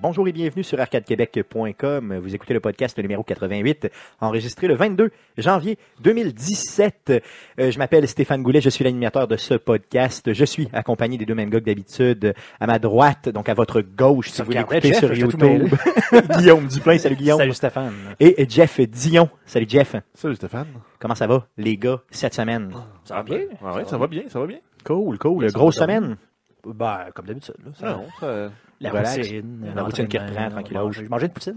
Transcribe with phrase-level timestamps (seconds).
[0.00, 2.18] Bonjour et bienvenue sur arcadequebec.com.
[2.22, 3.88] Vous écoutez le podcast numéro 88,
[4.20, 7.10] enregistré le 22 janvier 2017.
[7.58, 10.32] Euh, je m'appelle Stéphane Goulet, je suis l'animateur de ce podcast.
[10.32, 12.32] Je suis accompagné des deux mêmes gars que d'habitude.
[12.60, 15.68] À ma droite, donc à votre gauche, si vous l'écoutez sur YouTube.
[16.38, 17.38] Guillaume Duplain, salut Guillaume.
[17.38, 17.94] Salut Stéphane.
[18.20, 19.28] Et Jeff Dion.
[19.46, 19.96] Salut Jeff.
[20.14, 20.68] Salut Stéphane.
[21.00, 22.72] Comment ça va, les gars, cette semaine?
[23.04, 23.40] Ça va bien?
[23.64, 24.58] Ah, ouais, ça va bien, ça va bien.
[24.84, 25.50] Cool, cool.
[25.50, 26.16] Grosse semaine.
[26.64, 27.54] Ben, comme d'habitude.
[27.64, 28.50] Là, ça- Ah non, ça-
[28.80, 29.16] la relax.
[29.16, 29.72] routine.
[29.74, 30.84] La routine qui reprend, l'entraînement, tranquillos.
[30.84, 31.54] manger- Manger une poutine.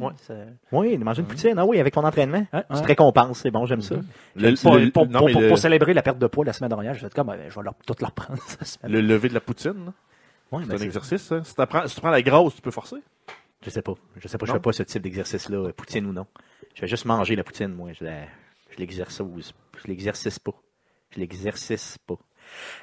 [0.72, 1.60] Oui, de manger une poutine.
[1.60, 2.46] Ah oui, avec ton entraînement.
[2.54, 3.96] Ouais, Tu te récompenses, c'est bon, j'aime ça.
[4.36, 6.46] le, Pour, le- pour- non, pour- mais pour- le- pour célébrer la perte de poids
[6.46, 8.92] la semaine dernière, je vais comme, ben, je vais leur, tout leur prendre cette semaine.
[8.92, 9.92] le lever de la poutine,
[10.52, 11.22] c'est ben, un exercice.
[11.22, 11.44] ça.
[11.44, 12.98] Si, t'apprends- si tu prends la grosse, tu peux forcer.
[13.64, 13.94] Je sais pas.
[14.18, 14.56] Je sais pas, je Non?
[14.58, 16.26] fais pas ce type d'exercice-là, euh, poutine ou non.
[16.74, 17.92] Je vais juste manger la poutine, moi.
[17.94, 18.26] Je la-
[18.72, 19.54] je l'exercise.
[19.84, 20.54] Je l'exercice pas.
[21.12, 22.16] Je l'exercice pas.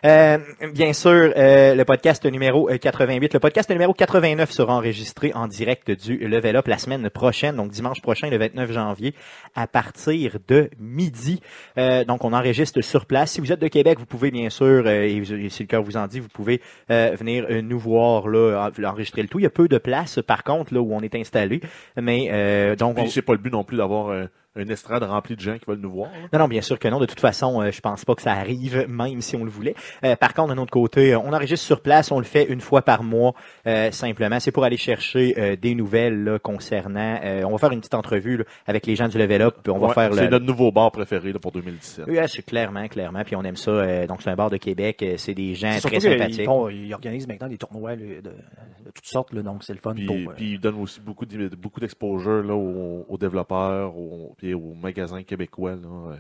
[0.05, 0.39] Euh,
[0.75, 3.35] bien sûr, euh, le podcast numéro euh, 88.
[3.35, 7.71] Le podcast numéro 89 sera enregistré en direct du Level Up la semaine prochaine, donc
[7.71, 9.15] dimanche prochain, le 29 janvier,
[9.55, 11.41] à partir de midi.
[11.79, 13.33] Euh, donc, on enregistre sur place.
[13.33, 15.97] Si vous êtes de Québec, vous pouvez bien sûr, euh, et si le cœur vous
[15.97, 19.39] en dit, vous pouvez euh, venir euh, nous voir là, en- enregistrer le tout.
[19.39, 21.61] Il y a peu de place, par contre, là où on est installé,
[22.01, 24.11] mais euh, donc on- c'est pas le but non plus d'avoir
[24.59, 26.11] un, un estrade rempli de gens qui veulent nous voir.
[26.11, 26.29] là.
[26.33, 26.99] non, non, bien sûr que non.
[26.99, 29.75] De toute façon, euh, je pense pas que ça arrive, même si on le voulait.
[30.05, 32.61] Euh, par contre, d'un autre côté, euh, on enregistre sur place, on le fait une
[32.61, 33.35] fois par mois,
[33.67, 34.41] euh, simplement.
[34.41, 37.21] C'est pour aller chercher euh, des nouvelles là, concernant.
[37.23, 39.57] euh, on va faire une petite entrevue là, avec les gens du Level Up.
[39.63, 40.29] puis On va faire C'est le.
[40.31, 42.05] notre nouveau bar préféré là, pour 2017.
[42.09, 43.23] Oui, c'est clairement, clairement.
[43.25, 43.71] Puis on aime ça.
[43.71, 45.05] euh, donc c'est un bar de Québec.
[45.19, 46.45] c'est des gens très sympathiques.
[46.45, 49.79] font- Ils organisent maintenant des tournois là, de, de toutes sortes, là, donc c'est le
[49.81, 50.17] fun Puis, pour.
[50.17, 54.48] euh, puis il donne aussi beaucoup d'im- beaucoup d'exposure là, aux, aux développeurs, aux, puis
[54.55, 56.17] aux magasins québécois là, euh,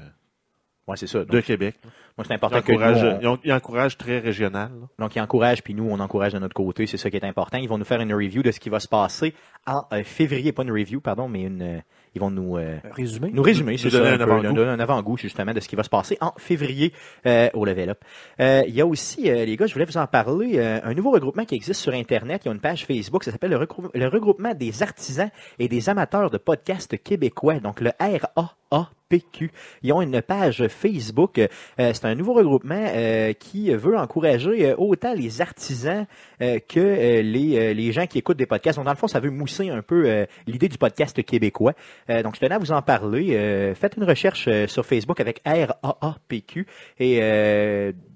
[0.96, 1.24] c'est ça.
[1.24, 1.76] de Québec.
[2.16, 4.70] moi, c'est important que nous, on- ils encouragent très régional.
[4.80, 4.86] là.
[4.98, 6.86] Donc, ils encouragent, puis nous, on encourage de notre côté.
[6.86, 7.58] C'est ça qui est important.
[7.58, 9.34] Ils vont nous faire une review de ce qui va se passer
[9.66, 10.50] en euh, février.
[10.52, 11.82] Pas une review, pardon, mais une.
[12.14, 12.56] Ils vont nous.
[12.58, 13.30] euh, un résumé.
[13.32, 14.48] nous résumer, c'est donner ça, un un, peu, avant-goût.
[14.48, 16.92] nous donner un avant-goût justement de ce qui va se passer en février
[17.26, 17.98] euh, au Level Up.
[18.40, 20.94] Euh, il y a aussi, euh, les gars, je voulais vous en parler, euh, un
[20.94, 22.42] nouveau regroupement qui existe sur Internet.
[22.44, 25.68] Il y a une page Facebook, ça s'appelle le, regrou- le regroupement des artisans et
[25.68, 27.90] des amateurs de podcasts québécois, donc le
[28.70, 29.50] RAAPQ.
[29.82, 31.38] Ils ont une page Facebook.
[31.38, 31.46] Euh,
[31.78, 36.06] c'est un nouveau regroupement euh, qui veut encourager euh, autant les artisans
[36.40, 38.76] que les, les gens qui écoutent des podcasts.
[38.76, 41.72] Donc, dans le fond, ça veut mousser un peu l'idée du podcast québécois.
[42.08, 43.72] Donc, je tenais à vous en parler.
[43.74, 46.66] Faites une recherche sur Facebook avec RAAPQ
[47.00, 47.20] et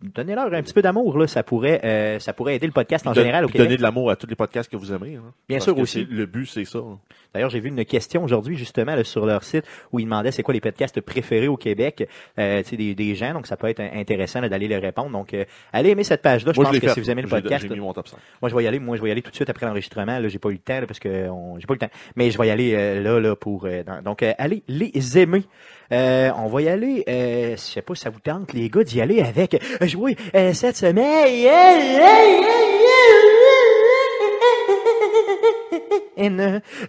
[0.03, 1.19] donnez-leur un petit peu d'amour.
[1.19, 4.27] Là, ça pourrait, ça pourrait aider le podcast en général au de l'amour à tous
[4.29, 5.17] les podcasts que vous aimez.
[5.17, 5.33] hein.
[5.49, 6.05] Bien sûr aussi.
[6.09, 6.79] Le but, c'est ça.
[6.79, 6.99] hein.
[7.35, 10.43] D'ailleurs, j'ai vu une question aujourd'hui justement là, sur leur site où ils demandaient c'est
[10.43, 13.33] quoi les podcasts préférés au Québec, euh, tu sais, des, des gens.
[13.33, 15.11] Donc, ça peut être intéressant d'aller les répondre.
[15.11, 16.53] Donc, euh, allez aimer cette page-là.
[16.53, 16.95] Je Moi, pense que fait.
[16.95, 18.17] si vous aimez le podcast, mis mon top 5.
[18.41, 18.79] Moi, je vais y aller.
[18.79, 20.19] Moi, je vais y aller tout de suite après l'enregistrement.
[20.19, 21.93] Là, j'ai pas eu le temps là, parce que on- j'ai pas eu le temps.
[22.17, 23.65] Mais je vais y aller euh, là, là pour.
[23.67, 25.45] euh, dans- donc, euh, allez les aimer.
[25.93, 27.05] Euh, on va y aller.
[27.09, 30.53] Euh, je sais pas si ça vous tente, les gars, d'y aller avec jouer euh,
[30.55, 31.03] cette semaine.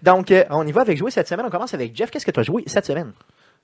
[0.03, 1.45] Donc, euh, on y va avec jouer cette semaine.
[1.45, 2.11] On commence avec Jeff.
[2.11, 3.13] Qu'est-ce que tu as joué cette semaine?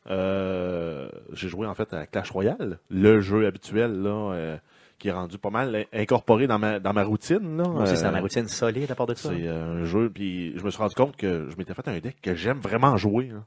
[0.10, 4.58] Euh, j'ai joué en fait à Clash Royale, le jeu habituel là, euh,
[4.98, 7.58] qui est rendu pas mal incorporé dans ma, dans ma routine.
[7.58, 7.64] Là.
[7.68, 9.30] Moi aussi, c'est dans ma routine solide à part de ça.
[9.30, 12.00] C'est euh, un jeu, puis je me suis rendu compte que je m'étais fait un
[12.00, 13.28] deck que j'aime vraiment jouer.
[13.28, 13.44] là.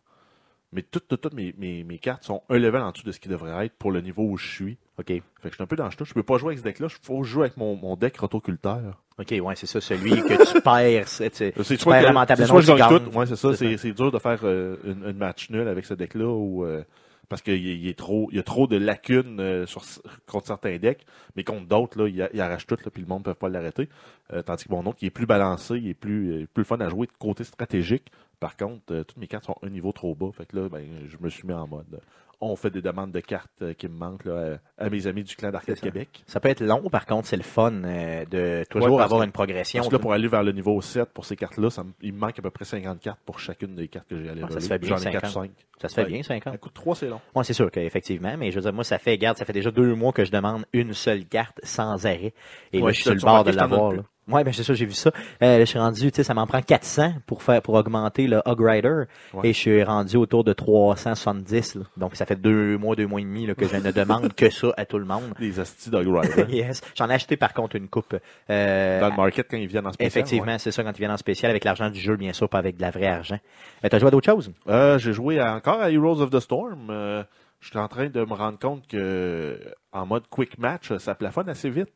[0.73, 3.21] Mais toutes, toutes, toutes mes, mes, mes cartes sont un level en dessous de ce
[3.21, 4.79] qui devrait être pour le niveau où je suis.
[4.99, 5.07] OK.
[5.09, 6.05] Fait que je suis un peu dans le chute.
[6.05, 6.89] Je peux pas jouer avec ce deck-là.
[6.91, 9.03] Il faut jouer avec mon, mon deck rotoculteur.
[9.19, 11.09] OK, ouais, c'est ça, celui que tu perds.
[11.09, 13.17] c'est- soit, perds lamentablement, c'est soit tout.
[13.19, 13.55] Ouais, c'est ça.
[13.55, 16.83] C'est dur de faire euh, une, une match nul avec ce deck-là ou euh,
[17.29, 19.83] parce qu'il il y a trop de lacunes euh, sur,
[20.27, 21.05] contre certains decks,
[21.37, 23.89] mais contre d'autres, là, il, arrache tout, là, puis le monde ne peut pas l'arrêter.
[24.33, 26.89] Euh, tandis que mon autre, il est plus balancé, il est plus, plus fun à
[26.89, 28.11] jouer de côté stratégique.
[28.43, 30.31] Par contre, euh, toutes mes cartes sont un niveau trop bas.
[30.37, 31.87] Fait que là, ben, je me suis mis en mode.
[31.95, 31.99] euh,
[32.45, 35.37] on fait des demandes de cartes euh, qui me manquent là, à, mes amis du
[35.37, 35.79] clan d'Arcade.
[35.79, 36.25] Québec.
[36.27, 39.27] Ça peut être long, par contre, c'est le fun euh, de toujours Ouais, avoir que-
[39.27, 39.79] une progression.
[39.79, 42.13] Parce que là, pour aller vers le niveau 7 pour ces cartes-là, ça me- il
[42.13, 44.35] me manque à peu près 50 cartes pour chacune des cartes que j'ai à Ah,
[44.35, 44.53] leveler.
[44.55, 45.31] ça se fait bien, J'en ai 4 50.
[45.45, 45.51] 5.
[45.81, 46.09] Ça se fait Ouais.
[46.09, 46.51] bien, 5 ans.
[46.51, 47.21] Ça coûte 3, c'est long.
[47.33, 49.71] Moi, c'est sûr qu'effectivement, mais je veux dire, moi, ça fait, garde, ça fait déjà
[49.71, 52.35] deux mois que je demande une seule carte sans arrêt.
[52.73, 53.93] Et là, Ouais, je suis sur le bord de l'avoir.
[53.93, 54.03] là.
[54.29, 55.11] Ouais, ben c'est ça, j'ai vu ça.
[55.43, 58.29] Euh, là, je suis rendu, tu sais, ça m'en prend 400 pour faire pour augmenter
[58.29, 59.03] le Hog Rider.
[59.35, 59.49] Ouais.
[59.49, 61.75] Et je suis rendu autour de 370.
[61.77, 61.83] là.
[61.97, 64.49] Donc ça fait deux mois, deux mois et demi là, que je ne demande que
[64.51, 65.35] ça à tout le monde.
[65.39, 66.47] Des astis Dog Rider.
[66.57, 66.81] yes.
[66.95, 68.17] J'en ai acheté par contre une coupe.
[68.51, 70.09] euh, Dans le market quand ils viennent en spécial.
[70.23, 72.59] Effectivement, c'est ça quand ils viennent en spécial avec l'argent du jeu, bien sûr, pas
[72.59, 73.39] avec de la vraie argent.
[73.85, 74.53] Euh, T'as joué à d'autres choses?
[74.69, 76.89] Euh, j'ai joué à- encore à Heroes of the Storm.
[76.91, 77.23] Euh,
[77.61, 79.59] je suis en train de me rendre compte que
[79.93, 81.91] en mode quick match, ça plafonne assez vite.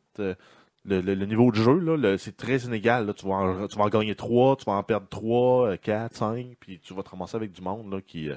[0.87, 3.05] Le, le- le niveau de jeu, c'est très inégal.
[3.07, 3.13] Là.
[3.13, 6.55] Tu, vas en, tu vas en gagner 3, tu vas en perdre 3, 4, 5,
[6.59, 8.29] puis tu vas te ramasser avec du monde là, qui.
[8.29, 8.35] euh,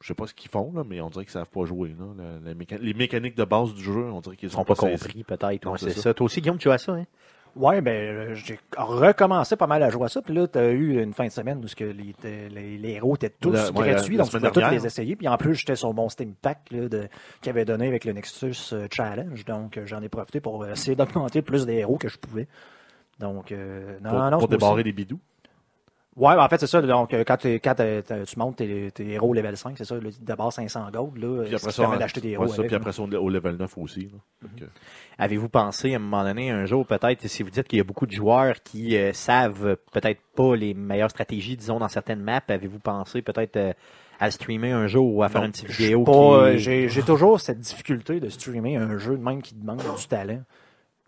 [0.00, 1.90] je sais pas ce qu'ils font, là, mais on dirait qu'ils savent pas jouer.
[1.90, 2.06] Là.
[2.42, 4.74] Le- le méca- les mécaniques de base du jeu, on dirait qu'ils Ils sont pas
[4.74, 5.66] compris, peut-être.
[5.70, 6.00] Ouais, c'est ça.
[6.02, 6.14] ça.
[6.14, 7.04] Toi aussi, Guillaume, tu as ça, hein?
[7.56, 10.22] Ouais, ben, euh, j'ai recommencé pas mal à jouer à ça.
[10.22, 12.14] Puis là, tu as eu une fin de semaine où que les,
[12.48, 13.50] les, les héros étaient tous
[13.92, 15.16] gratuits, donc tu pouvais tous les essayer.
[15.16, 18.86] Puis en plus, j'étais sur mon Steam Pack qu'il avait donné avec le Nexus euh,
[18.90, 19.44] Challenge.
[19.44, 22.48] Donc, euh, j'en ai profité pour essayer d'augmenter plus des héros que je pouvais.
[23.18, 25.20] Donc, euh, non, Pour, non, pour débarrer aussi- des bidous.
[26.20, 26.82] Ouais, ben, en fait, c'est ça.
[26.82, 31.16] Donc, euh, quand, tu montes tes, tes héros level 5, c'est ça, d'abord 500 gold,
[31.16, 32.46] là, Puis ce après ça, permet d'acheter des héros.
[32.46, 34.10] ça, avec, puis après ça, au level 9 aussi.
[34.44, 34.66] euh,
[35.18, 37.84] Avez-vous pensé à un moment donné, un jour peut-être, si vous dites qu'il y a
[37.84, 42.20] beaucoup de joueurs qui euh, savent euh, peut-être pas les meilleures stratégies, disons, dans certaines
[42.22, 43.72] maps, avez-vous pensé peut-être euh,
[44.18, 46.10] à streamer un jour ou à faire Non, une petite vidéo qui...
[46.10, 46.56] euh,
[46.88, 50.42] J'ai toujours cette difficulté de streamer un jeu de même qui demande du talent,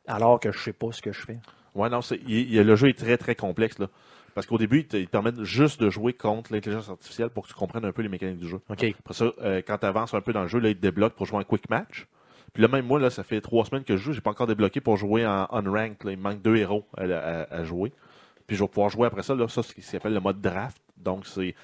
[0.07, 1.39] alors que je sais pas ce que je fais.
[1.75, 3.79] Ouais, non, c'est, il- il- le jeu est très, très complexe.
[3.79, 3.87] Là.
[4.35, 7.45] Parce qu'au début, il te, il te permet juste de jouer contre l'intelligence artificielle pour
[7.45, 8.61] que tu comprennes un peu les mécaniques du jeu.
[9.01, 11.15] Après ça, euh, quand tu avances un peu dans le jeu, là, il te débloque
[11.15, 12.07] pour jouer en quick match.
[12.53, 14.47] Puis là, même moi, là, ça fait trois semaines que je joue, j'ai pas encore
[14.47, 16.05] débloqué pour jouer en unranked.
[16.05, 16.13] Là.
[16.13, 17.93] Il me manque deux héros à, à- à jouer.
[18.47, 20.41] Puis je vais pouvoir jouer après ça, là, ça, c'est ce qui s'appelle le mode
[20.41, 20.81] draft.
[20.97, 21.55] Donc, c'est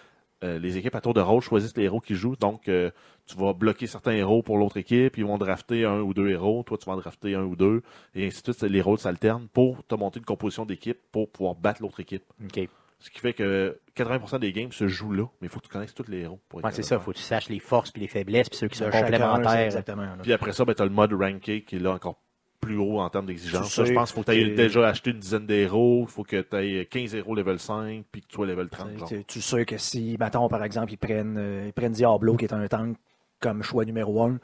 [0.45, 2.37] euh, les équipes à tour de rôle choisissent les héros qui jouent.
[2.37, 2.91] Donc, euh,
[3.29, 6.63] tu vas bloquer certains héros pour l'autre équipe, ils vont drafter un ou deux héros,
[6.67, 7.83] toi, tu vas en drafter un ou deux,
[8.15, 8.63] et ainsi de suite.
[8.63, 12.25] Les rôles s'alternent pour te monter une composition d'équipe pour pouvoir battre l'autre équipe.
[12.43, 12.69] OK.
[13.01, 15.71] Ce qui fait que 80% des games se jouent là, mais il faut que tu
[15.71, 16.41] connaisses tous les héros.
[16.49, 18.49] Pour être Ouais, c'est ça, de faut que tu saches les forces puis les faiblesses
[18.49, 19.67] puis ceux qui sont chacun, complémentaires.
[19.67, 20.03] Exactement.
[20.03, 20.17] là.
[20.23, 22.19] Puis après ça, ben, tu as le mode ranké qui est là encore
[22.61, 23.73] plus haut en termes d'exigence.
[23.73, 26.41] Je pense qu'il faut que tu aies déjà acheté une dizaine d'héros, il faut que
[26.41, 28.99] tu aies 15 héros level 5, puis que tu sois level 30.
[28.99, 29.09] genre.
[29.09, 32.47] Tu, tu sais que si, mettons, par exemple, ils prennent, euh, ils prennent Diablo, qui
[32.47, 32.97] est un tank
[33.41, 34.39] comme choix numéro un,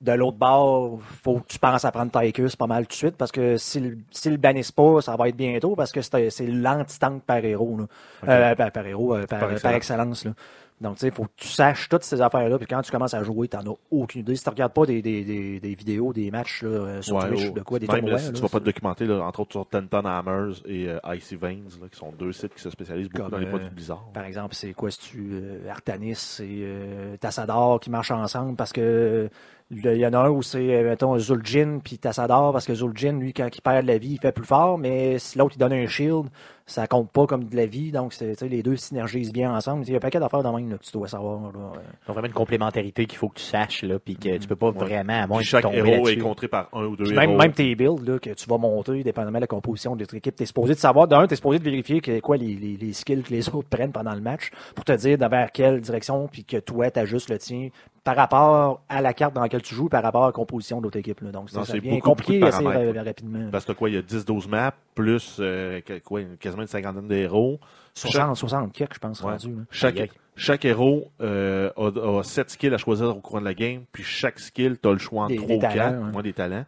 [0.00, 3.16] de l'autre bord, faut que tu penses à prendre Tychus pas mal tout de suite,
[3.16, 7.22] parce que s'ils s'ils le bannissent pas, ça va être bientôt, parce que c'est l'anti-tank
[7.22, 7.78] par héros.
[7.78, 7.86] Là.
[8.28, 9.76] Euh, par, par héros, euh, par, Par par excellence.
[9.76, 10.24] excellence.
[10.24, 10.32] là.
[10.82, 13.14] Donc, tu sais, il faut que tu saches toutes ces affaires-là, puis quand tu commences
[13.14, 14.36] à jouer, tu n'en as aucune idée.
[14.36, 17.28] Si tu regardes pas des, des, des, des vidéos, des matchs là, euh, sur Ouais,
[17.28, 19.22] Twitch, oh, de quoi, des même, là, si là, tu vas pas te documenter, là,
[19.22, 22.62] entre autres sur Tenton Hammers et euh, Icy Veins, là, qui sont deux sites qui
[22.62, 24.08] se spécialisent beaucoup Comme, dans les euh, produits bizarres.
[24.12, 29.30] Par exemple, c'est quoi, si tu Artanis et euh, Tassadar qui marchent ensemble parce que
[29.74, 33.12] il y en a un où c'est, euh, mettons, Zul'jin puis Tassadar parce que Zul'jin,
[33.12, 35.72] lui, quand il perd la vie, il fait plus fort, mais si l'autre il donne
[35.72, 36.26] un shield,
[36.66, 39.54] ça compte pas comme de la vie, donc c'est, tu sais, les deux synergisent bien
[39.54, 39.84] ensemble.
[39.86, 41.40] Il y a un paquet d'affaires dans même là, que tu dois savoir.
[41.40, 41.78] là, euh.
[42.06, 44.70] Donc vraiment une complémentarité qu'il faut que tu saches là, puis que tu peux pas
[44.70, 47.26] vraiment à moins chaque tomber héros est contré par un ou deux Puis héros.
[47.26, 50.16] même, même tes builds là, que tu vas monter, dépendamment de la composition de ton
[50.16, 51.08] équipe, tu es supposé de savoir.
[51.08, 53.68] D'un, tu es supposé de vérifier que, quoi, les, les, les skills que les autres
[53.68, 57.30] prennent pendant le match pour te dire vers quelle direction, puis que toi, tu ajustes
[57.30, 57.68] le tien
[58.04, 60.84] par rapport à la carte dans laquelle tu joues, par rapport à la composition de
[60.84, 61.20] l'autre équipe.
[61.20, 61.30] Là.
[61.30, 63.48] Donc, c'est beaucoup, compliqué beaucoup de assez rapidement.
[63.50, 66.20] Parce que quoi, il y a 10-12 maps, plus euh, quoi,
[66.52, 67.58] quasiment une cinquantaine d'héros.
[67.94, 69.32] 60, 60 quelques, je pense, Ouais.
[69.32, 69.48] rendu.
[69.54, 69.62] là.
[69.70, 73.54] Chaque, Aïe, chaque héros euh, a, a 7 skills à choisir au courant de la
[73.54, 76.04] game, puis chaque skill, tu as le choix entre Des- 3 des ou 4, talents,
[76.06, 76.12] ouais.
[76.12, 76.64] moins des talents.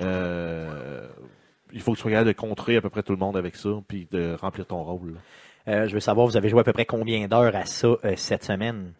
[0.00, 1.06] Euh,
[1.72, 3.56] il faut que tu sois capable de contrer à peu près tout le monde avec
[3.56, 5.14] ça, puis de remplir ton rôle.
[5.68, 8.14] Euh, je veux savoir, vous avez joué à peu près combien d'heures à ça euh,
[8.16, 8.92] cette semaine?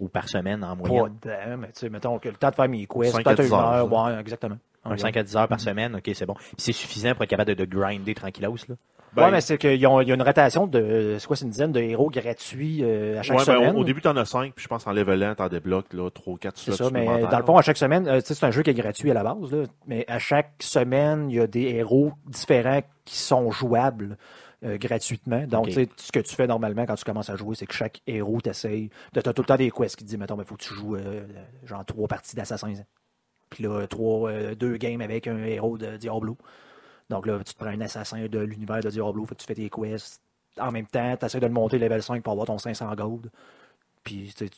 [0.00, 1.16] Ou par semaine en Pas moyenne?
[1.22, 3.42] dedans, mais tu sais, mettons que le temps de faire mes quests, Cinq à peut-être
[3.42, 4.56] dix une heures, heure, ouais, exactement.
[4.84, 6.34] Un 5 à 10 heures par semaine, ok, c'est bon.
[6.56, 8.74] C'est suffisant pour être capable de, de grinder tranquillos, là?
[9.14, 11.72] Ben, ouais, mais c'est qu'il y a une rotation de, c'est quoi, c'est une dizaine
[11.72, 13.76] de héros gratuits euh, à chaque ouais, ben, semaine.
[13.76, 15.94] au, au début, tu en as 5, puis je pense en levelant, tu en débloques
[16.14, 18.62] 3 4 C'est ça, mais dans le fond, à chaque semaine, euh, c'est un jeu
[18.62, 21.62] qui est gratuit à la base, là, mais à chaque semaine, il y a des
[21.62, 24.16] héros différents qui sont jouables
[24.64, 25.44] euh, gratuitement.
[25.46, 25.68] Donc, Ok.
[25.68, 28.00] tu sais, ce que tu fais normalement quand tu commences à jouer, c'est que chaque
[28.06, 30.62] héros t'essaye t'as tout le temps des quests qui te disent, mettons, il faut que
[30.62, 30.96] tu joues
[31.64, 32.82] genre trois parties d'Assassin's.
[33.50, 36.38] Puis là, trois, deux games avec un héros de Diablo.
[37.12, 39.54] Donc là, tu te prends un assassin de l'univers de Diablo, fait que tu fais
[39.54, 40.20] tes quests.
[40.60, 43.30] En même temps, tu essaies de le monter level 5 pour avoir ton 500 gold.
[44.04, 44.48] Puis, tu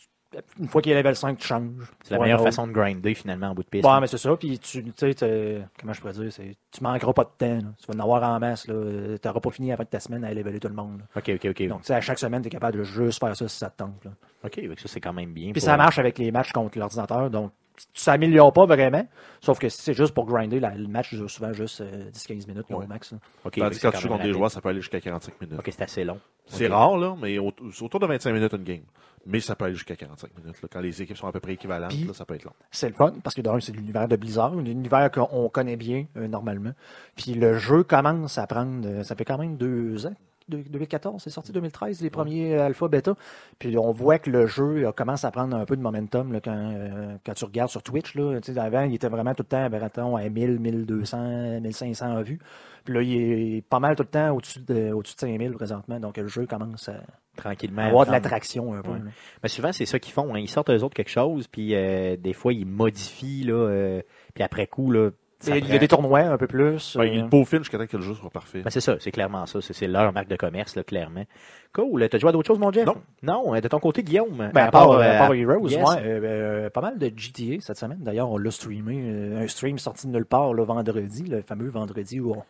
[0.59, 1.71] une fois qu'il est level 5, tu changes.
[2.03, 2.49] C'est la meilleure autre.
[2.49, 3.85] façon de grinder finalement en bout de piste.
[3.87, 4.37] Ouais, mais c'est ça.
[4.37, 7.67] Puis tu sais, comment je pourrais dire, tu manqueras pas de temps.
[7.67, 7.73] là.
[7.79, 8.65] Tu vas en avoir en masse.
[8.65, 10.99] Tu n'auras pas fini avant ta semaine à leveler tout le monde.
[10.99, 11.05] là.
[11.17, 11.69] Ok, ok, ok.
[11.69, 14.05] Donc, à chaque semaine, tu es capable de juste faire ça si ça te tente.
[14.05, 14.11] là.
[14.45, 15.53] ok, ça c'est quand même bien.
[15.53, 17.31] Puis pour- ça marche avec les matchs contre l'ordinateur.
[17.31, 19.07] Donc, tu s'améliores pas vraiment.
[19.41, 22.47] Sauf que si c'est juste pour grinder, la- le match dure souvent juste euh, 10-15
[22.47, 22.85] minutes là, Ouais.
[22.85, 23.13] au max.
[23.13, 23.19] là.
[23.51, 25.59] Tandis que quand tu joues contre des joueurs, ça peut aller jusqu'à 45 minutes.
[25.59, 26.19] Ok, c'est assez long.
[26.47, 28.83] C'est rare, là, mais au- c'est autour de 25 minutes une game.
[29.27, 30.61] Mais ça peut aller jusqu'à 45 minutes.
[30.63, 30.69] là.
[30.71, 32.53] Quand les équipes sont à peu près équivalentes, Puis- là, ça peut être long.
[32.71, 36.05] C'est le fun parce que d'un, c'est l'univers de Blizzard, un univers qu'on connaît bien
[36.19, 36.73] euh, normalement.
[37.17, 40.15] Puis le jeu commence à prendre, euh, ça fait quand même deux ans
[40.49, 43.15] 2014, c'est sorti 2013, les premiers alpha, bêta.
[43.59, 46.73] Puis on voit que le jeu commence à prendre un peu de momentum là, quand,
[46.75, 48.15] euh, quand tu regardes sur Twitch.
[48.15, 48.39] Là.
[48.57, 52.39] Avant, il était vraiment tout le temps mettons, à 1000, 1200, 1500 vues.
[52.85, 55.99] Puis là, il est pas mal tout le temps au-dessus de, au-dessus de 5000 présentement.
[56.01, 57.01] Donc le jeu commence à
[57.37, 57.83] Tranquillement.
[57.83, 58.91] avoir de l'attraction un peu.
[58.91, 58.99] Ouais.
[59.43, 60.35] Mais souvent, c'est ça qu'ils font.
[60.35, 60.39] hein.
[60.39, 64.03] Ils sortent eux autres quelque chose, puis euh, des fois, ils modifient, là, euh,
[64.35, 65.11] puis après coup, là,
[65.47, 66.97] Il y a des tournois un peu plus.
[66.97, 68.63] Ben, euh, il peaufine jusqu'à temps que le jeu soit parfait.
[68.63, 69.61] Ben, c'est ça, c'est clairement ça.
[69.61, 71.25] C'est c'est leur marque de commerce, là, clairement.
[71.73, 72.09] Cool.
[72.09, 72.87] T'as joué à d'autres choses, mon Jeff?
[72.87, 72.97] Non.
[73.23, 74.51] Non, euh, de ton côté, Guillaume.
[74.55, 75.79] Ben, à part, euh, à part Heroes, yes.
[75.79, 77.99] ouais, euh, euh, pas mal de GTA cette semaine.
[78.01, 79.01] D'ailleurs, on l'a streamé.
[79.05, 82.43] euh, un stream sorti de nulle part le vendredi, le fameux vendredi où on,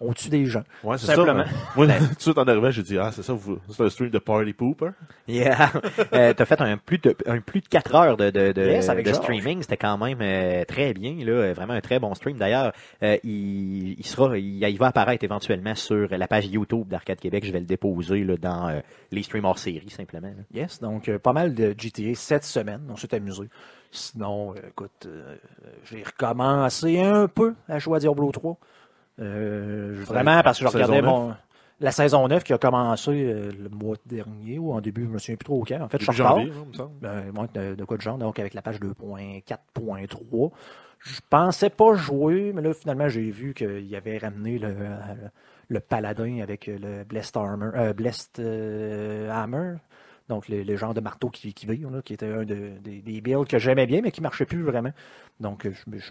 [0.00, 0.62] on tue des gens.
[0.84, 1.44] Ouais, c'est Simplement.
[1.44, 1.50] ça.
[1.76, 4.10] Moi, tout de suite en arrivant, j'ai dit, ah, c'est ça, vous- c'est un stream
[4.10, 4.90] de Party Pooper.
[5.26, 5.70] Yeah.
[6.14, 8.88] Euh, T'as fait un plus de un plus de 4 heures de, de, de, Yes,
[8.88, 9.60] de streaming.
[9.62, 11.52] C'était quand même euh, très bien, là.
[11.52, 12.36] Vraiment un très bon stream.
[12.38, 17.18] D'ailleurs, euh, il, il sera, il, il va apparaître éventuellement sur la page YouTube d'Arcade
[17.18, 17.44] Québec.
[17.44, 18.80] Je vais le déposer là, dans
[19.12, 20.28] les streams hors série, simplement.
[20.28, 20.42] là.
[20.54, 22.80] Yes, donc pas mal de GTA cette semaine.
[22.88, 23.44] On s'est amusé.
[23.90, 25.08] Sinon, écoute,
[25.84, 28.56] j'ai recommencé un peu à jouer à Diablo 3.
[29.20, 31.10] Euh, vraiment, parce que je regardais 9.
[31.10, 31.34] mon,
[31.80, 35.18] la saison 9 qui a commencé euh, le mois dernier ou en début, je me
[35.18, 35.82] souviens plus trop auquel.
[35.82, 36.36] En fait, je suis retard.
[36.38, 36.90] janvier, hein.
[37.00, 40.50] Ben, de, de quoi de genre, donc avec la page 2.4.3.
[41.00, 44.96] Je pensais pas jouer, mais là, finalement, j'ai vu qu'il avait ramené le, euh,
[45.68, 48.40] le paladin avec le Blessed Armor, euh, Blessed
[49.30, 49.74] Hammer.
[50.28, 53.00] Donc, le, le genre de marteau qui, qui vire, là, qui était un de- des,
[53.00, 54.90] des builds que j'aimais bien, mais qui marchait plus vraiment.
[55.40, 56.10] Donc, je, je- je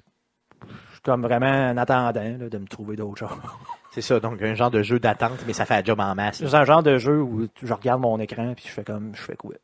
[0.92, 3.38] suis comme vraiment en attendant là, de me trouver d'autres choses.
[3.92, 6.38] C'est ça, donc un genre de jeu d'attente, mais ça fait un job en masse.
[6.38, 9.22] C'est un genre de jeu où je regarde mon écran puis je fais comme, je
[9.22, 9.56] fais quoi?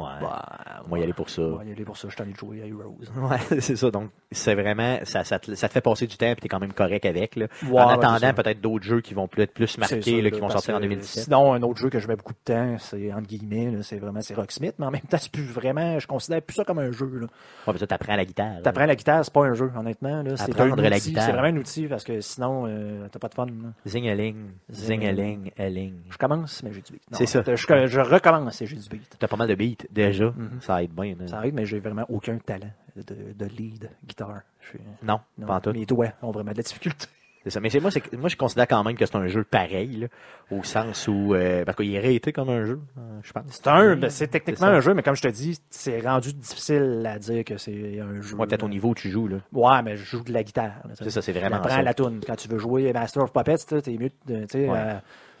[0.00, 0.20] Ouais.
[0.20, 1.42] Bah, on va y aller pour ça.
[1.42, 2.08] On va y aller pour ça.
[2.08, 2.96] Je suis allé jouer à Heroes.
[3.30, 3.90] Ouais, c'est ça.
[3.90, 6.60] Donc, c'est vraiment, ça, ça, te, ça te fait passer du temps et t'es quand
[6.60, 7.36] même correct avec.
[7.36, 7.46] Là.
[7.72, 10.74] En attendant, peut-être d'autres jeux qui vont plus être plus marqués, là, qui vont sortir
[10.74, 11.24] en que 2017.
[11.24, 14.20] Sinon, un autre jeu que je mets beaucoup de temps, c'est entre guillemets, c'est vraiment
[14.20, 16.92] c'est Rocksmith, mais en même temps, c'est plus vraiment, je considère plus ça comme un
[16.92, 17.06] jeu.
[17.06, 17.26] là.
[17.66, 18.62] Ouais, mais ça, t'apprends la guitare.
[18.62, 20.22] T'apprends la guitare, c'est pas un jeu, honnêtement.
[20.36, 21.24] C'est Apprendre un la outil, guitare.
[21.24, 23.46] C'est vraiment un outil parce que sinon, euh, t'as pas de fun.
[23.86, 24.36] Zing-a-ling,
[24.70, 25.94] zing-a-ling, a-ling.
[26.10, 27.02] Je commence, mais j'ai du beat.
[27.12, 27.42] C'est ça.
[27.46, 27.54] Je,
[27.86, 29.16] je recommence et j'ai du beat.
[29.18, 30.26] T'as pas mal de beats, déjà.
[30.36, 30.60] Mhm.
[30.60, 31.14] Ça aide bien.
[31.18, 31.26] là.
[31.26, 33.02] Ça arrive, mais j'ai vraiment aucun talent de,
[33.36, 34.40] de lead guitare.
[34.60, 35.72] Suis- Non, non, pas en tout.
[35.72, 37.06] Mes doigts ont vraiment de la difficulté.
[37.42, 37.60] C'est ça.
[37.60, 40.06] Mais c'est moi, moi, je considère quand même que c'est un jeu pareil, là,
[40.50, 43.44] au sens où, euh, parce qu'il est réité comme un jeu, euh, je pense.
[43.48, 47.02] C'est un, ben, c'est techniquement un jeu, mais comme je te dis, c'est rendu difficile
[47.10, 48.36] à dire que c'est un jeu.
[48.36, 49.38] Ouais, peut-être au niveau où tu joues, là.
[49.54, 50.82] Ouais, mais je joue de la guitare.
[50.98, 51.82] C'est ça, c'est vraiment J'apprends ça.
[51.82, 52.20] la toune.
[52.26, 54.76] Quand tu veux jouer Master of Puppets, t'es mieux de, tu sais, Ouais.
[54.78, 54.94] euh,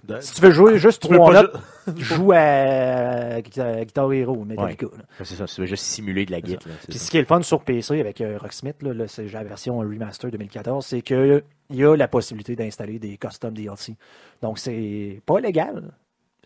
[0.04, 1.56] De- si tu veux jouer juste trois notes,
[1.96, 4.86] joue à Guitar, Hero, Metallica.
[5.22, 6.72] C'est ça, tu veux juste simuler de la guitare.
[6.88, 7.04] Puis ça.
[7.04, 9.78] ce qui est le fun sur PC avec euh, Rocksmith, là, là, c'est la version
[9.78, 13.94] remaster 2014, c'est qu'il y a la possibilité d'installer des custom DLC.
[14.42, 15.92] Donc c'est pas légal,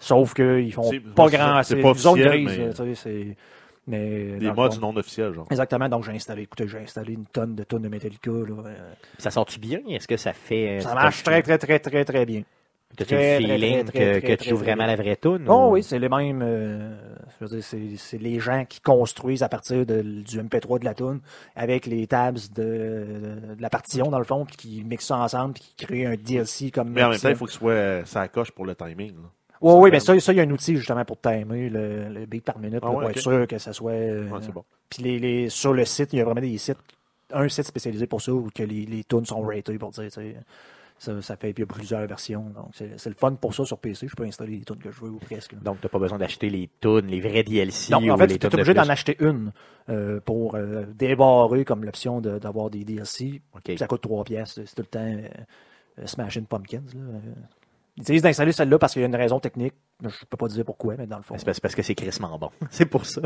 [0.00, 1.62] sauf qu'ils font C'est- pas grand.
[1.62, 2.58] c'est pas officiel, grise.
[3.06, 3.36] mais-
[3.86, 5.46] mais Des mods non officiels, genre.
[5.50, 8.30] Exactement, donc j'ai installé, écoutez, j'ai installé une tonne de tonnes de Metallica.
[8.30, 9.80] Là, euh, Ça sort-tu bien?
[9.88, 10.80] Est-ce que ça fait.
[10.80, 12.42] ça marche très, très, très, très, très bien.
[12.96, 15.44] T'as-tu le feeling très, que, très, que très, tu joues très vraiment la vraie tune?
[15.48, 16.42] Oh ou- oui, c'est les mêmes.
[16.42, 16.94] euh,
[17.40, 20.84] je veux dire, c'est, c'est les gens qui construisent à partir de- du MP3 de
[20.84, 21.20] la tune
[21.56, 22.62] avec les tabs de,
[23.56, 26.14] de la partition dans le fond, puis qui mixent ça ensemble, puis qui créent un
[26.16, 26.90] DLC comme.
[26.90, 29.12] Mais en même temps, il faut que ce soit euh, ça coche pour le timing.
[29.16, 29.28] là.
[29.60, 31.70] Ouais, ça oui, fait- mais ça, ça, il y a un outil justement pour timer
[31.70, 33.92] le, le beat par minute Ah ouais, pour être sûr que ça soit.
[33.92, 34.64] euh, Ouais, c'est bon.
[34.90, 36.76] Puis les, les, sur le site, il y a vraiment des sites,
[37.32, 40.10] un site spécialisé pour ça, où que les, les tunes sont ratées pour dire, tu
[40.10, 40.36] sais,
[41.04, 42.50] ça, ça fait, puis plusieurs versions.
[42.50, 44.08] Donc, c'est le fun pour ça sur PC.
[44.08, 45.52] Je peux installer les tunes que je veux ou presque.
[45.52, 45.58] là.
[45.62, 47.92] Donc, t'as pas besoin d'acheter les tunes, les vrais DLC.
[47.92, 49.52] Non, en fait, tu es obligé d'en acheter une
[49.88, 53.40] euh, pour euh, débarrer comme l'option de- d'avoir des DLC.
[53.78, 54.54] Ça coûte 3 pièces.
[54.54, 55.28] C'est tout le temps euh,
[56.00, 56.82] euh, Smashing Pumpkins.
[56.94, 57.00] Là.
[57.96, 59.74] Ils disent d'installer celle-là parce qu'il y a une raison technique.
[60.02, 61.36] Je peux pas dire pourquoi, mais dans le fond.
[61.38, 62.50] C'est parce, que c'est crissement bon.
[62.70, 63.22] c'est pour ça.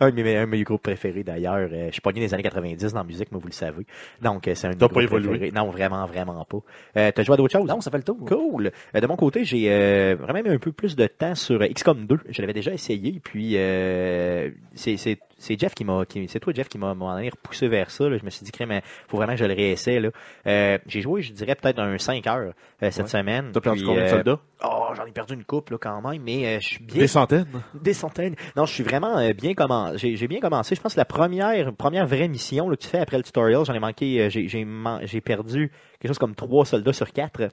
[0.00, 1.68] un, de mes, un de mes groupes préférés d'ailleurs.
[1.70, 3.86] Euh, je suis pogné des années 90 dans la musique, mais vous le savez.
[4.22, 5.28] Donc, euh, c'est un de mes T'as pas groupes évolué?
[5.28, 5.52] préférés.
[5.52, 6.58] Non, vraiment, vraiment pas.
[6.96, 7.68] Euh, T'as joué à d'autres choses?
[7.68, 8.18] Non, ça fait le tour.
[8.26, 8.70] Cool.
[8.94, 12.06] Euh, de mon côté, j'ai euh, vraiment mis un peu plus de temps sur XCOM
[12.06, 12.18] 2.
[12.30, 16.50] Je l'avais déjà essayé, puis euh, c'est c'est- c'est Jeff qui m'a, qui- c'est toi
[16.54, 18.08] Jeff qui m'a repoussé vers ça.
[18.08, 18.16] là.
[18.16, 20.00] Je me suis dit, mais faut vraiment que je le réessaie.
[20.00, 20.08] là.
[20.46, 23.06] Euh, j'ai joué, je dirais peut-être un 5 heures euh, cette Ouais.
[23.10, 23.50] semaine.
[23.52, 24.40] T'as perdu combien de euh, soldats?
[24.64, 27.06] Oh, j'en ai perdu une coupe là, quand même, mais euh, je suis bien Des
[27.06, 27.46] centaines.
[27.74, 28.34] des centaines.
[28.56, 29.98] Non, je suis vraiment euh, bien commencé.
[29.98, 30.74] J'ai j'ai bien commencé.
[30.74, 33.64] Je pense que la première première vraie mission là, que tu fais après le tutorial,
[33.64, 34.20] j'en ai manqué.
[34.22, 37.48] euh, j'ai j'ai man- j'ai perdu quelque chose comme trois soldats sur quatre.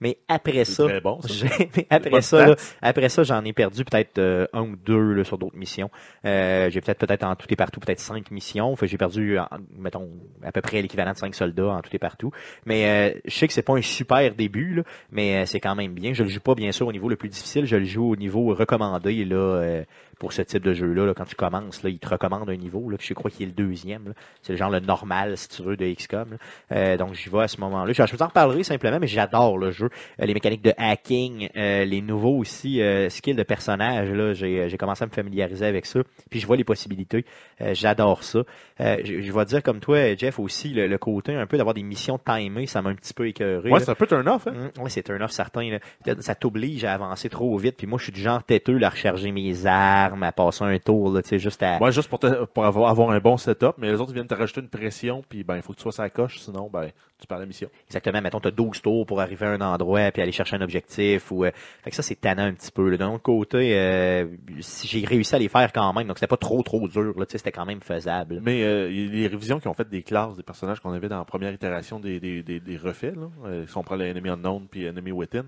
[0.00, 1.46] Mais après ça, très bon, ça.
[1.76, 5.24] mais après ça, là, après ça, j'en ai perdu peut-être euh, un ou deux là,
[5.24, 5.90] sur d'autres missions.
[6.24, 8.74] Euh, j'ai peut-être peut-être en tout et partout peut-être cinq missions.
[8.76, 10.08] Fait j'ai perdu, en- mettons,
[10.42, 12.30] à peu près l'équivalent de cinq soldats en tout et partout.
[12.66, 15.74] Mais euh, je sais que c'est pas un super début, là, mais euh, c'est quand
[15.74, 16.12] même bien.
[16.12, 17.64] Je le joue pas bien sûr au niveau le plus difficile.
[17.66, 19.84] Je le joue au niveau recommandé là, euh,
[20.18, 21.06] pour ce type de jeu-là.
[21.06, 21.14] là.
[21.14, 22.88] Quand tu commences, là, il te recommande un niveau.
[22.90, 24.14] Là, je crois qu'il est le deuxième.
[24.42, 26.30] C'est le genre le normal, si tu veux, de XCOM.
[26.32, 26.36] là.
[26.76, 27.92] Euh, donc j'y vais à ce moment-là.
[27.92, 29.88] Je, je vous en reparlerai simplement, mais j'adore le jeu.
[30.20, 34.10] Euh, les mécaniques de hacking, euh, les nouveaux aussi euh, skills de personnages.
[34.10, 36.00] Là, j'ai, j'ai commencé à me familiariser avec ça.
[36.30, 37.24] Puis je vois les possibilités.
[37.60, 38.40] Euh, j'adore ça.
[38.80, 41.74] Euh, je, je vais dire comme toi, Jeff, aussi, le, le côté un peu d'avoir
[41.74, 43.70] des missions timées, ça m'a un petit peu écœuré.
[43.70, 44.46] Ouais, c'est un peu turn off.
[44.46, 44.70] Hein?
[44.80, 45.70] Ouais, c'est un off certain.
[45.70, 46.14] là.
[46.20, 47.76] Ça t'oblige à avancer trop vite.
[47.76, 50.78] Puis moi, je suis du genre têteux là, à recharger mes armes, à passer un
[50.78, 51.78] tour, là, tu sais, juste à.
[51.78, 54.34] Moi, juste pour, te- pour avoir, avoir un bon setup, mais les autres viennent te
[54.34, 57.26] rajouter une pression, puis ben, il faut que tu sois la coche, sinon, ben, tu
[57.26, 57.68] perds la mission.
[57.86, 58.20] Exactement.
[58.20, 61.30] Mettons, tu as 12 tours pour arriver à un endroit puis aller chercher un objectif.
[61.32, 61.50] Ou, euh,
[61.82, 62.96] fait que ça, c'est tannant un petit peu.
[62.98, 64.26] D'un autre côté, euh,
[64.58, 67.18] j'ai réussi à les faire quand même, donc c'était pas trop, trop dur.
[67.18, 68.40] Là, tu sais, c'était quand même faisable.
[68.42, 71.24] Mais euh, les révisions qui ont fait des classes, des personnages qu'on avait dans la
[71.24, 73.28] première itération des, des, des, des refaits, là.
[73.66, 75.44] Si on prend les Enemy Unknown puis Enemy Within,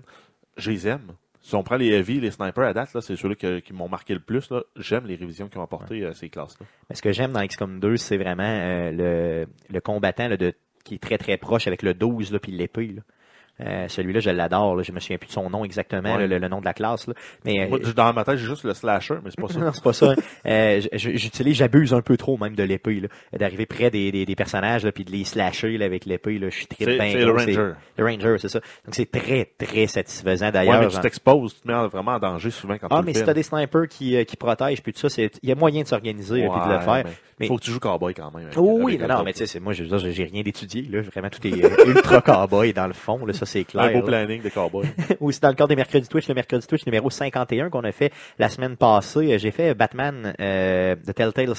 [0.57, 1.11] je les aime.
[1.41, 3.87] Si on prend les Heavy, les Snipers à date, là, c'est ceux-là qui, qui m'ont
[3.87, 4.49] marqué le plus.
[4.49, 4.63] Là.
[4.75, 6.65] J'aime les révisions qui ont apporté euh, ces classes-là.
[6.89, 10.53] Mais ce que j'aime dans XCOM 2, c'est vraiment euh, le, le combattant là, de,
[10.83, 12.95] qui est très, très proche avec le 12 là, puis l'épée.
[13.59, 14.83] Euh, celui-là, je l'adore.
[14.83, 16.19] Je me souviens plus de son nom exactement, Ouais.
[16.21, 17.07] là, le, le nom de la classe.
[17.07, 17.13] Là.
[17.43, 19.59] Mais euh, Moi, dans ma tête, j'ai juste le slasher, mais c'est pas ça.
[19.67, 20.13] Non, c'est pas ça.
[20.45, 23.07] Euh, j- j- J'utilise, j'abuse un peu trop même de l'épée, là.
[23.37, 26.49] D'arriver près des, des, des personnages, là, puis de les slasher là, avec l'épée, là.
[26.49, 27.71] Je suis très bien c'est le Ranger.
[27.97, 28.59] Le Ranger, c'est ça.
[28.85, 30.79] Donc c'est très, très satisfaisant Ouais, d'ailleurs.
[30.81, 33.13] mais tu j'en- t'exposes, tu te mets vraiment en danger souvent quand ah, tu mais
[33.13, 35.51] le si t'as des snipers qui, euh, qui protègent, puis tout ça, c'est, il y
[35.51, 37.03] a moyen de s'organiser, puis de le Ouais, faire.
[37.05, 38.45] mais mais- Faut que tu joues cowboy quand même.
[38.47, 41.01] avec- Oh oui, avec non, non, mais tu sais, moi, j'ai rien d'étudié, là.
[41.01, 43.33] Vraiment, tout est euh, ultra cowboy dans le fond, là.
[43.33, 43.85] Ça, c'est clair.
[43.85, 44.85] Un beau planning de cowboy.
[45.19, 48.11] Aussi dans le cadre des mercredis Twitch, le mercredi Twitch numéro 51 qu'on a fait
[48.37, 51.53] la semaine passée, euh, j'ai fait Batman euh, de Telltale,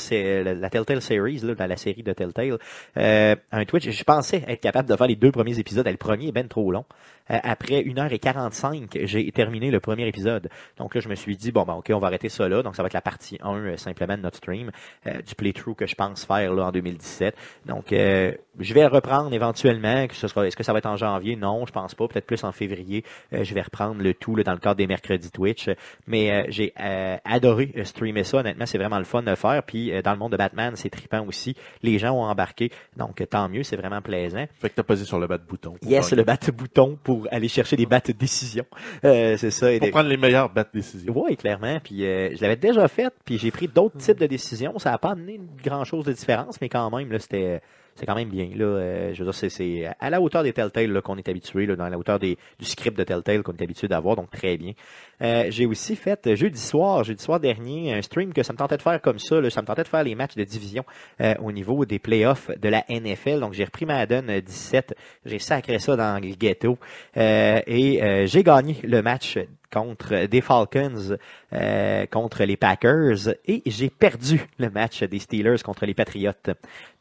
[0.45, 2.59] la la Telltale Series, là, dans la série de Telltale.
[2.97, 5.87] Euh, un Twitch, je pensais être capable de faire les deux premiers épisodes.
[5.87, 6.85] Le premier est ben trop long.
[7.31, 10.49] Euh, après 1h45, j'ai terminé le premier épisode.
[10.77, 12.63] Donc là, je me suis dit, bon, ben, ok, on va arrêter ça là.
[12.63, 14.71] Donc ça va être la partie 1 euh, simplement de notre stream,
[15.07, 17.37] euh, du playthrough que je pense faire là en 2017.
[17.67, 20.07] Donc, euh, je vais reprendre éventuellement.
[20.07, 21.37] Que ce sera, est-ce que ça va être en janvier?
[21.37, 22.09] Non, je pense pas.
[22.09, 23.05] Peut-être plus en février.
[23.33, 25.69] Euh, je vais reprendre le tout là, dans le cadre des mercredis Twitch.
[26.07, 28.39] Mais euh, j'ai euh, adoré streamer ça.
[28.39, 29.63] Honnêtement, c'est vraiment le fun de faire.
[29.63, 31.55] Puis euh, dans le monde de Batman, c'est trippant aussi.
[31.83, 32.71] Les gens ont embarqué.
[32.97, 33.63] Donc, tant mieux.
[33.63, 34.47] C'est vraiment plaisant.
[34.59, 35.75] fait que t'as posé sur le bas de bouton.
[35.83, 38.65] Yes, le bat bouton pour aller chercher des battes décision.
[39.05, 39.73] Euh, c'est ça.
[39.73, 41.13] Et Pour des- prendre les meilleures battes décisions.
[41.17, 41.79] oui, clairement.
[41.83, 44.79] Puis euh, je l'avais déjà fait, puis j'ai pris d'autres types de décisions.
[44.79, 47.61] Ça n'a pas amené grand chose de différence, mais quand même, là, c'était
[47.99, 48.49] c'est quand même bien.
[48.55, 51.75] Là, Euh, je veux dire, c'est- à la hauteur des Telltale qu'on est habitué, là,
[51.77, 54.73] dans la hauteur des, du script de Telltale qu'on est habitué d'avoir, donc très bien.
[55.21, 58.59] Euh, j'ai aussi fait euh, jeudi soir, jeudi soir dernier, un stream que ça me
[58.59, 59.41] tentait de faire comme ça.
[59.41, 60.85] Là, ça me tentait de faire les matchs de division
[61.21, 63.41] euh, au niveau des playoffs de la NFL.
[63.41, 64.95] Donc j'ai repris Madden euh, 17,
[65.27, 66.79] j'ai sacré ça dans le ghetto
[67.17, 69.39] euh, et j'ai gagné le match
[69.73, 71.17] contre des Falcons
[71.53, 76.33] euh, contre les Packers et j'ai perdu le match des Steelers contre les Patriots.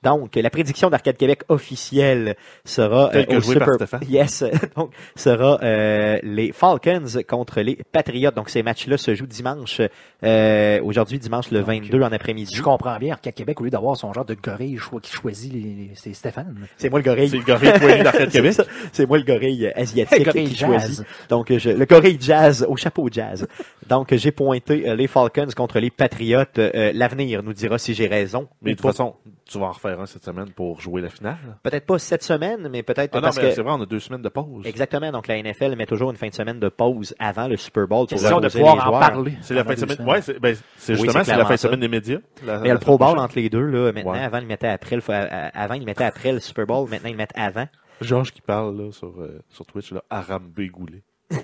[0.04, 4.02] Donc la prédiction d'Arcade Québec officielle sera que au Super Stéphane.
[4.10, 4.44] Yes,
[4.76, 8.32] donc sera euh, les Falcons contre les Patriots.
[8.32, 9.82] Donc ces matchs-là se jouent dimanche
[10.24, 12.54] euh, aujourd'hui dimanche le Donc, 22 en après-midi.
[12.56, 15.52] Je comprends bien, Arcade Québec, au lieu d'avoir son genre de gorille cho- qui choisit
[15.54, 16.68] les, les- c'est Stéphane.
[16.78, 17.30] C'est moi le gorille.
[17.30, 18.54] C'est le gorille d'Arcade C'est Québec.
[18.54, 18.64] ça.
[18.94, 20.70] C'est moi le gorille asiatique Le gorille qui jazz.
[20.70, 21.06] choisit.
[21.30, 23.48] Donc, je, le gorille jazz au chapeau jazz.
[23.90, 26.60] Donc, j'ai pointé euh, les Falcons contre les Patriotes.
[26.60, 28.48] Euh, L'avenir nous dira si j'ai raison.
[28.62, 29.16] Mais de toute façon,
[29.48, 31.38] tu vas en refaire un cette semaine pour jouer la finale?
[31.64, 33.52] Peut-être pas cette semaine, mais peut-être Ah non, parce mais que...
[33.52, 34.66] c'est vrai, on a deux semaines de pause.
[34.66, 35.12] Exactement.
[35.12, 38.08] Donc, la NFL met toujours une fin de semaine de pause avant le Super Bowl
[38.08, 39.00] pour Question de pouvoir les en joueurs.
[39.00, 39.34] parler.
[39.42, 40.08] C'est la fin de semaine.
[40.08, 42.20] Ouais, c'est ben, c'est Oui, justement c'est c'est la fin de semaine des médias.
[42.46, 43.92] La- Mais la le Pro Bowl entre les deux, là.
[43.92, 44.20] Maintenant, Ouais.
[44.20, 46.90] avant, ils mettaient après le, euh, avant, ils mettaient après le Super Bowl.
[46.90, 47.68] Maintenant, ils mettent avant.
[48.02, 51.02] Georges qui parle là, sur, euh, sur Twitch, là, Arambe Goulet.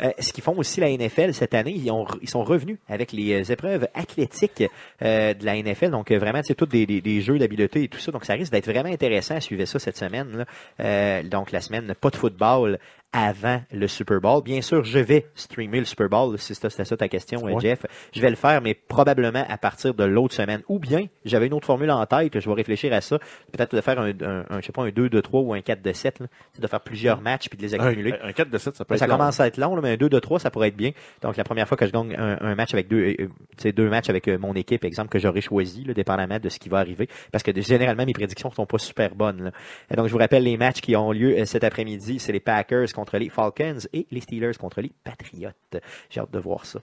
[0.00, 3.12] Euh, ce qu'ils font aussi la NFL cette année, ils, ont, ils sont revenus avec
[3.12, 4.64] les euh, épreuves athlétiques
[5.02, 5.90] euh, de la NFL.
[5.90, 8.12] Donc vraiment, c'est tous des, jeux d'habileté et tout ça.
[8.12, 10.44] Donc ça risque d'être vraiment intéressant à suivre ça cette semaine.
[11.28, 12.78] donc la semaine, pas de football
[13.16, 14.42] avant le Super Bowl.
[14.42, 17.54] Bien sûr, je vais streamer le Super Bowl, si c'était ça ta question, Ouais.
[17.60, 17.86] Jeff.
[18.12, 20.62] Je vais le faire, mais probablement à partir de l'autre semaine.
[20.68, 23.18] Ou bien, j'avais une autre formule en tête, que je vais réfléchir à ça.
[23.52, 25.60] Peut-être de faire un, un, un, je sais pas, un 2 de 3 ou un
[25.60, 26.26] 4 de 7, là.
[26.58, 28.14] De faire plusieurs matchs puis de les Un, accumuler.
[28.20, 29.16] un 4 de 7, ça peut être Ça long.
[29.16, 30.90] commence à être long, là, mais un 2 de 3, ça pourrait être bien.
[31.22, 33.28] Donc, la première fois que je gagne un, un match avec deux, euh, euh, tu
[33.58, 36.58] sais, deux matchs avec euh, mon équipe, exemple, que j'aurais choisi, là, dépendamment de ce
[36.58, 37.08] qui va arriver.
[37.30, 39.44] Parce que généralement, mes prédictions sont pas super bonnes.
[39.44, 39.50] là.
[39.90, 42.18] Et donc, je vous rappelle les matchs qui ont lieu euh, cet après-midi.
[42.18, 45.50] C'est les Packers contre les Falcons et les Steelers contre les Patriots.
[46.10, 46.80] J'ai hâte de voir ça.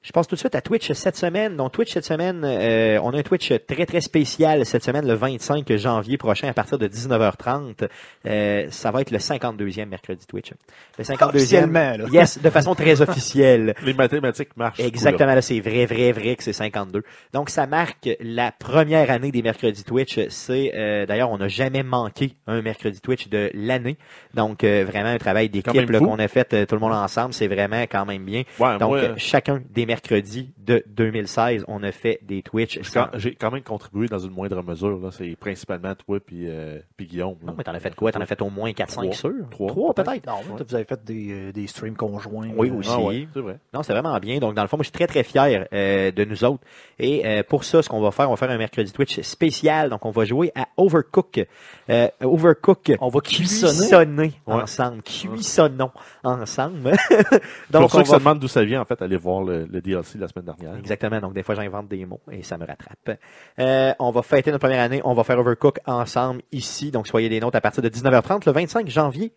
[0.00, 1.56] Je passe tout de suite à Twitch cette semaine.
[1.56, 5.14] Donc Twitch cette semaine, euh, on a un Twitch très très spécial cette semaine, le
[5.14, 7.88] 25 janvier prochain à partir de 19h30.
[8.26, 10.52] Euh, ça va être le 52e mercredi Twitch.
[10.98, 11.28] Le 52e.
[11.28, 12.04] Officiellement, là.
[12.12, 13.74] Yes, de façon très officielle.
[13.84, 14.80] Les mathématiques marchent.
[14.80, 17.02] Exactement, là, c'est vrai, vrai, vrai que c'est 52.
[17.32, 20.18] Donc, ça marque la première année des mercredis Twitch.
[20.30, 23.98] C'est, euh, d'ailleurs, on n'a jamais manqué un mercredi Twitch de l'année.
[24.34, 27.34] Donc, euh, vraiment un travail d'équipe qu'on a fait euh, tout le monde ensemble.
[27.34, 28.44] C'est vraiment quand même bien.
[28.58, 32.74] Ouais, Donc, moi, euh, chacun des mercredis de 2016, on a fait des Twitch.
[32.74, 34.98] j'ai sans- quand- j'ai quand même contribué dans une moindre mesure.
[34.98, 35.08] là.
[35.10, 37.36] C'est principalement toi puis euh, puis Guillaume.
[37.40, 37.46] là.
[37.48, 38.12] Non, mais t'en as fait quoi?
[38.12, 39.12] T'en as fait au moins 4-5 Trois.
[39.14, 39.46] sûrs?
[39.50, 39.68] Trois.
[39.68, 40.26] Trois, peut-être?
[40.26, 42.50] Non, vous avez fait des, euh, des streams conjoints.
[42.56, 42.90] Oui, aussi.
[42.92, 43.58] Ah ouais, c'est vrai.
[43.72, 44.38] Non, c'est vraiment bien.
[44.38, 46.62] Donc, dans le fond, moi, je suis très, très fier euh, de nous autres.
[46.98, 49.88] Et euh, pour ça, ce qu'on va faire, on va faire un mercredi Twitch spécial.
[49.90, 51.46] Donc, on va jouer à Overcook.
[51.90, 52.92] Euh, Overcook.
[53.00, 53.72] On va cuissonner.
[53.72, 54.54] Cuissonner Ouais.
[54.62, 55.02] ensemble.
[55.02, 55.90] Cuissonnons
[56.24, 56.92] ensemble.
[57.70, 59.42] Donc, pour ceux on qui va se demandent d'où ça vient, en fait, allez voir
[59.42, 60.76] le, le DLC de la semaine dernière.
[60.76, 61.20] Exactement.
[61.20, 63.18] Donc, des fois, j'invente des mots et ça me rattrape.
[63.58, 65.00] Euh, on va fêter notre première année.
[65.04, 66.90] On va faire Overcook ensemble ici.
[66.90, 69.32] Donc, soyez des notes à partir de 19h30 le 25 janvier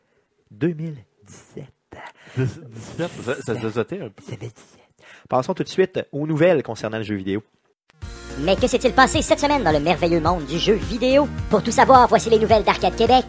[0.51, 1.65] 2017.
[2.37, 4.23] 17, ça, ça un peu.
[4.29, 4.51] 2017.
[5.29, 7.43] Passons tout de suite aux nouvelles concernant le jeu vidéo.
[8.39, 11.27] Mais que s'est-il passé cette semaine dans le merveilleux monde du jeu vidéo?
[11.49, 13.25] Pour tout savoir, voici les nouvelles d'Arcade Québec.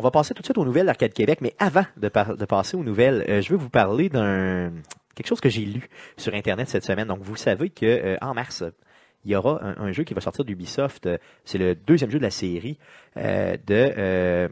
[0.00, 2.44] On va passer tout de suite aux nouvelles d'Arcade Québec, mais avant de, par- de
[2.46, 4.72] passer aux nouvelles, euh, je veux vous parler d'un
[5.14, 7.06] quelque chose que j'ai lu sur Internet cette semaine.
[7.08, 8.64] Donc, vous savez que euh, en mars,
[9.26, 11.04] il y aura un, un jeu qui va sortir d'Ubisoft.
[11.04, 12.78] Euh, C'est le deuxième jeu de la série
[13.18, 14.48] euh, de,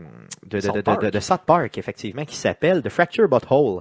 [0.46, 1.20] de, South de, de- Park.
[1.22, 3.80] South effectivement, qui s'appelle The Fracture Butthole.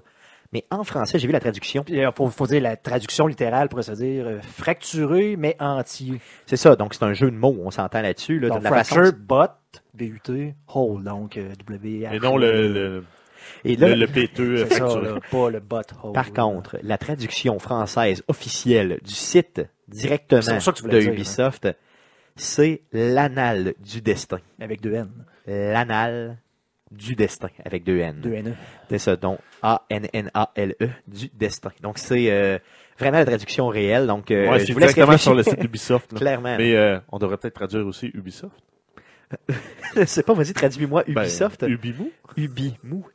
[0.54, 1.84] Mais en français, j'ai vu la traduction.
[1.90, 6.22] Il faut, faut dire la traduction littérale pour se dire euh, fracturé mais entier.
[6.46, 8.40] C'est ça, donc c'est un jeu de mots, on s'entend là-dessus.
[8.40, 9.20] Là, Donc, de la façon- fracture,
[9.74, 13.04] but, B-U-T, hole, donc euh, w Et non le, le,
[13.66, 15.60] Et là, le, le péteux pas le.
[16.14, 21.12] Par contre, la traduction française officielle du site directement de hein.
[21.12, 21.68] Ubisoft,
[22.36, 24.40] c'est l'anal du destin.
[24.60, 25.10] Avec deux N,
[25.46, 26.38] L'anal
[26.92, 28.22] du destin, avec deux N.
[28.22, 28.50] deux N.
[28.50, 28.54] E.
[28.90, 31.72] C'est ça, donc A-N-N-A-L-E, E, du destin.
[31.82, 32.58] Donc c'est euh,
[32.98, 34.08] vraiment la traduction réelle.
[34.08, 34.60] Donc euh,
[35.18, 36.14] sur le site d'Ubisoft.
[36.14, 36.20] là.
[36.20, 36.56] Clairement.
[36.58, 38.56] Mais euh, on devrait peut-être traduire aussi Ubisoft.
[40.06, 41.66] c'est pas, vas-y, traduis-moi Ben, Ubisoft.
[41.68, 42.12] Ubimou.
[42.38, 43.06] Ubimou.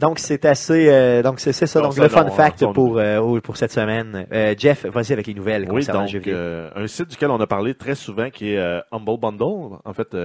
[0.00, 1.80] Donc c'est assez, euh, donc c'est ça.
[1.80, 4.26] Non, Donc ça, le fun non, fact on- pour euh, pour cette semaine.
[4.32, 6.36] Euh, Jeff, vas-y avec les nouvelles Oui, concernant le donc jeu vidéo.
[6.74, 9.78] un site duquel on a parlé très souvent qui est Humble Bundle.
[9.84, 10.16] En fait,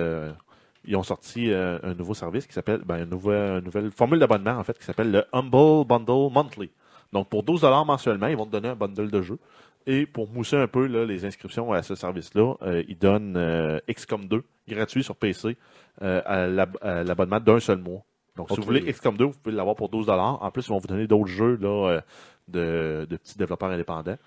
[0.85, 4.51] ils ont sorti un nouveau service qui s'appelle, ben, une nouvelle, une nouvelle formule d'abonnement
[4.57, 6.69] en fait qui s'appelle le Humble Bundle Monthly.
[7.11, 9.37] Donc pour 12 dollars mensuellement, ils vont te donner un bundle de jeux.
[9.85, 13.79] Et pour mousser un peu là, les inscriptions à ce service-là, euh, ils donnent euh,
[13.89, 15.57] XCOM 2 gratuit sur PC
[16.01, 18.01] euh, à l'ab- à l'abonnement d'un seul mois.
[18.35, 20.41] Donc si vous voulez XCOM 2, vous pouvez l'avoir pour 12 dollars.
[20.41, 22.01] En plus, ils vont vous donner d'autres jeux là,
[22.47, 24.17] de, de petits développeurs indépendants.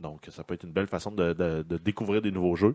[0.00, 2.74] Donc, ça peut être une belle façon de, de- de découvrir des nouveaux jeux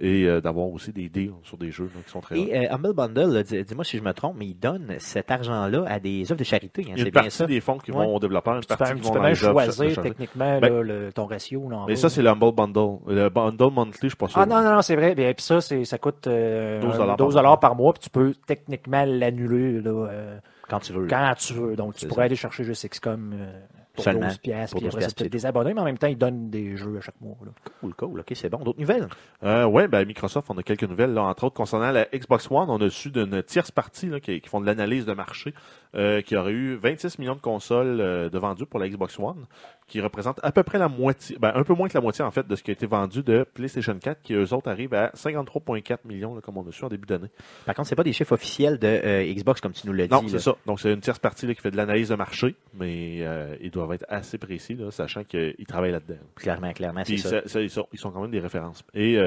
[0.00, 2.38] et euh, d'avoir aussi des deals sur des jeux là, qui sont très.
[2.38, 5.98] Et euh, Humble Bundle, dis-moi si je me trompe, mais ils donnent cet argent-là à
[5.98, 6.82] des œuvres de charité.
[6.82, 7.46] Hein, Il y a c'est une bien partie ça.
[7.46, 8.04] des fonds qui Ouais.
[8.06, 10.82] vont aux développeurs, une Tu peux, partie qui vont peux même choisir techniquement Ben, là,
[10.82, 11.68] le- ton ratio.
[11.68, 12.98] Là, Mais ça, c'est le Humble Bundle.
[13.08, 14.38] Le Bundle Monthly, je suis pas sûr.
[14.40, 15.14] Ah non, non, non, c'est vrai.
[15.14, 18.32] Bien, puis ça, ça coûte euh, 12 un- dollars 12 par mois, puis tu peux
[18.46, 21.06] techniquement l'annuler euh, Quand tu veux.
[21.08, 21.74] quand tu veux.
[21.76, 22.24] Donc, tu pourrais ça.
[22.26, 23.52] aller chercher juste XCOM euh,
[23.98, 24.28] pour Seulement.
[24.28, 26.16] 12 piastres, Pour puis 12 après piastres, c'est te désabonner, mais en même temps, ils
[26.16, 27.36] donnent des jeux à chaque mois.
[27.44, 27.50] là.
[27.80, 28.20] Cool, cool.
[28.20, 28.58] OK, c'est bon.
[28.58, 29.08] D'autres nouvelles?
[29.42, 31.12] Euh, ouais, ben Microsoft, on a quelques nouvelles.
[31.12, 34.40] Là, entre autres, concernant la Xbox One, on a su d'une tierce partie là, qui,
[34.40, 35.52] qui font de l'analyse de marché,
[35.94, 39.46] euh, qui aurait eu 26 millions de consoles euh, de vendues pour la Xbox One,
[39.86, 42.30] qui représente à peu près la moitié, ben, un peu moins que la moitié en
[42.30, 45.08] fait de ce qui a été vendu de PlayStation 4, qui eux autres arrivent à
[45.14, 47.30] 53,4 millions, là, comme on a su en début d'année.
[47.64, 50.12] Par contre, c'est pas des chiffres officiels de euh, Xbox, comme tu nous l'as dit.
[50.12, 50.56] Non, c'est ça.
[50.66, 53.24] Donc, c'est une tierce partie là, qui fait de l'analyse de marché, mais
[53.60, 56.18] ils doivent être assez précis, là, sachant qu'ils travaillent là-dedans.
[56.36, 57.30] Clairement, clairement, c'est ça.
[57.30, 58.84] ça- ça, ils, sont, ils sont quand même des références.
[58.94, 59.18] Et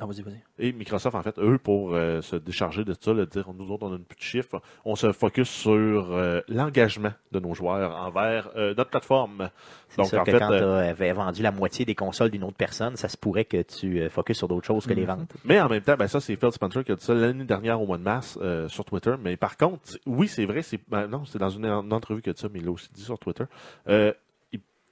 [0.00, 0.42] Non, vas-y, vas-y.
[0.58, 3.86] Et Microsoft, en fait, eux, pour euh, se décharger de ça, le dire, nous autres,
[3.86, 5.72] on a une plus de chiffres, on se focus sur
[6.12, 9.50] euh, l'engagement de nos joueurs envers euh, notre plateforme.
[9.90, 12.30] C'est Donc, ça en que fait, quand euh, tu avais vendu la moitié des consoles
[12.30, 15.02] d'une autre personne, ça se pourrait que tu euh, focuses sur d'autres choses que les
[15.02, 15.06] Mhm.
[15.06, 15.32] ventes.
[15.44, 17.80] Mais en même temps, ben ça, c'est Phil Spencer qui a dit ça l'année dernière
[17.80, 19.14] au mois de mars euh, sur Twitter.
[19.22, 22.30] Mais par contre, oui, c'est vrai, c'est ben non, c'est dans une, une entrevue qu'il
[22.30, 23.44] a dit ça, mais il l'a aussi dit sur Twitter.
[23.88, 24.12] Euh,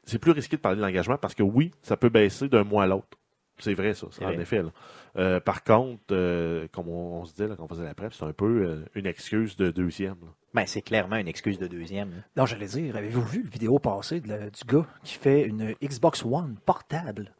[0.04, 2.84] c'est plus risqué de parler de l'engagement parce que oui, ça peut baisser d'un mois
[2.84, 3.18] à l'autre.
[3.58, 4.40] C'est vrai, ça, C'est en vrai.
[4.42, 4.62] effet.
[4.62, 4.70] là.
[5.18, 8.12] Euh, par contre, euh, comme on, on se dit là, quand on faisait la preuve,
[8.14, 10.16] c'est un peu euh, une excuse de deuxième.
[10.22, 10.28] là.
[10.54, 12.10] Ben, c'est clairement une excuse de deuxième.
[12.10, 12.16] là.
[12.36, 15.74] Non, j'allais dire, avez-vous vu la vidéo passée de la- du gars qui fait une
[15.82, 17.34] Xbox One portable?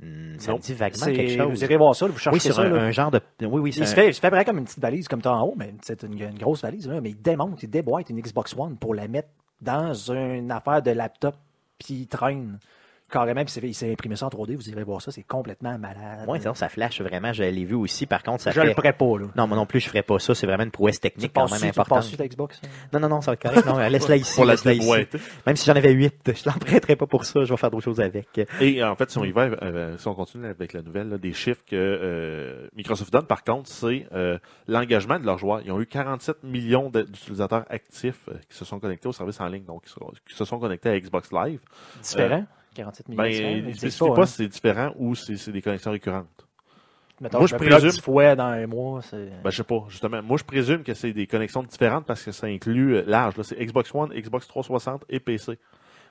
[0.00, 0.56] Hmm, ça Non.
[0.58, 1.50] me dit vaguement quelque chose.
[1.50, 2.62] Vous irez voir ça, vous cherchez oui, sur ça.
[2.62, 2.82] un, là.
[2.82, 3.20] un genre de.
[3.42, 5.22] Oui, oui, c'est Il se, fait, il se fait vraiment comme une petite valise comme
[5.22, 8.10] toi en haut, mais c'est une, une grosse valise, là, mais il démonte, il déboîte
[8.10, 9.28] une Xbox One pour la mettre
[9.60, 11.36] dans une affaire de laptop,
[11.78, 12.58] puis il traîne
[13.14, 16.28] carrément, puis il s'est imprimé ça en 3D, vous irez voir ça, c'est complètement malade.
[16.40, 17.32] Sinon, ça flash vraiment.
[17.32, 18.04] Je l'ai vu aussi.
[18.06, 18.66] Par contre, ça je fait.
[18.66, 19.26] le ferais pas, là.
[19.36, 20.34] Non, moi non plus, je ferais pas ça.
[20.34, 22.02] C'est vraiment une prouesse Tu technique quand passes même tu passes importante.
[22.04, 22.60] sur ta Xbox?
[22.64, 22.68] hein?
[22.92, 23.66] Non, non, non, ça va être correct.
[23.66, 24.34] Non, laisse-la ici.
[24.34, 24.90] Pour la laisse-la ici.
[25.46, 27.44] Même si j'en avais huit, je l'en prêterais pas pour ça.
[27.44, 28.40] Je vais faire d'autres choses avec.
[28.60, 31.18] Et en fait, si on y va, euh, si on continue avec la nouvelle, là,
[31.18, 35.60] des chiffres que euh, Microsoft donne, par contre, c'est euh, l'engagement de leurs joueurs.
[35.64, 39.46] Ils ont eu 47 millions d'utilisateurs actifs euh, qui se sont connectés au service en
[39.46, 39.98] ligne, donc qui se-
[40.28, 41.60] qui se sont connectés à Xbox Live.
[42.02, 42.44] Différent?
[42.74, 44.26] 47 millions Ben, ils ne spécifie pas, pas, hein.
[44.26, 46.46] si c'est différent ou si c'est des connexions récurrentes.
[47.20, 49.30] Mettons, Moi, je je présume- 10 fois dans un mois, c'est...
[49.42, 50.20] Ben, je sais pas, justement.
[50.22, 53.36] Moi, je présume que c'est des connexions différentes parce que ça inclut euh, l'âge.
[53.36, 53.44] là.
[53.44, 55.52] C'est Xbox One, Xbox 360 et PC.
[55.52, 55.56] Moi,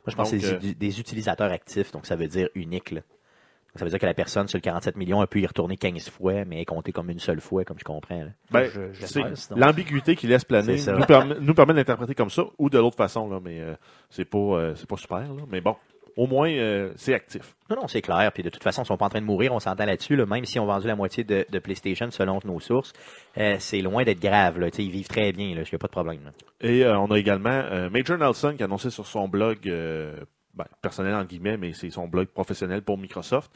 [0.08, 2.91] je pense que c'est euh, des, des utilisateurs actifs, donc ça veut dire unique.
[2.91, 3.02] là.
[3.02, 5.76] Donc, ça veut dire que la personne sur le 47 millions a pu y retourner
[5.78, 8.23] 15 fois, mais est comptée comme une seule fois, comme je comprends.
[8.52, 12.43] Ben, Je- je l'ambiguïté qui laisse planer nous permet, nous permet de l'interpréter comme ça
[12.60, 13.73] ou de l'autre façon, là, mais euh,
[14.10, 15.19] c'est pas, euh, c'est pas super.
[15.19, 15.76] Là, mais bon,
[16.17, 17.56] au moins, euh, c'est actif.
[17.69, 18.32] Non, non, c'est clair.
[18.34, 20.15] Puis de toute façon, ils sont pas en train de mourir, on s'entend là-dessus.
[20.15, 20.26] là.
[20.26, 22.93] Même si on vendu la moitié de, de PlayStation selon nos sources,
[23.38, 24.60] euh, c'est loin d'être grave.
[24.60, 24.69] Là.
[24.78, 26.19] Ils vivent très bien, il n'y a pas de problème.
[26.26, 26.32] là.
[26.62, 31.15] Et euh, on a également Major Nelson qui a annoncé sur son blog ben, personnel
[31.15, 33.52] en guillemets, mais c'est son blog professionnel pour Microsoft,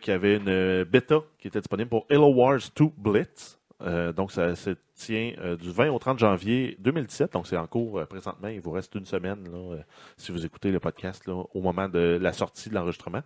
[0.00, 3.59] qui avait une bêta qui était disponible pour Halo Wars 2 Blitz.
[3.82, 7.66] Euh, donc ça se tient euh, du 20 au 30 janvier 2017, donc c'est en
[7.66, 8.48] cours euh, présentement.
[8.48, 9.82] Il vous reste une semaine là, euh,
[10.16, 13.22] si vous écoutez le podcast là, au moment de la sortie de l'enregistrement.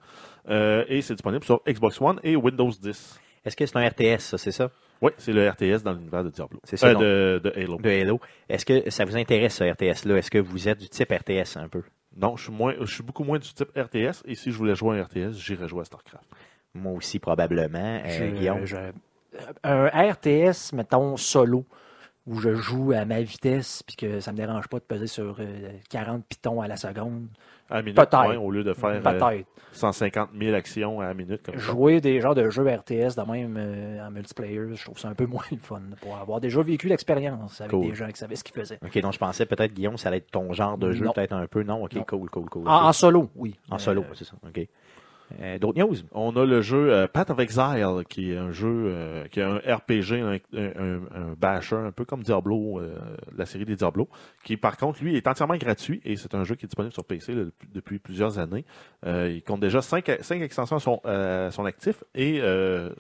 [0.49, 3.21] Euh, et c'est disponible sur Xbox One et Windows 10.
[3.45, 4.71] Est-ce que c'est un RTS, ça, c'est ça?
[5.03, 6.61] Oui, c'est le RTS dans l'univers de Diablo.
[6.64, 7.77] C'est ça, Euh, de, de Halo.
[7.79, 8.21] De Halo.
[8.49, 10.17] Est-ce que ça vous intéresse, ce RTS-là?
[10.17, 11.83] Est-ce que vous êtes du type RTS un peu?
[12.17, 14.23] Non, je suis, moins, je suis beaucoup moins du type RTS.
[14.25, 16.25] Et si je voulais jouer à un RTS, j'irais jouer à StarCraft.
[16.75, 18.01] Moi aussi, probablement.
[18.05, 18.64] Euh, Je- Guillaume?
[19.62, 21.64] Un RTS, mettons, solo,
[22.27, 25.37] où je joue à ma vitesse, puis que ça me dérange pas de peser sur
[25.40, 27.27] euh, 40 pitons à la seconde.
[27.70, 28.29] À la minute, Peut-être.
[28.29, 29.47] ouais, au lieu de faire euh, Peut-être.
[29.73, 31.42] 150 000 actions à la minute.
[31.44, 31.61] Comme ça.
[31.61, 35.14] Jouer des genres de jeux RTS de même euh, en multiplayer, je trouve ça un
[35.14, 35.81] peu moins le fun.
[36.01, 37.88] Pour avoir déjà vécu l'expérience avec Cool.
[37.88, 38.79] des gens qui savaient ce qu'ils faisaient.
[38.85, 41.12] OK, donc je pensais peut-être, Guillaume, ça allait être ton genre de jeu, Non.
[41.12, 41.62] peut-être un peu.
[41.62, 42.05] Non, OK, Non.
[42.05, 42.68] cool, cool, cool.
[42.68, 43.57] En, en solo, oui.
[43.70, 44.35] En Euh, solo, c'est ça.
[44.47, 44.66] OK.
[45.40, 45.96] Euh, D'autres news?
[46.12, 49.42] On a le jeu euh, Path of Exile, qui est un jeu euh, qui est
[49.42, 52.96] un RPG, un, un, un basher, un peu comme Diablo, euh,
[53.37, 54.08] la série des Diablo,
[54.44, 57.04] qui par contre, lui, est entièrement gratuit et c'est un jeu qui est disponible sur
[57.04, 58.64] PC là, depuis, plusieurs années.
[59.06, 62.40] Il compte déjà 5, extensions à son, actif et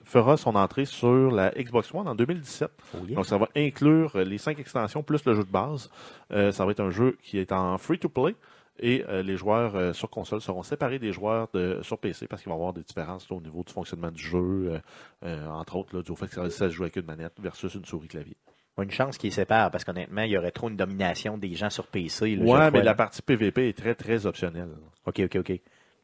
[0.04, 2.70] fera son entrée sur la Xbox One en 2017.
[2.94, 3.16] Oh, yeah.
[3.16, 5.90] Donc, ça va inclure les cinq extensions plus le jeu de base.
[6.30, 8.34] Ça va être un jeu qui est en free-to-play.
[8.80, 12.42] Et euh, les joueurs euh, sur console seront séparés des joueurs de, sur PC parce
[12.42, 14.80] qu'il va y avoir des différences là, au niveau du fonctionnement du jeu,
[15.24, 17.72] euh, entre autres là, du fait que ça, ça se joue avec une manette versus
[17.74, 18.36] une souris clavier.
[18.82, 21.86] Une chance qu'ils séparent parce qu'honnêtement, il y aurait trop une domination des gens sur
[21.86, 22.36] PC.
[22.40, 24.70] crois, mais la partie PVP est très très optionnelle.
[25.06, 25.60] OK, OK, OK.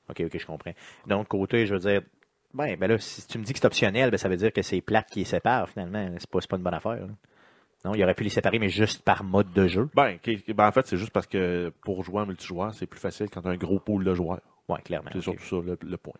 [0.08, 0.72] OK, OK, je comprends.
[1.06, 2.02] Donc, côté, je veux dire,
[2.54, 4.62] ben, ben là, si tu me dis que c'est optionnel, ben, ça veut dire que
[4.62, 6.08] c'est plate qui les sépare, finalement.
[6.18, 7.06] C'est pas, pas une bonne affaire.
[7.06, 7.08] là.
[7.84, 9.88] Non, il aurait pu les séparer, mais juste par mode de jeu.
[9.94, 13.30] Ben, ben, en fait, c'est juste parce que pour jouer en multijoueur, c'est plus facile
[13.30, 14.40] quand tu as un gros pool de joueurs.
[14.68, 15.10] Ouais, clairement.
[15.12, 16.14] C'est surtout ça le, le point.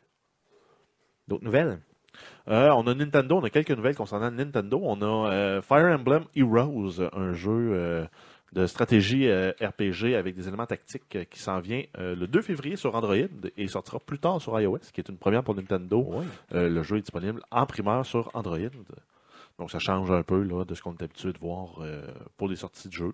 [1.29, 1.81] D'autres nouvelles?
[2.49, 4.81] Euh, on a Nintendo, on a quelques nouvelles concernant Nintendo.
[4.83, 8.07] On a euh, Fire Emblem Heroes, un jeu euh,
[8.53, 13.15] de stratégie RPG avec des éléments tactiques qui s'en vient le 2 février sur Android
[13.57, 16.05] et sortira plus tard sur iOS, qui est une première pour Nintendo.
[16.09, 16.25] Oui.
[16.51, 18.59] Le jeu est disponible en primeur sur Android.
[19.61, 22.03] Donc ça change un peu là, de ce qu'on est habitué de voir euh,
[22.39, 23.13] pour les sorties de jeu.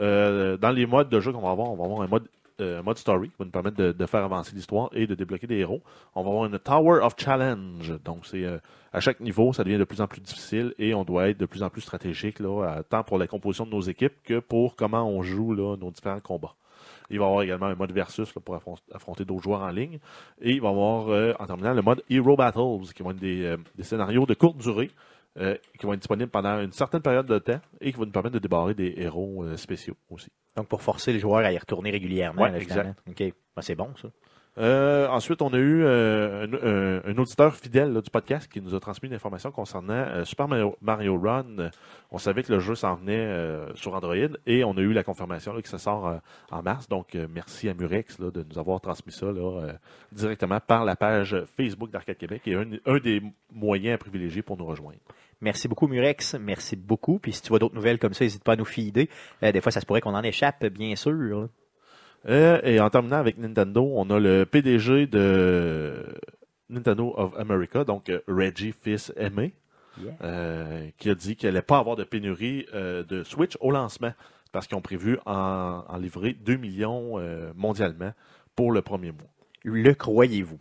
[0.00, 2.28] Euh, dans les modes de jeu qu'on va avoir, on va avoir un mode,
[2.60, 5.46] euh, mode story qui va nous permettre de, de faire avancer l'histoire et de débloquer
[5.46, 5.82] des héros.
[6.16, 7.94] On va avoir une Tower of Challenge.
[8.04, 8.44] Donc c'est
[8.92, 11.46] à chaque niveau, ça devient de plus en plus difficile et on doit être de
[11.46, 15.08] plus en plus stratégique, là, tant pour la composition de nos équipes que pour comment
[15.08, 16.54] on joue là, nos différents combats.
[17.08, 20.00] Il va y avoir également un mode versus pour affron- affronter d'autres joueurs en ligne.
[20.40, 21.06] Et il va y avoir,
[21.38, 24.90] en terminant, le mode Hero Battles, qui vont être des, des scénarios de courte durée,
[25.38, 28.12] euh, qui vont être disponibles pendant une certaine période de temps et qui vont nous
[28.12, 30.28] permettre de débarrer des héros euh, spéciaux aussi.
[30.56, 32.42] Donc, pour forcer les joueurs à y retourner régulièrement.
[32.42, 32.94] Ouais, là, finalement.
[33.08, 33.18] OK.
[33.18, 34.08] Ben, c'est bon, ça.
[34.56, 38.78] Euh, ensuite, on a eu euh, un, un- auditeur fidèle du podcast qui nous a
[38.78, 40.46] transmis une information concernant euh, Super
[40.80, 41.58] Mario, Run.
[41.58, 41.70] Euh,
[42.12, 44.14] On savait que le jeu s'en venait euh, sur Android
[44.46, 46.16] et on a eu la confirmation que ça sort euh,
[46.52, 46.88] en mars.
[46.88, 49.72] Donc, euh, merci à Murex de nous avoir transmis ça euh,
[50.12, 54.66] directement par la page Facebook d'Arcade Québec et un, des moyens à privilégier pour nous
[54.66, 54.98] rejoindre.
[55.40, 56.34] Merci beaucoup, Murex.
[56.40, 57.18] Merci beaucoup.
[57.18, 59.10] Puis si tu vois d'autres nouvelles comme ça, n'hésite pas à nous fider.
[59.42, 61.48] Euh, des fois, ça se pourrait qu'on en échappe, bien sûr.
[62.28, 66.04] Euh, et en terminant avec Nintendo, on a le PDG de
[66.70, 69.54] Nintendo of America, donc euh, Reggie Fils-Aimé,
[70.02, 70.12] Yeah.
[70.24, 74.12] euh, qui a dit qu'il n'allait pas avoir de pénurie euh, de Switch au lancement
[74.50, 77.20] parce qu'ils ont prévu en, en livrer 2 millions
[77.54, 78.12] mondialement
[78.56, 79.30] pour le premier mois.
[79.62, 80.58] Le croyez-vous?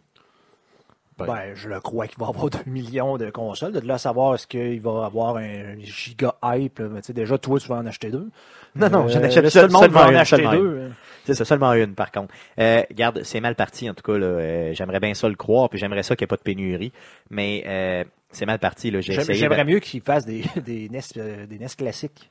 [1.17, 3.71] Ben, Ben, je le crois qu'il va avoir 2 millions de consoles.
[3.73, 6.79] De là à savoir est-ce qu'il va avoir un giga hype.
[6.79, 6.87] là.
[6.91, 8.29] Mais tu sais, déjà, toi, tu vas en acheter deux.
[8.75, 10.79] Non, non, Euh, j'en achète seul- le monde seulement va en une, acheter seulement deux.
[10.81, 10.91] hein.
[11.25, 12.33] C'est ça, seulement une, par contre.
[12.59, 14.13] Euh, regarde, c'est mal parti, en tout cas.
[14.19, 16.91] Euh, j'aimerais bien ça le croire, puis j'aimerais ça qu'il n'y ait pas de pénurie.
[17.29, 18.91] Mais euh, c'est mal parti.
[19.01, 22.29] J'aimerais de- mieux qu'ils fassent des, des, NES, euh, des NES classiques.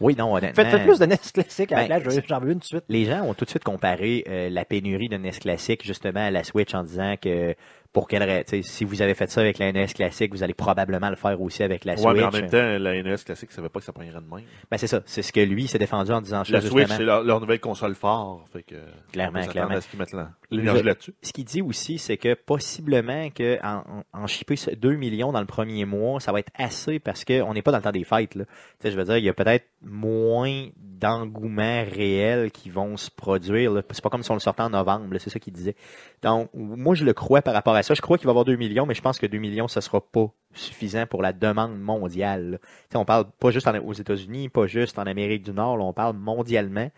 [0.00, 0.62] Oui, non, honnêtement.
[0.62, 1.72] Faites, faites plus de NES classiques.
[1.72, 2.84] à la Ben, place, je- J'en veux une tout de suite.
[2.88, 6.30] Les gens ont tout de suite comparé euh, la pénurie de NES classique justement à
[6.30, 7.54] la Switch en disant que
[7.92, 11.16] pour quelle si vous avez fait ça avec la NES classique, vous allez probablement le
[11.16, 12.14] faire aussi avec la ouais, Switch.
[12.14, 14.44] mais en même temps, la NES classique ne savait pas que ça prendrait de même.
[14.70, 17.24] Ben, c'est ça, c'est ce que lui s'est défendu en disant La Switch, c'est leur,
[17.24, 18.44] leur nouvelle console phare.
[18.52, 18.76] Fait que,
[19.12, 19.74] Clairement, on clairement.
[19.74, 20.14] à ce qu'ils mettent
[20.50, 21.14] l'énergie là-dessus.
[21.22, 25.32] Ce qu'il dit aussi, c'est que possiblement que en, en, en shipper ce 2 millions
[25.32, 27.92] dans le premier mois, ça va être assez parce qu'on n'est pas dans le temps
[27.92, 28.34] des fêtes.
[28.36, 28.44] Là.
[28.84, 30.68] Je veux dire, il y a peut-être moins
[31.00, 33.82] d'engouement réel qui vont se produire.
[33.90, 35.74] C'est pas comme si on le sortait en novembre, c'est ça qu'il disait.
[36.22, 37.94] Donc, moi, je le crois par rapport à ça.
[37.94, 39.80] Je crois qu'il va y avoir 2 millions, mais je pense que 2 millions, ça
[39.80, 42.60] sera pas suffisant pour la demande mondiale.
[42.90, 46.16] sais, on parle pas juste aux États-Unis, pas juste en Amérique du Nord, on parle
[46.16, 46.90] mondialement.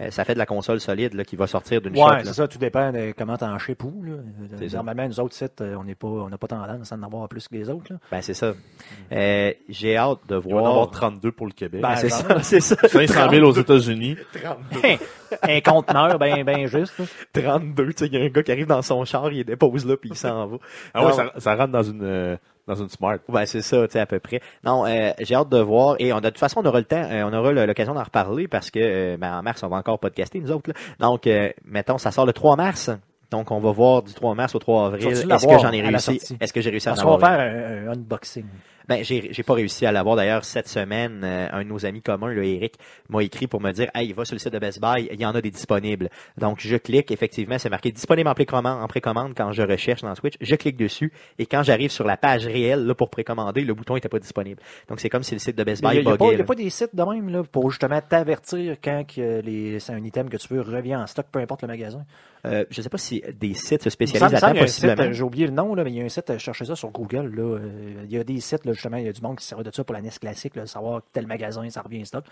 [0.00, 2.02] Euh, ça fait de la console solide là, qui va sortir d'une shot.
[2.02, 2.24] Ouais, là.
[2.24, 2.48] c'est ça.
[2.48, 3.58] Tout dépend de comment t'en.
[3.58, 3.76] C'est
[4.70, 4.76] ça.
[4.78, 7.28] Normalement, nous autres sites, euh, on n'est pas, on n'a pas tendance à en avoir
[7.28, 7.92] plus que les autres.
[7.92, 7.98] là.
[8.10, 8.54] Ben, c'est ça.
[9.12, 10.72] Euh, j'ai hâte de Il va en voir.
[10.72, 11.82] avoir 32 pour le Québec.
[11.82, 12.76] Ben, Ben, c'est ça, c'est ça.
[12.88, 14.16] 500 000 aux États-Unis.
[15.42, 16.98] un conteneur, ben, ben juste.
[16.98, 17.04] là.
[17.42, 19.84] 32, tu sais, il y a un gars qui arrive dans son char, il dépose
[19.86, 20.56] là, puis il s'en va.
[20.94, 21.16] Ah ouais, Non.
[21.16, 23.18] ça, ça rentre dans une, euh, dans une Smart.
[23.28, 24.40] Ben, c'est ça, tu sais, à peu près.
[24.64, 25.96] Non, euh, j'ai hâte de voir.
[25.98, 28.02] Et on a, de toute façon, on aura le temps, euh, on aura l'occasion d'en
[28.02, 30.74] reparler parce que, euh, ben, en mars, on va encore podcaster, nous autres, là.
[31.00, 32.90] Donc, euh, mettons, ça sort le 3 mars.
[33.30, 35.08] Donc, on va voir du 3 mars au 3 avril.
[35.08, 36.20] Est-ce que j'en ai réussi?
[36.40, 38.44] Est-ce que j'ai réussi à en avoir va faire un, un unboxing.
[38.88, 40.16] Ben, j'ai, j'ai pas réussi à l'avoir.
[40.16, 42.74] D'ailleurs, cette semaine, euh, un de nos amis communs, le Eric,
[43.08, 45.26] m'a écrit pour me dire, hey, va sur le site de Best Buy, il y
[45.26, 46.08] en a des disponibles.
[46.38, 50.14] Donc, je clique, effectivement, c'est marqué disponible en précommande, en précommande quand je recherche dans
[50.14, 50.34] Switch.
[50.40, 53.96] Je clique dessus et quand j'arrive sur la page réelle, là, pour précommander, le bouton
[53.96, 54.60] était pas disponible.
[54.88, 56.70] Donc, c'est comme si le site de Best Il Buy n'y a, pas- a des
[56.70, 60.96] sites de même là, pour justement t'avertir quand c'est un item que tu veux revient
[60.96, 62.04] en stock, peu importe le magasin?
[62.44, 65.52] Euh, je sais pas si des sites se Il spécialisent il euh, j'ai oublié le
[65.52, 67.32] nom, là, mais il y a un site, euh, cherchez ça sur Google.
[67.34, 67.58] Là,
[68.04, 69.70] il y a des sites, là, justement, il y a du monde qui sert de
[69.70, 72.24] ça pour la NES classique, là, savoir tel magasin, ça revient en stock.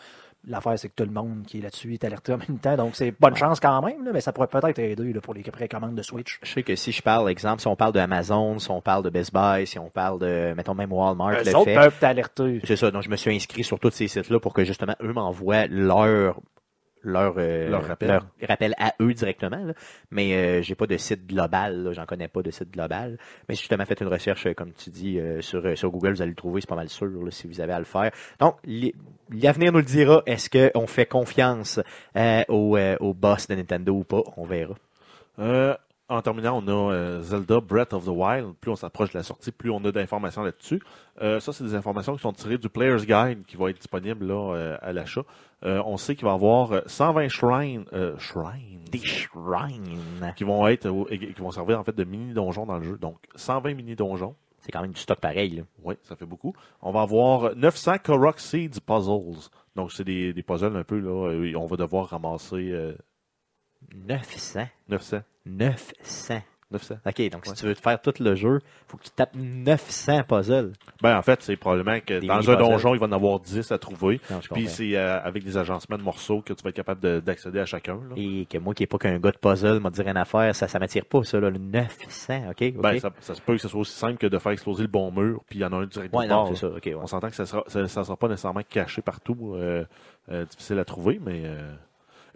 [0.47, 2.97] L'affaire, c'est que tout le monde qui est là-dessus est alerté en même temps, donc
[2.97, 6.03] c'est bonne chance quand même, là, mais ça pourrait peut-être aider pour les précommandes de
[6.03, 6.39] Switch.
[6.43, 9.05] Je sais que si je parle, exemple, si on parle de Amazon, si on parle
[9.05, 11.75] de Best Buy, si on parle de, mettons même Walmart, Eux le autres fait.
[11.75, 12.61] peuvent t'alerter.
[12.65, 15.13] C'est ça, donc je me suis inscrit sur tous ces sites-là pour que justement eux
[15.13, 16.41] m'envoient leur
[17.03, 18.21] leur, euh, Leur rappel.
[18.47, 19.65] rappel à eux directement.
[19.65, 19.73] là.
[20.11, 23.19] Mais euh, j'ai pas de site global, j'en connais pas de site global.
[23.49, 26.13] Mais si justement faites une recherche, euh, comme tu dis, euh, sur, euh, sur Google,
[26.13, 28.11] vous allez le trouver, c'est pas mal sûr là, si vous avez à le faire.
[28.39, 28.57] Donc,
[29.31, 31.81] l'avenir nous le dira, est-ce qu'on fait confiance
[32.17, 34.23] euh, au, euh, au boss de Nintendo ou pas?
[34.37, 34.75] On verra.
[36.11, 38.55] En terminant, on a euh, Zelda Breath of the Wild.
[38.61, 40.83] Plus on s'approche de la sortie, plus on a d'informations là-dessus.
[41.23, 44.27] Euh, ça, c'est des informations qui sont tirées du Player's Guide qui va être disponible
[44.27, 45.23] là, euh, à l'achat.
[45.63, 47.85] On sait qu'il va y avoir euh, 120 shrines,
[48.19, 50.33] shrines Des shrines.
[50.35, 52.99] qui vont être qui vont servir en fait de mini donjons dans le jeu.
[52.99, 54.35] Donc 120 mini donjons.
[54.59, 55.51] C'est quand même du stock pareil.
[55.51, 55.63] Là.
[55.85, 56.55] Oui, ça fait beaucoup.
[56.83, 59.49] On va avoir 900 Korok Seeds Puzzles.
[59.77, 61.55] Donc c'est des, des puzzles un peu là.
[61.57, 62.95] On va devoir ramasser
[63.95, 64.67] 900.
[64.89, 65.23] 900.
[65.47, 66.43] 900.
[66.73, 66.99] 900.
[67.05, 70.23] OK, donc si tu veux te faire tout le jeu, faut que tu tapes 900
[70.23, 70.73] puzzles.
[71.03, 73.73] Ben en fait, c'est probablement que Des dans un donjon, il va en avoir 10
[73.73, 74.21] à trouver.
[74.31, 77.19] Non, Puis c'est euh, avec des agencements de morceaux que tu vas être capable de-
[77.19, 77.95] d'accéder à chacun.
[77.95, 78.15] là.
[78.17, 80.55] Et que moi qui n'ai pas qu'un gars de puzzle m'a dit rien à faire,
[80.55, 82.73] ça ça m'attire pas, ça, là, le 900, OK?
[82.75, 84.89] Ben, ça, ça se peut que ce soit aussi simple que de faire exploser le
[84.89, 86.95] bon mur, puis il y en a un direct ouais, bord, non, ça, ouais.
[86.95, 89.85] On s'entend que ça sera, ça, ça sera pas nécessairement caché partout, euh,
[90.31, 91.43] euh, difficile à trouver, mais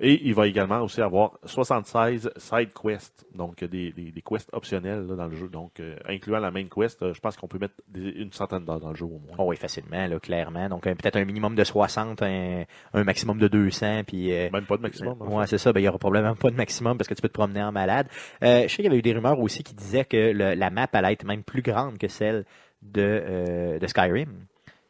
[0.00, 5.06] Et il va également aussi avoir 76 side quests, donc des, des, des quests optionnels
[5.06, 5.48] là, dans le jeu.
[5.48, 8.64] Donc, euh, incluant la main quest, euh, je pense qu'on peut mettre des- une centaine
[8.64, 9.36] d'heures dans le jeu au moins.
[9.38, 10.68] Oh oui, facilement, là, clairement.
[10.68, 14.30] Donc, euh, peut-être un minimum de 60, un, un maximum de 200, puis...
[14.50, 15.16] Même pas de maximum.
[15.20, 15.72] en Ouais, c'est ça.
[15.72, 17.72] Ben, il y aura probablement pas de maximum parce que tu peux te promener en
[17.72, 18.08] malade.
[18.42, 20.88] Je sais qu'il y avait eu des rumeurs aussi qui disaient que le- la map
[20.92, 22.44] allait être même plus grande que celle
[22.82, 24.46] de, de Skyrim.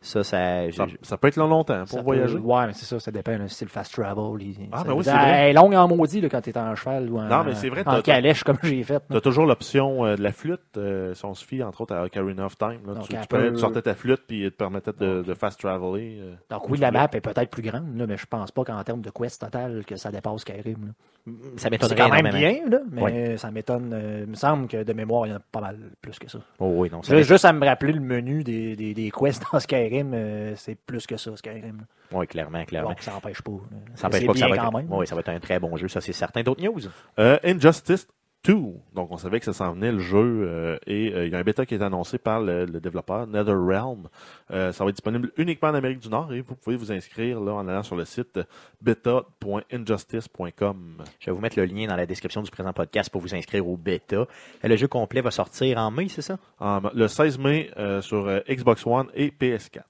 [0.07, 0.65] Ça, ça,
[1.03, 2.37] Ça, peut être long longtemps pour peut- voyager.
[2.37, 3.39] Ouais, mais c'est ça, ça dépend.
[3.39, 4.43] Le style fast travel.
[4.43, 5.51] il- Ah, ben oui, c'est elle vrai.
[5.51, 7.81] est longue en maudit là, quand t'es en cheval ou en, Non, mais c'est vrai,
[7.87, 9.03] en t'as- calèche comme j'ai fait.
[9.11, 11.95] Tu as toujours l'option euh, de la flûte, euh, si on se fie entre autres
[11.95, 12.81] à Ocarina of Time.
[12.87, 14.93] Là, Donc, tu, elle tu, prenais- peut- tu sortais ta flûte puis elle te permettait
[14.93, 16.19] de, de fast traveler.
[16.21, 16.35] euh.
[16.51, 19.01] Donc oui, la map est peut-être plus grande, là, mais je pense pas qu'en termes
[19.01, 20.87] de quest total que ça dépasse Skyrim.
[21.27, 21.33] là.
[21.57, 23.91] ça m'étonnerait quand même bien, là, mais ça m'étonne.
[23.95, 26.31] euh, il me semble que de mémoire, il y en a pas mal plus que
[26.31, 26.39] ça.
[26.59, 29.43] Oh oui, non, ça Juste, juste à me rappeler le menu des, des, des quests
[29.51, 31.87] dans Skyrim, euh, c'est plus que ça, Skyrim.
[32.13, 32.91] Oui, clairement, clairement.
[32.91, 33.51] Bon, ça n'empêche pas.
[33.53, 33.79] là.
[33.95, 34.87] ça n'empêche pas que ça va, quand être, même.
[34.91, 36.43] oui, ça va être un très bon jeu, ça c'est certain.
[36.43, 36.81] D'autres news?
[37.19, 38.07] Euh, Injustice
[38.45, 38.55] 2.
[38.95, 41.39] Donc, on savait que ça s'en venait le jeu euh, et euh, il y a
[41.39, 44.09] un bêta qui est annoncé par le, le développeur NetherRealm.
[44.51, 47.41] Euh, ça va être disponible uniquement en Amérique du Nord et vous pouvez vous inscrire
[47.41, 48.39] là en allant sur le site
[48.83, 51.03] beta.injustice.com.
[51.21, 53.67] Je vais vous mettre le lien dans la description du présent podcast pour vous inscrire
[53.67, 54.27] au bêta.
[54.63, 56.39] Le jeu complet va sortir en mai, c'est ça?
[56.61, 57.71] En- Le 16 mai
[58.01, 59.81] sur Xbox One et PS4.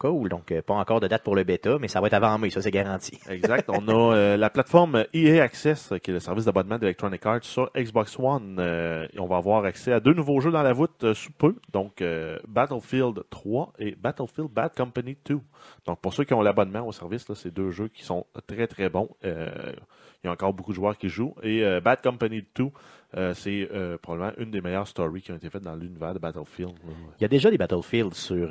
[0.00, 0.30] Cool.
[0.30, 2.48] Donc, euh, pas encore de date pour le bêta, mais ça va être avant mai,
[2.48, 3.20] ça c'est garanti.
[3.28, 3.68] Exact.
[3.68, 7.70] On a euh, la plateforme EA Access, qui est le service d'abonnement d'Electronic Arts sur
[7.76, 8.56] Xbox One.
[8.58, 11.54] Euh, on va avoir accès à deux nouveaux jeux dans la voûte sous peu.
[11.74, 12.02] Donc,
[12.48, 15.38] Battlefield 3 et Battlefield Bad Company 2.
[15.84, 18.88] Donc, pour ceux qui ont l'abonnement au service, c'est deux jeux qui sont très, très
[18.88, 19.10] bons.
[20.22, 21.34] Il y a encore beaucoup de joueurs qui jouent.
[21.42, 22.64] Et euh, Bad Company 2,
[23.16, 26.18] euh, c'est euh, probablement une des meilleures stories qui ont été faites dans l'univers de
[26.18, 26.74] Battlefield.
[27.18, 28.50] Il y a déjà des Battlefield sur,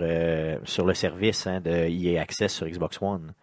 [0.63, 3.33] sur le service hein, de EA Access sur Xbox One.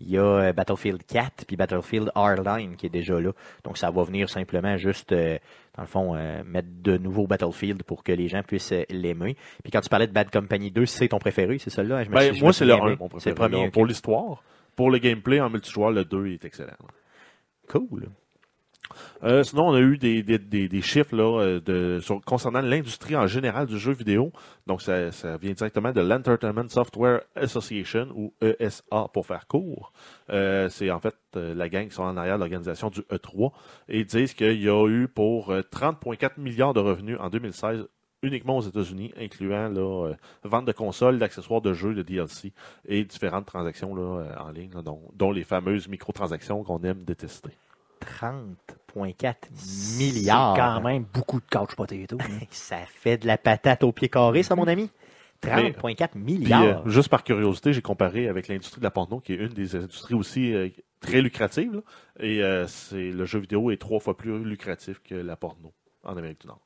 [0.00, 3.32] Il y a Battlefield 4 puis Battlefield Hardline qui est déjà là.
[3.64, 5.38] Donc ça va venir simplement juste, euh,
[5.76, 9.36] dans le fond, euh, mettre de nouveaux Battlefield pour que les gens puissent euh, l'aimer.
[9.62, 12.04] Puis quand tu parlais de Bad Company 2, c'est ton préféré, c'est celui-là?
[12.06, 12.96] Ben, moi, c'est le souviens 1, bien.
[12.98, 13.30] mon préféré.
[13.30, 13.70] le premier.
[13.70, 14.42] Pour l'histoire.
[14.74, 16.72] Pour le gameplay en multijoueur, le 2 est excellent.
[17.70, 18.08] Cool.
[19.22, 24.32] Euh, sinon, on a eu des, chiffres euh, concernant l'industrie en général du jeu vidéo.
[24.66, 29.92] Donc, ça, vient directement de l'Entertainment Software Association, ou ESA pour faire court.
[30.30, 33.52] Euh, c'est en fait la gang qui sont en arrière de l'organisation du E3
[33.88, 37.86] et ils disent qu'il y a eu pour euh, 30,4 milliards de revenus en 2016
[38.22, 40.14] uniquement aux États-Unis, incluant là, euh,
[40.44, 42.52] vente de consoles, d'accessoires de jeux, de DLC
[42.86, 47.04] et différentes transactions là, euh, en ligne, là, dont, dont les fameuses microtransactions qu'on aime
[47.04, 47.50] détester.
[48.00, 49.34] 30,4
[49.98, 50.54] milliards.
[50.56, 52.16] C'est quand même beaucoup de couch potato.
[52.20, 52.38] hein.
[52.50, 54.90] Ça fait de la patate au pied carré, ça, mon ami?
[55.42, 56.62] 30,4 Puis, milliards.
[56.86, 59.74] euh, juste par curiosité, j'ai comparé avec l'industrie de la porno, qui est une des
[59.74, 60.68] industries aussi euh,
[61.00, 61.72] très lucratives.
[61.72, 61.80] là.
[62.20, 65.72] et euh, c'est le jeu vidéo est trois fois plus lucratif que la porno
[66.04, 66.60] en Amérique du Nord.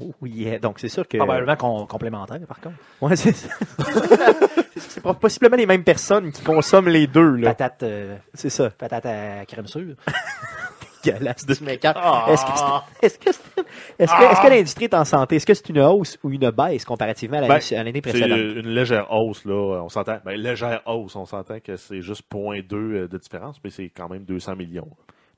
[0.00, 0.58] Oh, yeah.
[0.58, 1.16] Donc, c'est sûr que.
[1.18, 2.76] Probablement com- complémentaire, par contre.
[3.00, 3.48] Ouais, c'est ça.
[4.76, 7.50] c'est possiblement les mêmes personnes qui consomment les deux, là.
[7.50, 8.70] Patate, euh, C'est ça.
[8.70, 9.94] patate à crème sûre.
[11.02, 11.52] Dégueulasse de.
[11.54, 13.64] Est-ce que, c'est- est-ce que, c'est-
[13.98, 15.36] est-ce que, est-ce que l'industrie est en santé?
[15.36, 18.10] Est-ce que c'est une hausse ou une baisse comparativement à l'année, Ben, à l'année C'est
[18.10, 18.38] précédente?
[18.38, 19.80] une légère hausse, là.
[19.82, 20.18] On s'entend.
[20.26, 24.10] Ben, légère hausse, on s'entend que c'est juste 0.2 euh, de différence, mais c'est quand
[24.10, 24.88] même 200 millions.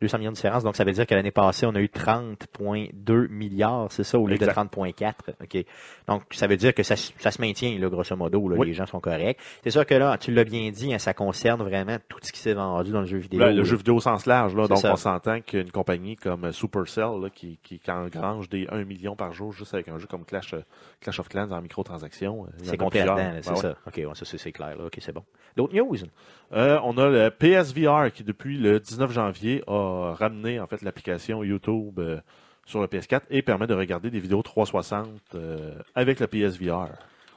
[0.02, 0.62] 200 millions de différence.
[0.64, 4.26] Donc, ça veut dire que l'année passée, on a eu 30,2 milliards, c'est ça, au
[4.26, 4.48] lieu Exact.
[4.48, 5.14] de 30,4.
[5.42, 5.64] OK?
[6.08, 8.48] Donc, ça veut dire que ça, se- ça se maintient, là, grosso modo.
[8.48, 8.66] Là, Oui.
[8.68, 9.38] Les gens sont corrects.
[9.62, 12.40] C'est sûr que là, tu l'as bien dit, hein, ça concerne vraiment tout ce qui
[12.40, 13.40] s'est vendu dans le jeu vidéo.
[13.40, 13.64] Ben, le là.
[13.64, 14.66] jeu vidéo au sens large, là.
[14.66, 14.92] Donc, ça.
[14.92, 19.52] on s'entend qu'une compagnie comme Supercell, là, qui, qui, engrange des 1 million par jour
[19.52, 20.54] juste avec un jeu comme Clash,
[21.00, 22.44] Clash of Clans en microtransactions.
[22.46, 23.42] euh, C'est complet c'est Ben ouais.
[23.56, 23.74] ça.
[23.86, 24.76] OK, ouais, ça, c'est c'est clair.
[24.76, 24.86] Là.
[24.86, 25.22] OK, c'est bon.
[25.56, 25.96] D'autres news?
[26.54, 29.72] Euh, on a le PSVR qui, depuis le 19 janvier, a
[30.14, 32.20] ramené en fait l'application YouTube euh,
[32.66, 36.88] sur le PS4 et permet de regarder des vidéos 360 euh, avec le PSVR.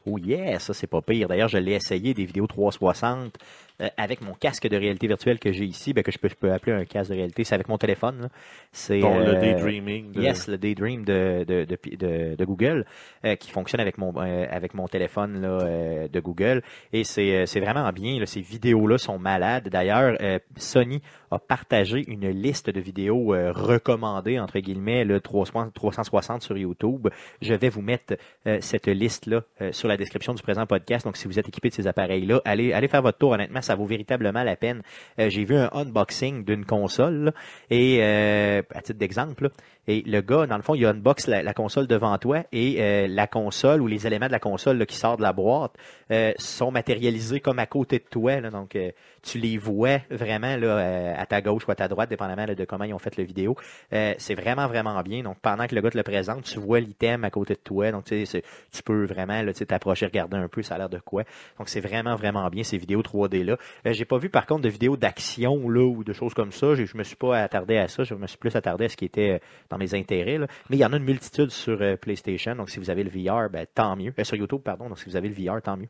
[0.06, 1.28] Oh yeah, ça c'est pas pire.
[1.28, 3.38] D'ailleurs, je l'ai essayé des vidéos 360
[3.82, 6.36] euh, avec mon casque de réalité virtuelle que j'ai ici, ben, que je peux, je
[6.36, 7.44] peux appeler un casque de réalité.
[7.44, 8.30] C'est avec mon téléphone.
[8.72, 10.12] C'est le euh, daydreaming.
[10.14, 12.86] de- Yes, le Daydream de, de, de, Google,
[13.26, 16.62] euh, qui fonctionne avec mon, avec mon téléphone là, de Google.
[16.94, 18.20] Et c'est vraiment bien.
[18.20, 19.68] Là, ces vidéos-là sont malades.
[19.70, 20.18] D'ailleurs,
[20.58, 21.02] Sony
[21.32, 27.08] a partagé une liste de vidéos recommandées, entre guillemets, le 360 360 sur YouTube.
[27.42, 28.16] Je vais vous mettre
[28.62, 31.06] cette liste-là sur la description du présent podcast.
[31.06, 33.32] Donc, si vous êtes équipé de ces appareils-là, allez, allez faire votre tour.
[33.32, 34.82] Honnêtement, ça vaut véritablement la peine.
[35.20, 37.34] Euh, J'ai vu un unboxing d'une console
[37.70, 39.50] et euh, à titre d'exemple,
[39.88, 43.08] Et le gars, dans le fond, il unbox la, la console devant toi et euh,
[43.08, 45.74] la console ou les éléments de la console là, qui sortent de la boîte
[46.12, 48.40] euh, sont matérialisés comme à côté de toi.
[48.42, 48.50] là.
[48.50, 52.10] donc, euh, tu les vois vraiment là, euh, à ta gauche ou à ta droite,
[52.10, 53.56] dépendamment de comment ils ont fait le vidéo.
[53.94, 55.24] Euh, c'est vraiment, vraiment bien.
[55.24, 57.92] Donc, pendant que le gars te le présente, tu vois l'item à côté de toi.
[57.92, 61.24] Donc, tu sais, tu peux vraiment t'approcher, regarder un peu, ça a l'air de quoi.
[61.58, 63.58] Donc, c'est vraiment, vraiment bien ces vidéos 3D-là.
[63.88, 66.76] Euh, j'ai pas vu, par contre, de vidéos d'action là ou de choses comme ça.
[66.76, 68.04] J'ai- Je me suis pas attardé à ça.
[68.04, 69.42] Je me suis plus attardé à ce qui était
[69.76, 70.38] dans mes intérêts.
[70.38, 70.48] là.
[70.70, 72.56] Mais il y en a une multitude sur euh, PlayStation.
[72.56, 74.14] Donc, si vous avez le VR, ben, tant mieux.
[74.18, 74.88] Euh, sur YouTube, pardon.
[74.90, 75.90] Donc, si vous avez le VR, tant mieux.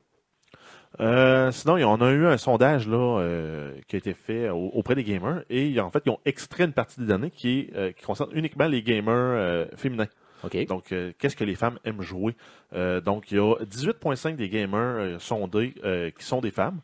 [1.01, 4.95] Euh, sinon, on a eu un sondage là, euh, qui a été fait au- auprès
[4.95, 8.29] des gamers et en fait, ils ont extrait une partie des données qui, euh, concerne
[8.33, 10.07] uniquement les gamers féminins.
[10.65, 12.35] Donc, qu'est-ce que les femmes aiment jouer?
[13.03, 15.73] Donc, il y a 18,5 des gamers sondés
[16.17, 16.79] qui sont des femmes.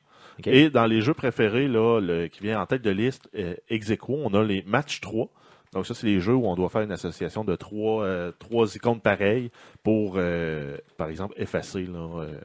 [0.46, 3.30] Et dans les jeux préférés, là, le, qui vient en tête de liste,
[3.70, 5.30] ex aequo, on a les match 3.
[5.74, 8.76] Donc, ça, c'est les jeux où on doit faire une association de trois, euh, trois
[8.76, 9.52] icônes pareilles
[9.84, 12.38] pour, euh, par exemple, effacer là, euh,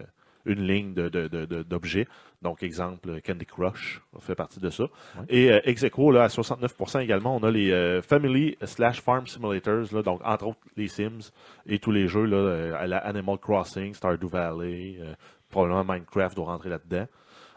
[0.45, 2.07] une ligne de, de, de- de- d'objets.
[2.43, 4.85] Donc, exemple, Candy Crush fait partie de ça.
[5.29, 9.87] Et euh, ex aequo, là, à 69% également, on a les Family slash Farm Simulators,
[9.93, 11.33] là, donc entre autres les Sims
[11.66, 14.99] et tous les jeux là, à la Animal Crossing, Stardew Valley,
[15.51, 17.07] probablement Minecraft doit rentrer là-dedans.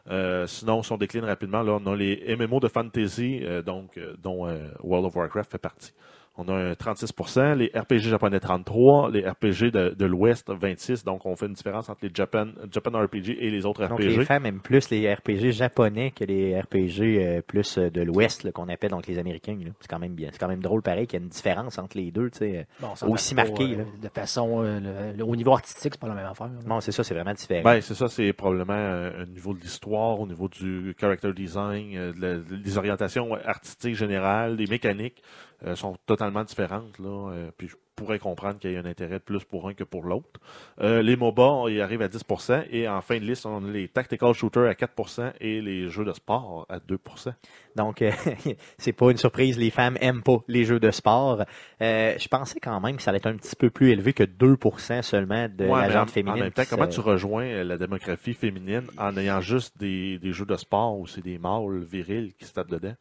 [0.09, 3.97] Euh, sinon, si on décline rapidement, là, on a les MMO de fantasy, euh, donc,
[3.97, 5.93] euh, dont euh, World of Warcraft fait partie.
[6.41, 11.25] On a un 36%, les RPG japonais 33, les RPG de, de l'Ouest 26, donc
[11.25, 14.17] on fait une différence entre les Japan, Japan RPG et les autres Donc, RPG.
[14.17, 18.43] les femmes aiment plus les RPG japonais que les RPG euh, plus euh, de l'Ouest,
[18.43, 19.57] là, qu'on appelle donc les Américains.
[19.61, 19.71] là.
[19.81, 20.29] C'est quand même bien.
[20.31, 22.67] C'est quand même drôle, pareil, qu'il y a une différence entre les deux, tu sais.
[22.79, 23.83] Bon, ça Aussi passe marqué, pas, là.
[23.87, 26.47] euh, de façon, euh, le- le- au niveau artistique, c'est pas la même affaire.
[26.47, 26.53] là.
[26.65, 27.63] Non, c'est ça, c'est vraiment différent.
[27.63, 31.97] Ben, c'est ça, c'est probablement euh, au niveau de l'histoire, au niveau du character design,
[31.97, 35.21] euh, de la- des orientations artistiques générales, des mécaniques
[35.65, 36.97] euh, sont totalement différentes.
[36.99, 39.83] Là, euh, puis je pourrais comprendre qu'il y ait un intérêt plus pour un que
[39.83, 40.39] pour l'autre.
[40.79, 43.89] Euh, les MOBA, ils arrivent à 10%, et en fin de liste, on a les
[43.89, 47.33] tactical shooters à 4% et les jeux de sport à 2%.
[47.75, 48.01] Donc,
[48.77, 51.43] c'est pas une surprise, les femmes aiment pas les jeux de sport.
[51.81, 55.01] Je pensais quand même que ça allait être un petit peu plus élevé que 2%
[55.01, 56.39] seulement de Ouais, la gente féminine.
[56.39, 60.45] en même temps, comment tu rejoins la démographie féminine en ayant juste des, des jeux
[60.45, 62.95] de sport où c'est des mâles virils qui se tapent dedans?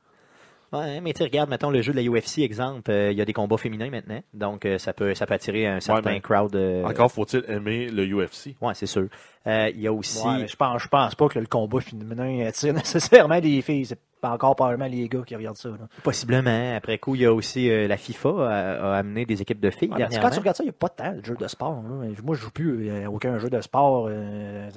[0.72, 3.22] Ouais, mais tu sais, regarde, mettons le jeu de la UFC, exemple, euh, il y
[3.22, 6.54] a des combats féminins maintenant, donc euh, ça peut ça peut attirer un certain crowd.
[6.56, 8.54] euh, Encore faut-il aimer le UFC.
[8.60, 9.08] Ouais, c'est sûr.
[9.46, 10.26] Euh, Il y a aussi.
[10.26, 13.86] Ouais, je pense, je pense pas que le combat féminin attire nécessairement des filles.
[13.86, 15.68] C'est pas encore probablement les gars qui regardent ça.
[15.70, 15.88] Là.
[16.02, 16.74] Possiblement.
[16.76, 19.70] Après coup, il y a aussi euh, la FIFA a, a amené des équipes de
[19.70, 21.82] filles Ouais, quand tu regardes ça, il n'y a pas tant de jeux de sport.
[21.82, 22.08] là.
[22.24, 24.08] Moi, je joue plus euh, aucun jeu de sport.
[24.10, 24.68] euh,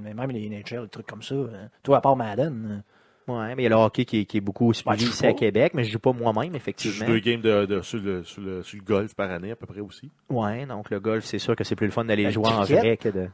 [0.00, 1.34] même les NHL, des trucs comme ça.
[1.82, 2.82] Toi, à part Madden.
[3.26, 5.22] Ouais, mais il y a le hockey qui, est- qui est beaucoup suivi je ici
[5.24, 5.32] joue à.
[5.32, 7.06] Québec, mais je joue pas moi-même, Tu joues effectivement.
[7.06, 9.66] deux games de, de- sur, le, sur, le, sur le golf par année à peu
[9.66, 10.10] près aussi.
[10.28, 12.62] Ouais, donc le golf, c'est sûr que c'est plus le fun d'aller Le jouer en
[12.62, 13.28] vrai que de.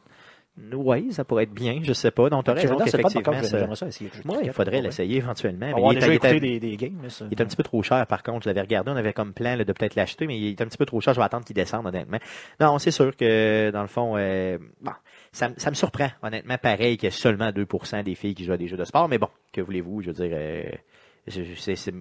[0.75, 2.29] Oui, ça pourrait être bien, je sais pas.
[2.29, 3.87] Donc, tu as raison qu'effectivement, ça...
[4.27, 5.67] Ouais, il faudrait l'essayer éventuellement.
[5.67, 6.99] mais Avoir il est- il des, des games.
[7.03, 7.25] là, ça.
[7.31, 8.43] Il est un petit peu trop cher, par contre.
[8.45, 10.67] Je l'avais regardé, on avait comme plan là, de peut-être l'acheter, mais il est un
[10.67, 11.15] petit peu trop cher.
[11.15, 12.19] Je vais attendre qu'il descende, honnêtement.
[12.61, 14.93] Non, c'est sûr que, dans le fond, euh, bon,
[15.33, 18.45] ça, me- ça me surprend, honnêtement, pareil, qu'il y ait seulement 2% des filles qui
[18.45, 19.09] jouent à des jeux de sport.
[19.09, 20.63] Mais bon, que voulez-vous, je veux dire, euh,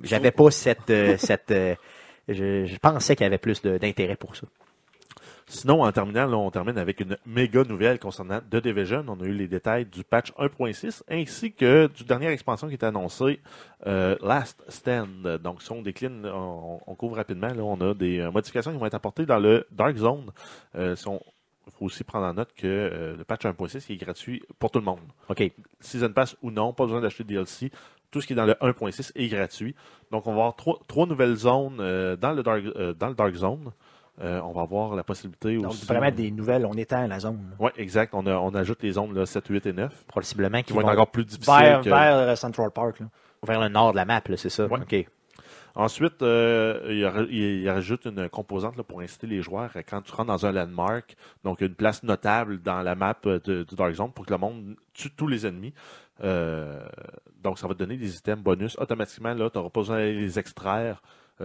[0.04, 0.90] j'avais pas cette...
[0.90, 1.76] euh, cette euh,
[2.28, 4.48] je, je pensais qu'il y avait plus d'intérêt pour ça.
[5.48, 9.04] Sinon, en terminant, là, on termine avec une méga nouvelle concernant The Division.
[9.08, 12.86] On a eu les détails du patch 1.6 ainsi que du dernière expansion qui était
[12.86, 13.40] annoncée,
[13.88, 15.40] euh, Last Stand.
[15.44, 17.48] Donc, si on décline, on, on couvre rapidement.
[17.48, 20.30] Là, on a des modifications qui vont être apportées dans le Dark Zone.
[20.76, 21.39] Euh, si on- il
[21.78, 24.86] faut aussi prendre en note que euh, le patch 1.6 est gratuit pour tout le
[24.86, 25.00] monde.
[25.30, 25.52] OK.
[25.80, 27.72] Season Pass ou non, pas besoin d'acheter de DLC.
[28.12, 29.76] Tout ce qui est dans le 1.6 est gratuit.
[30.12, 33.14] Donc, on va avoir trois, trois nouvelles zones euh, dans, le dark, euh, dans le
[33.16, 33.72] Dark Zone.
[34.22, 35.86] Euh, on va avoir la possibilité Donc, aussi.
[35.86, 37.40] vraiment des nouvelles, on étend la zone.
[37.60, 38.14] Oui, exact.
[38.14, 40.82] On, a- on ajoute les zones là, 7, 8 et 9 Possiblement qui qu'ils vont
[40.82, 41.54] vont être encore plus difficiles.
[41.58, 43.00] Vers, que- vers Central Park.
[43.00, 43.06] Là.
[43.48, 44.66] vers le nord de la map, c'est ça?
[44.66, 44.80] Ouais.
[44.82, 45.08] OK.
[45.76, 46.82] Ensuite, euh,
[47.30, 50.52] il, il- rajoute une composante là, pour inciter les joueurs quand tu rentres dans un
[50.52, 54.32] landmark, donc une place notable dans la map euh, de- du Dark Zone pour que
[54.34, 55.74] le monde tue tous les ennemis.
[56.24, 56.82] Euh,
[57.44, 59.34] donc, ça va te donner des items bonus automatiquement.
[59.36, 61.02] Tu n'auras pas besoin d'aller les extraire.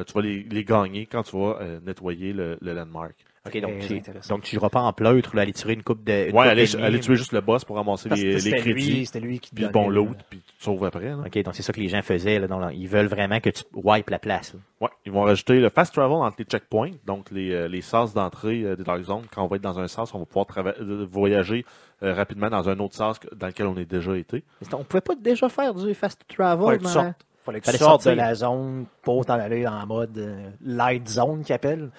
[0.07, 3.15] Tu vas les, gagner quand tu vas nettoyer le landmark.
[3.47, 6.29] OK, donc tu, donc tu iras pas en pleutre, là, aller tirer une coupe de.
[6.31, 9.21] une Ouais, coupe aller, tuer juste le boss pour ramasser Parce les, crédits, lui, c'était
[9.21, 11.11] lui qui puis le donnait bon loot, puis tu te sauves après.
[11.11, 11.19] là.
[11.27, 12.39] OK, donc c'est ça que les gens faisaient.
[12.39, 14.55] Là, donc, ils veulent vraiment que tu wipes la place.
[14.55, 14.61] là.
[14.81, 18.15] Ouais, ils vont rajouter le fast travel entre les checkpoints, donc les, euh, les sas
[18.15, 19.25] d'entrée euh, des Dark Zones.
[19.31, 21.67] Quand on va être dans un sas, on va pouvoir euh, voyager
[22.03, 24.43] euh, rapidement dans un autre sas dans lequel on est déjà été.
[24.63, 27.15] Mais On pouvait pas déjà faire du fast travel Ouais, dans
[27.45, 31.45] fallait que tu sortes de la zone pour t'en aller en mode euh, light zone
[31.45, 31.91] qu'ils appellent,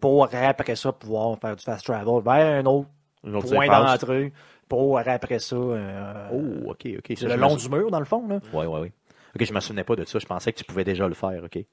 [0.00, 2.88] pour après ça pouvoir faire du fast travel vers un autre
[3.24, 4.32] Une autre point d'entrée,
[4.68, 5.56] pour après ça.
[5.56, 7.12] euh, Oh, OK, OK.
[7.16, 8.26] c'est le long du mur, dans le fond.
[8.28, 8.40] Là.
[8.52, 8.92] Oui, oui, oui.
[9.36, 10.18] OK, je me souvenais pas de ça.
[10.18, 11.64] Je pensais que tu pouvais déjà le faire, OK.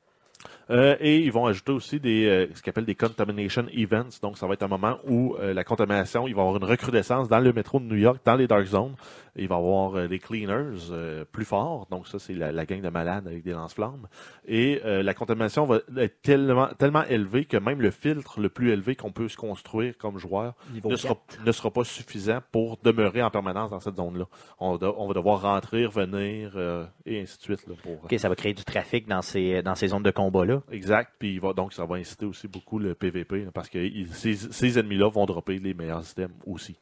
[0.70, 4.20] Euh, et ils vont ajouter aussi des, euh, ce qu'ils appellent des contamination events.
[4.22, 6.70] Donc, ça va être un moment où euh, la contamination, il va y avoir une
[6.70, 8.94] recrudescence dans le métro de New York, dans les dark zones.
[9.38, 11.88] Il va y avoir euh, des cleaners euh, plus forts.
[11.92, 14.08] Donc, ça, c'est la, la gang de malades avec des lance-flammes.
[14.48, 18.72] Et euh, la contamination va être tellement, tellement élevée que même le filtre le plus
[18.72, 20.56] élevé qu'on peut se construire comme joueur
[20.92, 21.46] ne sera, 4.
[21.46, 24.26] ne sera pas suffisant pour demeurer en permanence dans cette zone-là.
[24.60, 27.68] On, va- on va devoir rentrer, revenir, euh, et ainsi de suite.
[27.68, 30.62] Là, pour, OK, ça va créer du trafic dans ces, dans ces zones de combat-là.
[30.72, 31.12] Exact.
[31.20, 34.08] Puis il va, donc, ça va inciter aussi beaucoup le PVP là, parce que il-
[34.14, 36.76] ces, ces ennemis-là vont dropper les meilleurs systèmes aussi.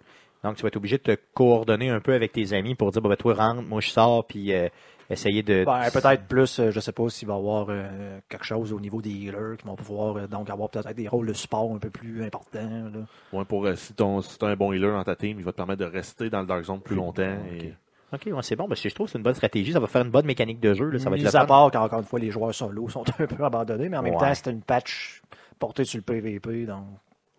[0.45, 3.01] Donc, tu vas être obligé de te coordonner un peu avec tes amis pour dire,
[3.01, 4.69] bon, ben, toi, rentre, moi, je sors, puis euh,
[5.09, 5.65] essayer de...
[5.65, 8.79] Ben, peut-être plus, euh, je sais pas s'il va y avoir euh, quelque chose au
[8.79, 11.79] niveau des healers qui vont pouvoir euh, donc avoir peut-être des rôles de support un
[11.79, 12.59] peu plus importants.
[12.93, 12.99] Là.
[13.33, 15.57] Ouais, pour, euh, si tu as un bon healer dans ta team, il va te
[15.57, 17.23] permettre de rester dans le Dark Zone plus longtemps.
[17.51, 17.63] Ok.
[17.63, 17.73] Et,
[18.13, 19.73] OK, ouais, c'est bon, parce que je trouve que c'est une bonne stratégie.
[19.73, 20.89] Ça va faire une bonne mécanique de jeu.
[20.89, 20.99] Là.
[20.99, 23.43] Ça va être Mis à part qu'encore une fois, les joueurs solo sont un peu
[23.43, 24.19] abandonnés, mais en même Ouais.
[24.19, 25.21] temps, c'est une patch
[25.59, 26.65] portée sur le PVP.
[26.65, 26.85] Donc,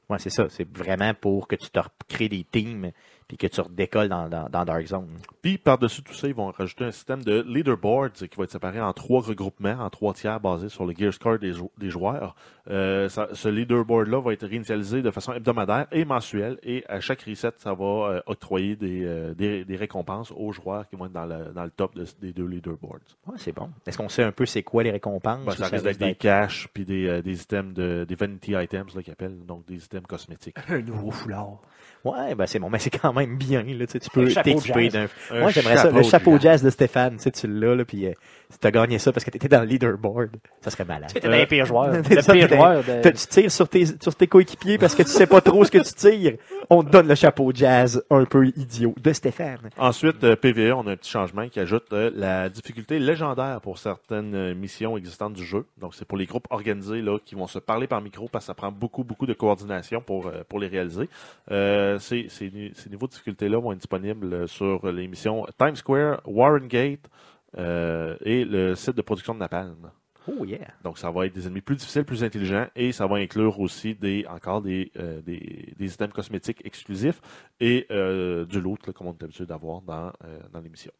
[0.08, 0.48] Ouais, c'est ça.
[0.48, 2.92] C'est vraiment pour que tu te crées des teams
[3.28, 5.08] puis que tu redécolles dans, dans, dans Dark Zone.
[5.42, 8.80] Puis par-dessus tout ça, ils vont rajouter un système de leaderboards qui va être séparé
[8.80, 12.36] en trois regroupements, en trois tiers basés sur le gear score des, jou- des joueurs.
[12.70, 17.22] Euh, ça- ce leaderboard-là va être réinitialisé de façon hebdomadaire et mensuelle et à chaque
[17.22, 21.12] reset, ça va euh, octroyer des, euh, des, des récompenses aux joueurs qui vont être
[21.12, 22.98] dans le, dans le top de- des deux leaderboards.
[23.26, 23.70] Ouais, c'est bon.
[23.86, 25.44] Est-ce qu'on sait un peu c'est quoi les récompenses?
[25.44, 28.52] Ben, ça ça risque d'être des caches puis des, euh, des items de des vanity
[28.54, 30.56] items là qu'ils appellent donc des items cosmétiques.
[30.68, 31.60] un nouveau foulard.
[32.04, 33.62] Ouais, ben c'est bon, mais c'est quand même bien.
[33.62, 35.06] Là, tu, tu peux t'équiper d'un.
[35.30, 35.90] Un Moi, j'aimerais ça.
[35.90, 36.42] Le de chapeau jazz.
[36.42, 38.12] jazz de Stéphane, tu sais, tu l'as, là, puis euh,
[38.50, 41.10] si t'as gagné ça parce que t'étais dans le leaderboard, ça serait malade.
[41.12, 41.94] C'était Euh, un pire joueur.
[42.04, 42.84] c'est Le ça, pire t'es- joueur.
[42.84, 45.64] de- T'as- Tu tires sur tes, sur tes coéquipiers parce que tu sais pas trop
[45.64, 46.36] ce que tu tires.
[46.70, 49.70] On te donne le chapeau jazz un peu idiot de Stéphane.
[49.78, 53.78] Ensuite, euh, PVE, on a un petit changement qui ajoute euh, la difficulté légendaire pour
[53.78, 55.64] certaines euh, missions existantes du jeu.
[55.78, 58.46] Donc, c'est pour les groupes organisés là, qui vont se parler par micro parce que
[58.48, 61.08] ça prend beaucoup, beaucoup de coordination pour, euh, pour les réaliser.
[61.50, 65.46] Euh, ces, ces, ni- ces niveaux de difficulté-là vont être disponibles euh, sur les missions
[65.58, 67.08] Times Square, Warren Gate
[67.56, 69.90] euh, et le site de production de Napalm.
[70.28, 70.72] Oh yeah.
[70.82, 73.94] Donc, ça va être des ennemis plus difficiles, plus intelligents, et ça va inclure aussi
[73.94, 77.20] des encore des, euh, des, des items cosmétiques exclusifs
[77.60, 80.12] et euh, du loot, là, comme on est habitué d'avoir dans,
[80.52, 80.90] dans l'émission.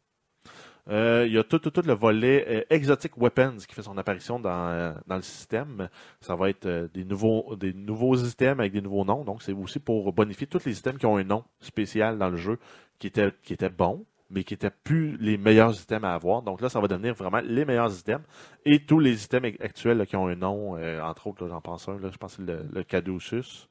[0.89, 3.97] Euh, il y a tout, tout, tout le volet euh, Exotic Weapons qui fait son
[3.97, 5.89] apparition dans, euh, dans le système.
[6.21, 9.23] Ça va être euh, des, nouveaux, des nouveaux items avec des nouveaux noms.
[9.23, 12.37] Donc, c'est aussi pour bonifier tous les items qui ont un nom spécial dans le
[12.37, 12.57] jeu
[12.99, 16.41] qui était, qui était bon, mais qui n'étaient plus les meilleurs items à avoir.
[16.41, 18.25] Donc là, ça va devenir vraiment les meilleurs items.
[18.65, 21.99] Et tous les items actuels là, qui ont un nom, entre autres, j'en pense un,
[21.99, 23.67] là, je pense que c'est le, le Caduceus,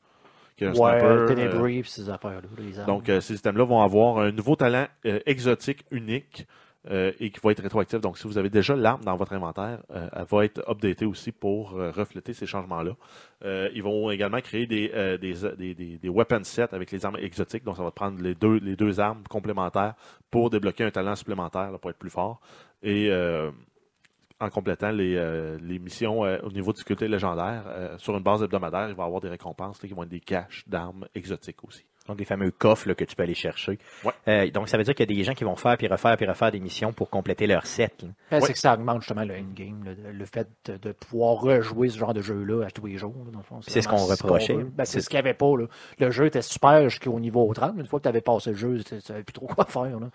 [0.65, 2.85] un Ouais, sniper, euh, ces affaires-là.
[2.87, 6.47] donc, euh, ces systèmes-là vont avoir un nouveau talent euh, exotique unique
[6.89, 8.01] euh, et qui va être rétroactif.
[8.01, 11.33] Donc, si vous avez déjà l'arme dans votre inventaire, euh, elle va être updatée aussi
[11.33, 12.93] pour euh, refléter ces changements-là.
[13.75, 14.89] Ils vont également créer des,
[15.21, 15.35] des,
[15.75, 17.65] des, des, weapon sets avec les armes exotiques.
[17.65, 19.95] Donc, ça va prendre les deux, les deux armes complémentaires
[20.31, 22.41] pour débloquer un talent supplémentaire pour être plus fort.
[22.83, 23.11] Et
[24.39, 28.95] en complétant les, les missions au niveau de difficulté légendaire, sur une base hebdomadaire, il
[28.95, 31.85] va y avoir des récompenses qui vont être des caches d'armes exotiques aussi.
[32.09, 33.79] Donc, des fameux coffres là, que tu peux aller chercher.
[34.05, 34.13] Ouais.
[34.29, 36.17] Euh, donc, ça veut dire qu'il y a des gens qui vont faire puis refaire
[36.17, 38.05] puis refaire des missions pour compléter leur set.
[38.31, 38.47] Ben, Ouais.
[38.47, 42.15] C'est que ça augmente justement le endgame, le, le fait de, pouvoir rejouer ce genre
[42.15, 43.15] de jeu-là à tous les jours.
[43.67, 44.57] C'est ce qu'on reprochait.
[44.57, 45.57] Ben, c'est ce qu'il n'y avait pas.
[45.57, 45.67] Là.
[45.99, 47.73] Le jeu était super jusqu'au niveau 30.
[47.75, 49.65] mais Une fois que tu avais passé le jeu, tu ne savais plus trop quoi
[49.65, 49.99] faire.
[50.01, 50.11] Là.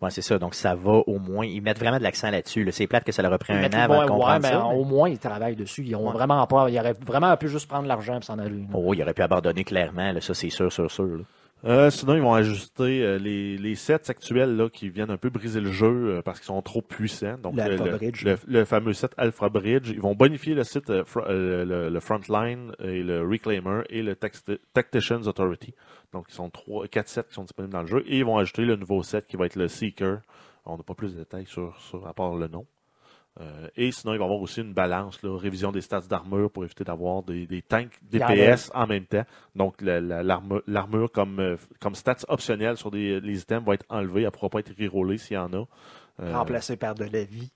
[0.00, 0.38] Ouais, c'est ça.
[0.38, 1.44] Donc, ça va au moins.
[1.44, 2.62] Ils mettent vraiment de l'accent là-dessus.
[2.64, 2.70] là.
[2.72, 4.48] C'est plate que ça leur a pris Ils un an avant de ouais, comprendre mais
[4.48, 4.58] ça.
[4.70, 5.82] mais- Au moins, ils travaillent dessus.
[5.84, 6.12] Ils ont Ouais.
[6.12, 6.70] vraiment pas.
[6.70, 8.50] Ils auraient vraiment pu juste prendre l'argent et s'en aller.
[8.60, 8.66] là.
[8.74, 10.12] Oh, il aurait pu abandonner clairement.
[10.12, 11.04] Là, ça, c'est sûr, sûr, sûr.
[11.04, 11.24] là.
[11.64, 15.28] Euh, sinon, ils vont ajuster euh, les, les sets actuels là, qui viennent un peu
[15.28, 15.88] briser le jeu
[16.18, 17.34] euh, parce qu'ils sont trop puissants.
[17.42, 18.24] Donc, Le euh, Alpha le, Bridge.
[18.24, 19.90] le- le fameux set Alpha Bridge.
[19.90, 24.02] Ils vont bonifier le site euh, fr- euh, le, le Frontline et le Reclaimer et
[24.04, 25.74] le Tact- Tactician's Authority.
[26.12, 28.02] Donc, ils sont trois, quatre sets qui sont disponibles dans le jeu.
[28.06, 30.20] Et ils vont ajouter le nouveau set qui va être le Seeker.
[30.64, 32.66] On n'a pas plus de détails sur, sur à part le nom.
[33.40, 36.50] Euh, et sinon, il va y avoir aussi une balance, là, révision des stats d'armure
[36.50, 39.22] pour éviter d'avoir des, des tanks DPS en même temps.
[39.54, 40.22] Donc, la- la-
[40.66, 44.22] l'armure comme, euh, comme stats optionnels sur des, les items va être enlevée.
[44.22, 45.64] Elle ne pourra pas être rerollée s'il y en a.
[46.20, 47.52] Euh, Remplacé par de la vie,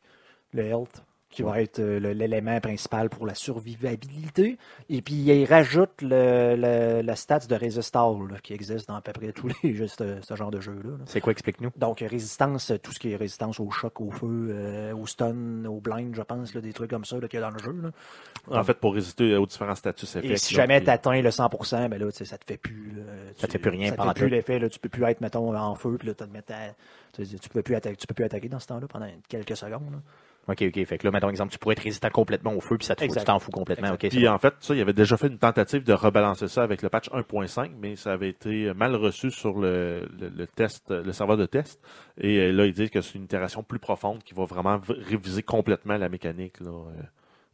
[0.53, 1.03] le health.
[1.33, 4.59] Qui va être euh, l'élément principal pour la survivabilité.
[4.91, 9.01] Et puis, il rajoute le, le, le stats de Resistall là, qui existe dans à
[9.01, 10.91] peu près tous les jeux, ce, ce genre de jeu-là.
[10.91, 11.05] là.
[11.07, 11.70] C'est quoi, explique-nous?
[11.76, 15.80] Donc, résistance, tout ce qui est résistance au choc, au feu, euh, au stun, au
[15.80, 17.74] blind, je pense, là, des trucs comme ça qu'il y a dans le jeu.
[17.83, 17.91] là.
[18.59, 20.26] En fait, pour résister aux différents statuts effets.
[20.26, 22.93] Et si jamais tu atteins le 100%, ben là, ça te fait plus.
[23.37, 24.68] Ça te fait plus rien Ça te fait plus l'effet.
[24.68, 28.07] Tu peux plus être, mettons, en feu, puis là, tu, tu peux plus attaquer, tu
[28.07, 29.93] peux plus attaquer dans ce temps-là pendant quelques secondes.
[29.93, 29.99] là.
[30.49, 30.84] OK, OK.
[30.84, 33.05] Fait que là, mettons exemple, tu pourrais être résistant complètement au feu, puis ça te
[33.05, 33.86] fout, tu t'en fous complètement.
[33.95, 33.95] Exact.
[33.95, 34.32] OK, c'est Puis bon.
[34.32, 37.09] en fait, ça, il avait déjà fait une tentative de rebalancer ça avec le patch
[37.11, 41.47] 1.5, mais ça avait été mal reçu sur le, le- le test, le serveur de
[41.47, 41.80] test.
[42.18, 45.43] Et euh, là, ils disent que c'est une itération plus profonde qui va vraiment réviser
[45.45, 47.03] complètement la mécanique là, euh,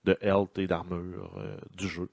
[0.05, 2.09] de health et d'armure euh, du jeu.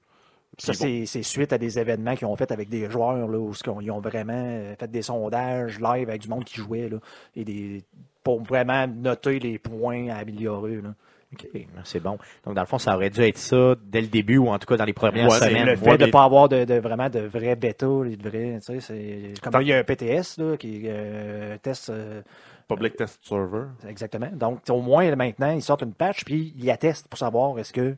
[0.58, 3.52] Ça, bon, c'est suite à des événements qu'ils ont fait avec des joueurs, là, où
[3.82, 6.96] ils ont vraiment fait des sondages live avec du monde qui jouait, là,
[7.34, 7.82] et des,
[8.26, 10.80] pour vraiment noter les points à améliorer.
[10.82, 10.94] Là.
[11.32, 11.46] OK,
[11.84, 12.18] c'est bon.
[12.44, 14.66] Donc, dans le fond, ça aurait dû être ça dès le début, ou en tout
[14.66, 15.64] cas dans les premières Ouais, semaines.
[15.64, 18.16] le ouais, fait de mais- ne pas avoir de, de- vraiment de vrais bêta, de
[18.28, 21.58] vrais, tu sais, c'est comme il y a un PTS là, qui est euh, un
[21.58, 22.20] test euh,
[22.68, 23.66] Public Test Server.
[23.88, 24.28] exactement.
[24.32, 27.94] Donc au moins maintenant ils sortent une patch puis ils attestent pour savoir est-ce que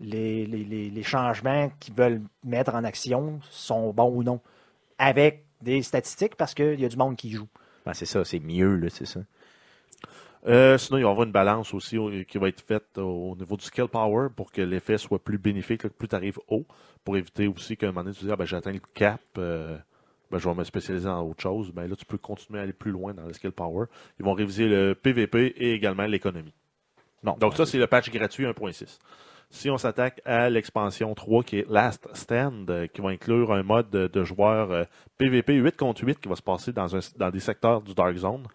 [0.00, 4.40] les, les, les, les changements qu'ils veulent mettre en action sont bons ou non,
[4.98, 7.46] avec des statistiques parce qu'il y a du monde qui joue.
[7.86, 9.20] Ben, c'est ça, c'est mieux, là, c'est ça.
[10.46, 13.32] Euh, sinon, il va y avoir une balance aussi au- qui va être faite au,
[13.32, 16.38] au niveau du skill power pour que l'effet soit plus bénéfique, là, plus tu arrives
[16.48, 16.64] haut,
[17.04, 18.80] pour éviter aussi qu'à un moment donné, tu te dis, ah, ben, j'ai atteint le
[18.94, 19.76] cap, euh,
[20.30, 21.70] ben, je vais me spécialiser dans autre chose.
[21.72, 23.86] Ben, là, tu peux continuer à aller plus loin dans le skill power.
[24.18, 26.54] Ils vont réviser le PVP et également l'économie.
[27.22, 27.36] Non.
[27.38, 28.98] Donc, ça, c'est le patch gratuit 1.6.
[29.52, 33.64] Si on s'attaque à l'expansion 3 qui est Last Stand, euh, qui va inclure un
[33.64, 34.84] mode de, de joueur euh,
[35.18, 38.16] PVP 8 contre 8 qui va se passer dans, un, dans des secteurs du Dark
[38.16, 38.46] Zone.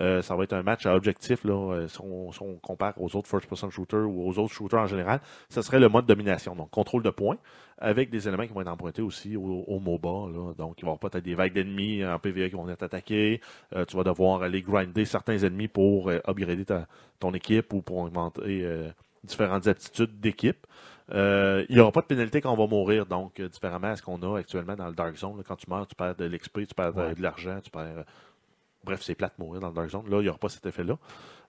[0.00, 2.94] Euh, ça va être un match à objectif là, euh, si, on, si on compare
[3.00, 5.20] aux autres first-person shooters ou aux autres shooters en général.
[5.48, 7.36] Ce serait le mode domination, donc contrôle de points,
[7.78, 10.08] avec des éléments qui vont être empruntés aussi au, au MOBA.
[10.32, 10.52] Là.
[10.56, 13.40] Donc, il va y avoir peut-être des vagues d'ennemis en PvE qui vont être attaqués.
[13.74, 16.86] Euh, tu vas devoir aller grinder certains ennemis pour euh, upgrader ta-
[17.18, 18.90] ton équipe ou pour augmenter
[19.24, 20.66] différentes aptitudes d'équipe.
[21.10, 23.96] Euh, il n'y aura pas de pénalité quand on va mourir, donc euh, différemment à
[23.96, 25.38] ce qu'on a actuellement dans le Dark Zone.
[25.38, 27.14] là, quand tu meurs, tu perds de l'XP, tu perds Ouais.
[27.14, 28.04] de l'argent, tu perds.
[28.84, 30.08] Bref, c'est plate de mourir dans le Dark Zone.
[30.10, 30.98] Là, il n'y aura pas cet effet-là.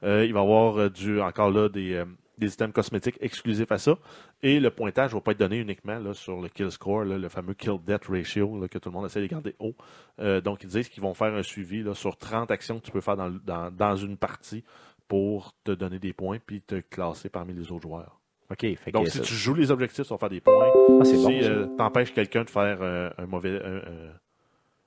[0.03, 2.05] Euh, il va y avoir euh, du, encore là des, euh,
[2.37, 3.97] des items cosmétiques exclusifs à ça.
[4.41, 7.17] Et le pointage ne va pas être donné uniquement là, sur le kill score, là,
[7.17, 9.75] le fameux kill death ratio là, que tout le monde essaie de garder haut.
[10.19, 13.01] Euh, donc, ils disent qu'ils vont faire un suivi sur 30 actions que tu peux
[13.01, 14.63] faire dans, dans, dans une partie
[15.07, 18.19] pour te donner des points puis te classer parmi les autres joueurs.
[18.51, 18.61] OK.
[18.77, 20.53] Fait Donc, si ça- tu joues les objectifs, tu vas faire des points.
[20.55, 21.03] Ah, bon.
[21.03, 21.29] si ça.
[21.29, 22.81] euh, t'empêches quelqu'un de faire
[23.17, 23.59] un mauvais,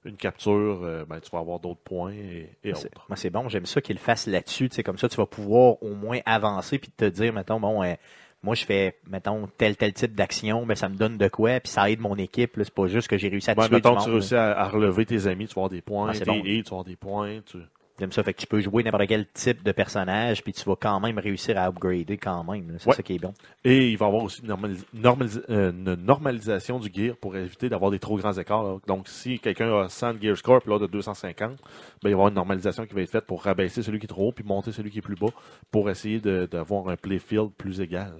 [0.05, 3.07] une capture, euh, ben, tu vas avoir d'autres points et, autres.
[3.09, 4.69] moi, c'est bon, j'aime ça qu'il le fasse là-dessus.
[4.85, 7.95] Comme ça, tu vas pouvoir au moins avancer puis te dire, mettons, bon, euh,
[8.43, 11.71] moi, je fais, mettons, tel, tel type d'action, ben, ça me donne de quoi, puis
[11.71, 12.53] ça aide mon équipe.
[12.57, 14.59] C'est pas juste que j'ai réussi à Ouais, tuer mettons du que tu réussis à,
[14.59, 16.45] à relever tes amis, tu vas avoir des points, Ah, c'est tes bon.
[16.45, 17.41] hits, tu vas avoir des points.
[17.47, 17.59] Tu...
[17.99, 18.23] J'aime ça.
[18.23, 21.19] Fait que tu peux jouer n'importe quel type de personnage, puis tu vas quand même
[21.19, 22.75] réussir à upgrader quand même.
[22.79, 22.95] C'est Ouais.
[22.97, 23.35] ça qui est bon.
[23.65, 27.37] Et il va y avoir aussi une, normalis- normalis- euh, une normalisation du gear pour
[27.37, 28.63] éviter d'avoir des trop grands écarts.
[28.65, 28.79] là.
[28.87, 31.57] Donc, si quelqu'un a 100 gear score puis l'autre de 250, ben,
[32.03, 34.09] il va y avoir une normalisation qui va être faite pour rabaisser celui qui est
[34.09, 35.29] trop haut puis monter celui qui est plus bas
[35.71, 38.15] pour essayer de- d'avoir un playfield plus égal.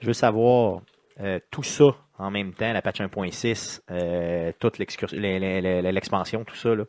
[0.00, 0.82] Je veux savoir
[1.20, 6.74] euh, tout ça en même temps, la patch 1.6, euh, toute l'expansion, tout ça.
[6.74, 6.84] là.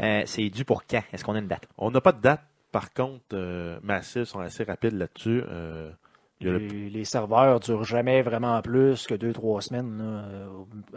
[0.00, 1.02] Euh, c'est dû pour quand?
[1.12, 1.66] Est-ce qu'on a une date?
[1.78, 2.40] On n'a pas de date,
[2.72, 5.42] par contre, euh, Massive sont assez rapides là-dessus.
[5.48, 9.98] Euh, a le- Les, les serveurs durent jamais vraiment plus que deux, trois semaines.
[9.98, 10.04] là.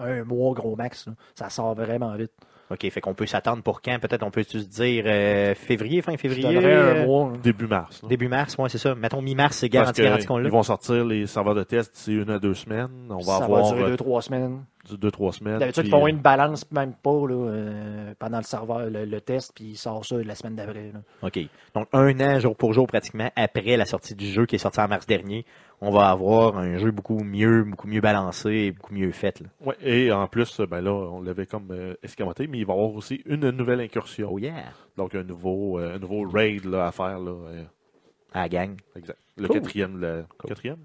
[0.08, 1.08] Euh, Un mois, gros max.
[1.08, 1.14] là.
[1.36, 2.32] Ça sort vraiment vite.
[2.72, 4.00] OK, fait qu'on peut s'attendre pour quand?
[4.00, 6.58] Peut-être on peut se dire euh, février, fin février?
[6.58, 7.34] un mois.
[7.44, 8.02] début mars.
[8.02, 8.08] là.
[8.10, 8.96] Début mars, ouais, c'est ça.
[8.96, 10.46] Mettons mi-mars, c'est garanti, qu'on l'a.
[10.48, 13.08] ils vont sortir les serveurs de test d'ici une à deux semaines.
[13.10, 14.64] On va ça avoir va durer deux, trois semaines.
[14.90, 15.60] Du- deux, trois semaines.
[15.60, 19.22] D'habitude, ils font euh, une balance même pas là, euh, pendant le serveur, le, le
[19.22, 20.92] test, puis ils sortent ça la semaine d'après.
[21.22, 21.40] OK.
[21.74, 24.80] Donc, un an, jour pour jour, pratiquement, après la sortie du jeu qui est sorti
[24.82, 25.46] en mars dernier,
[25.82, 29.42] on va avoir un jeu beaucoup mieux, beaucoup mieux balancé et beaucoup mieux fait.
[29.42, 29.48] là.
[29.62, 32.78] Ouais, et en plus, ben là, on l'avait comme euh, escamoté, mais il va y
[32.78, 34.30] avoir aussi une nouvelle incursion.
[34.32, 34.72] Oh yeah!
[34.96, 37.20] Donc un nouveau, euh, un nouveau raid là, à faire.
[37.20, 37.64] Là, euh,
[38.34, 38.76] À la gang.
[38.96, 39.20] exact.
[39.38, 39.62] Le Cool.
[39.62, 40.78] quatrième, le quatrième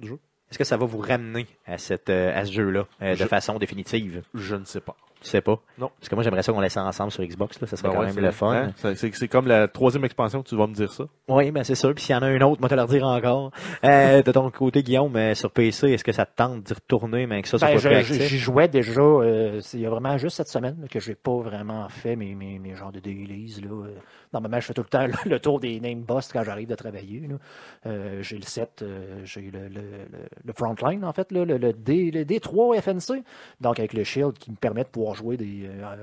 [0.00, 0.18] du jeu.
[0.52, 3.24] Est-ce que ça va vous ramener à, cette, euh, à ce jeu-là euh, de Je-
[3.24, 4.22] façon définitive?
[4.34, 4.94] Je ne sais pas.
[5.22, 5.60] Tu sais pas?
[5.78, 5.88] Non.
[6.00, 7.60] Parce que moi, j'aimerais ça qu'on laisse ça ensemble sur Xbox.
[7.60, 7.68] Là.
[7.68, 8.52] Ça serait Ben quand ouais, même le fun.
[8.52, 11.04] hein, C'est c'est comme la troisième expansion que tu vas me dire ça.
[11.28, 11.94] Oui, ben c'est sûr.
[11.94, 13.52] Puis s'il y en a un autre, moi te le redire encore.
[13.84, 17.26] Euh, de ton côté, Guillaume, euh, sur PC, est-ce que ça te tente d'y retourner,
[17.26, 17.78] mais que ça Ben?
[17.78, 21.14] J'y jouais déjà, euh, c'est- il y a vraiment juste cette semaine là, que j'ai
[21.14, 23.62] pas vraiment fait mes, mes, mes genres de dailies.
[23.62, 23.86] Là.
[24.32, 26.74] Normalement, je fais tout le temps le, le tour des name boss quand j'arrive de
[26.74, 27.28] travailler.
[27.86, 32.10] Euh, j'ai le 7, euh, j'ai le, le, frontline en fait, là, le, le, D,
[32.10, 33.22] le D3 FNC,
[33.60, 35.66] donc avec le shield qui me permet de pouvoir jouer des...
[35.66, 35.96] euh,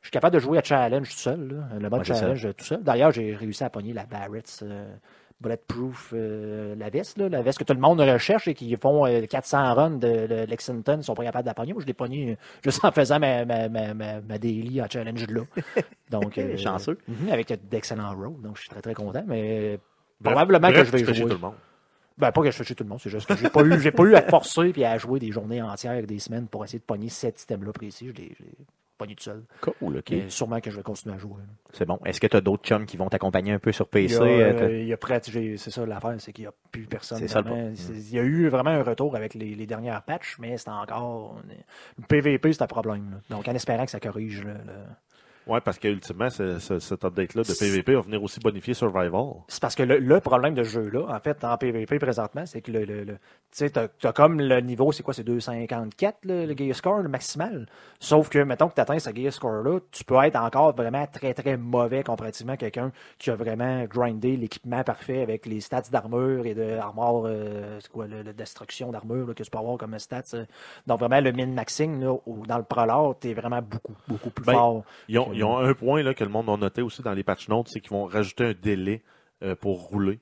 [0.00, 2.64] je suis capable de jouer à challenge tout seul, là, le mode Ouais, challenge tout
[2.64, 2.82] seul.
[2.82, 4.62] D'ailleurs, j'ai réussi à pogner la Barrett's
[5.40, 9.06] Bulletproof, euh, la veste, là, la veste que tout le monde recherche et qui font
[9.06, 11.72] euh, 400 runs de, de Lexington, ils sont pas capables de la pogner.
[11.74, 14.86] Moi, je l'ai pogné euh, juste en faisant ma, ma, ma, ma, ma daily en
[14.88, 15.42] challenge là.
[16.10, 16.98] Donc, euh, Chanceux.
[17.06, 19.24] mhm, avec d'excellents rolls, donc je suis très très content.
[19.26, 19.78] Mais
[20.22, 21.28] probablement Bref, que je vais jouer.
[21.30, 21.54] tout le monde.
[22.16, 23.78] Ben, pas que je fais chez tout le monde, c'est juste que j'ai pas eu,
[23.78, 26.78] j'ai pas eu à forcer puis à jouer des journées entières, des semaines pour essayer
[26.78, 28.08] de pogner cet système-là précis.
[28.08, 28.32] Je l'ai
[28.96, 29.44] pogné tout seul.
[29.60, 30.10] Cool, ok.
[30.10, 31.42] Mais sûrement que je vais continuer à jouer.
[31.72, 31.98] C'est bon.
[32.04, 34.20] Est-ce que tu as d'autres chums qui vont t'accompagner un peu sur PC?
[34.22, 37.18] euh, euh, il y a prêt, c'est ça l'affaire, c'est qu'il n'y a plus personne.
[37.18, 37.72] C'est ça, le vraiment.
[37.74, 40.70] C'est- Il y a eu vraiment un retour avec les, les dernières patchs, mais c'est
[40.70, 41.40] encore.
[41.98, 43.10] Le PVP, c'est un problème.
[43.10, 43.36] là.
[43.36, 44.44] Donc, en espérant que ça corrige.
[44.44, 44.72] là, le-
[45.46, 49.26] Ouais, parce qu'ultimement, ce- ce- cet update-là de PvP va venir aussi bonifier Survival.
[49.46, 52.60] C'est parce que le, le problème de ce jeu-là, en fait, en PVP présentement, c'est
[52.62, 53.18] que le, le, le- tu
[53.52, 57.08] sais, t'as, t'as comme le niveau, c'est quoi, c'est 254, là, le gear score, le
[57.08, 57.66] maximal?
[58.00, 61.32] Sauf que, mettons que tu atteins ce gear score-là, tu peux être encore vraiment très,
[61.32, 66.44] très mauvais comparativement à quelqu'un qui a vraiment grindé l'équipement parfait avec les stats d'armure
[66.46, 70.22] et de armure, euh, c'est quoi, destruction d'armure là, que tu peux avoir comme stats.
[70.34, 70.44] euh.
[70.88, 72.16] Donc, vraiment, le min-maxing, là,
[72.48, 74.82] dans le prolore, t'es vraiment beaucoup, beaucoup plus Ben, fort.
[75.08, 77.22] Ils ont, ils ont un point là, que le monde a noté aussi dans les
[77.24, 79.02] patch notes, c'est qu'ils vont rajouter un délai
[79.42, 80.18] euh, pour rouler.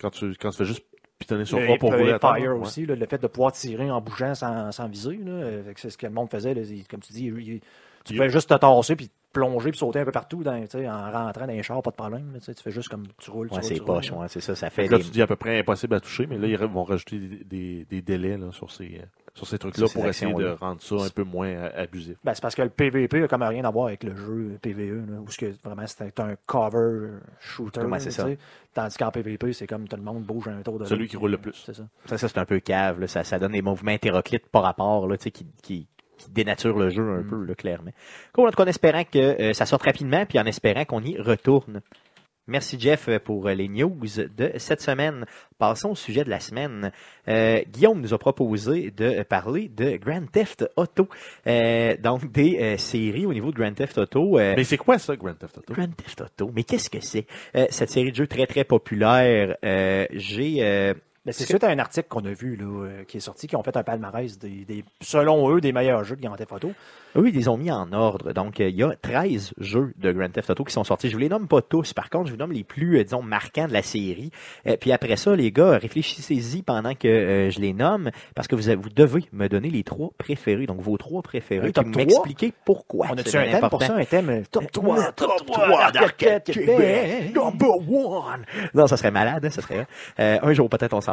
[0.00, 0.84] Quand tu, quand tu fais juste
[1.18, 2.60] pitonner sur Le A pour rouler à Fire ouais.
[2.60, 5.20] aussi, là, le fait de pouvoir tirer en bougeant sans, sans viser,
[5.76, 6.54] c'est ce que le monde faisait.
[6.54, 7.60] là, comme tu dis, il- il-
[8.04, 11.46] tu pouvais juste te tasser puis plonger puis sauter un peu partout dans, en rentrant
[11.46, 12.32] dans les chars, pas de problème.
[12.32, 14.54] là, tu fais juste comme tu roules, Ouais, c'est poche, ouais, c'est ça.
[14.56, 15.04] Ça Fait là, des...
[15.04, 17.84] tu dis à peu près impossible à toucher, mais là, ils vont rajouter des, des,
[17.84, 19.04] des délais là, sur ces, euh,
[19.34, 22.16] sur ces trucs-là pour essayer de rendre ça un peu moins euh, abusif.
[22.24, 25.10] Ben, c'est parce que le PVP a comme rien à voir avec le jeu PVE,
[25.10, 27.10] là, où ce que vraiment c'est un cover
[27.40, 27.82] shooter.
[27.82, 28.26] Ouais, c'est ça.
[28.74, 31.32] Tandis qu'en PVP, c'est comme tout le monde bouge un tour de Celui qui roule
[31.32, 31.62] le plus.
[31.66, 31.82] C'est ça.
[32.06, 33.00] Ça, ça c'est un peu cave.
[33.00, 33.06] Là.
[33.06, 35.86] Ça, ça donne des mouvements hétéroclites par rapport, là, tu sais, qui, qui,
[36.18, 37.28] qui dénaturent le jeu un Mm.
[37.28, 37.90] peu, là, clairement.
[38.32, 41.02] Cool, en tout cas, en espérant que euh, ça sorte rapidement, puis en espérant qu'on
[41.02, 41.80] y retourne.
[42.46, 43.96] Merci Jeff pour euh, les news
[44.36, 45.24] de cette semaine.
[45.58, 46.90] Passons au sujet de la semaine.
[47.28, 51.08] Euh, Guillaume nous a proposé de parler de Grand Theft Auto.
[51.46, 54.38] Euh, donc des euh, séries au niveau de Grand Theft Auto.
[54.38, 55.72] Euh, Mais c'est quoi ça, Grand Theft Auto?
[55.74, 56.50] Grand Theft Auto.
[56.54, 57.26] Mais qu'est-ce que c'est?
[57.54, 59.56] Euh, cette série de jeux très très populaire.
[59.64, 60.94] euh, J'ai euh,
[61.26, 63.54] Mais c'est suite à un article qu'on a vu là, euh, qui est sorti, qui
[63.54, 66.72] ont fait un palmarès des, des- selon eux, des meilleurs jeux de Grand Theft Auto.
[67.16, 68.32] Eux, ils les ont mis en ordre.
[68.32, 71.08] Donc, euh, il y a 13 jeux de Grand Theft Auto qui sont sortis.
[71.08, 71.92] Je vous les nomme pas tous.
[71.92, 74.30] Par contre, je vous nomme les plus, euh, disons, marquants de la série.
[74.66, 78.56] Euh, puis après ça, les gars, réfléchissez-y pendant que euh, je les nomme, parce que
[78.56, 80.66] vous, vous devez me donner les trois préférés.
[80.66, 81.70] Donc, vos trois préférés.
[81.72, 81.96] Puis trois?
[81.96, 83.08] m'expliquer pourquoi.
[83.10, 83.86] On a-tu un thème pour important.
[83.88, 83.96] ça?
[83.96, 87.34] Un thème top 3, Le top 3 d'Arcade Québec.
[87.34, 88.44] Number one.
[88.72, 89.86] Non, ça serait malade, hein, ça serait.
[90.18, 91.09] euh, un jour, peut-être, on s'en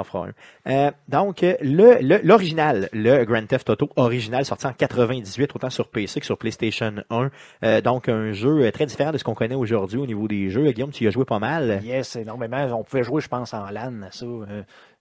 [0.68, 5.70] Euh, donc, euh, le le- l'original, le, Grand Theft Auto original, sorti en 98, autant
[5.70, 7.30] sur PC que sur PlayStation 1.
[7.64, 10.72] Euh, donc, un jeu très différent de ce qu'on connaît aujourd'hui au niveau des jeux.
[10.72, 11.82] Guillaume, tu y as joué pas mal.
[11.84, 12.64] Yes, énormément.
[12.80, 14.26] On pouvait jouer, je pense, en LAN ça.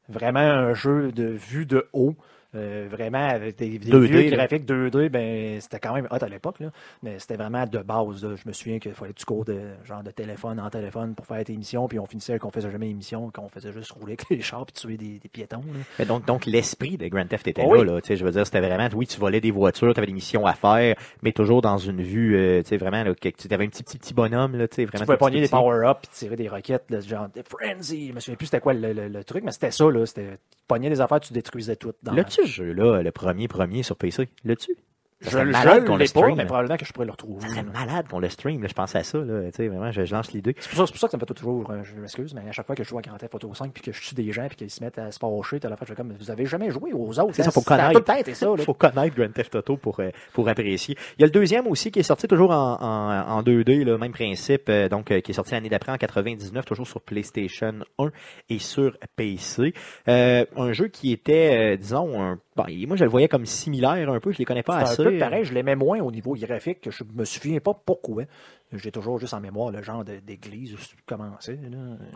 [0.08, 2.14] Vraiment un jeu de vue de haut.
[2.56, 4.36] Euh, vraiment avec des, des 2D, vieux là.
[4.38, 6.70] graphiques 2D, ben c'était quand même hot à l'époque, là.
[7.02, 8.24] mais c'était vraiment de base.
[8.24, 8.34] là.
[8.36, 11.26] Je me souviens qu'il fallait que tu cours de genre de téléphone en téléphone pour
[11.26, 14.30] faire tes émissions, puis on finissait qu'on faisait jamais émission, qu'on faisait juste rouler avec
[14.30, 15.58] les chars puis tuer des, des piétons.
[15.58, 15.80] là.
[15.98, 17.86] Mais donc, donc l'esprit de Grand Theft était Oh là, oui.
[17.86, 18.00] là.
[18.00, 20.12] Tu sais, je veux dire, c'était vraiment, oui, tu volais des voitures, tu avais des
[20.14, 23.52] missions à faire, mais toujours dans une vue, euh, tu sais, vraiment, là, que tu
[23.52, 25.00] avais un petit, petit, petit bonhomme, là, tu sais, vraiment.
[25.00, 28.08] Tu pouvais pogner des power-ups tirer des roquettes, là, genre des frenzy.
[28.08, 30.06] Je me souviens plus c'était quoi le, le- le truc, mais c'était ça, là.
[30.06, 31.92] C'était tu pognais des affaires, tu détruisais tout.
[32.02, 34.28] Dans L'as-tu jeu-là, le premier premier sur PC?
[34.44, 34.76] L'as-tu?
[35.22, 36.36] Ça Je, malade qu'on le pas, stream.
[36.36, 37.48] mais probablement que je pourrais le retrouver.
[37.48, 37.62] Là.
[37.62, 40.14] malade qu'on le stream, là, je pense à ça, là, tu sais, vraiment, je, je
[40.14, 40.54] lance l'idée.
[40.58, 42.42] C'est pour, ça, c'est pour ça que ça me fait toujours, euh, je m'excuse, mais
[42.46, 44.14] à chaque fois que je joue à Grand Theft Auto 5 puis que je tue
[44.14, 46.44] des gens puis qu'ils se mettent à se fâcher, la fois, je comme, vous avez
[46.44, 47.34] jamais joué aux autres.
[47.34, 47.52] C'est ça, hein?
[47.52, 48.18] faut connaître.
[48.18, 48.54] été ça, là.
[48.58, 50.96] Il faut connaître Grand Theft Auto pour, euh, pour apprécier.
[51.18, 53.96] Il y a le deuxième aussi qui est sorti toujours en, en, en 2D, le
[53.96, 58.10] même principe, euh, donc qui est sorti l'année d'après en 99, toujours sur PlayStation 1
[58.50, 59.72] et sur PC.
[60.06, 64.30] Un jeu qui était, disons, un, bon, moi je le voyais comme similaire un peu,
[64.32, 65.05] je les connais pas C'est assez.
[65.18, 68.24] Pareil, je l'aimais moins au niveau graphique, que je me souviens pas pourquoi.
[68.72, 71.58] J'ai toujours juste en mémoire le genre d'église où tu commençais.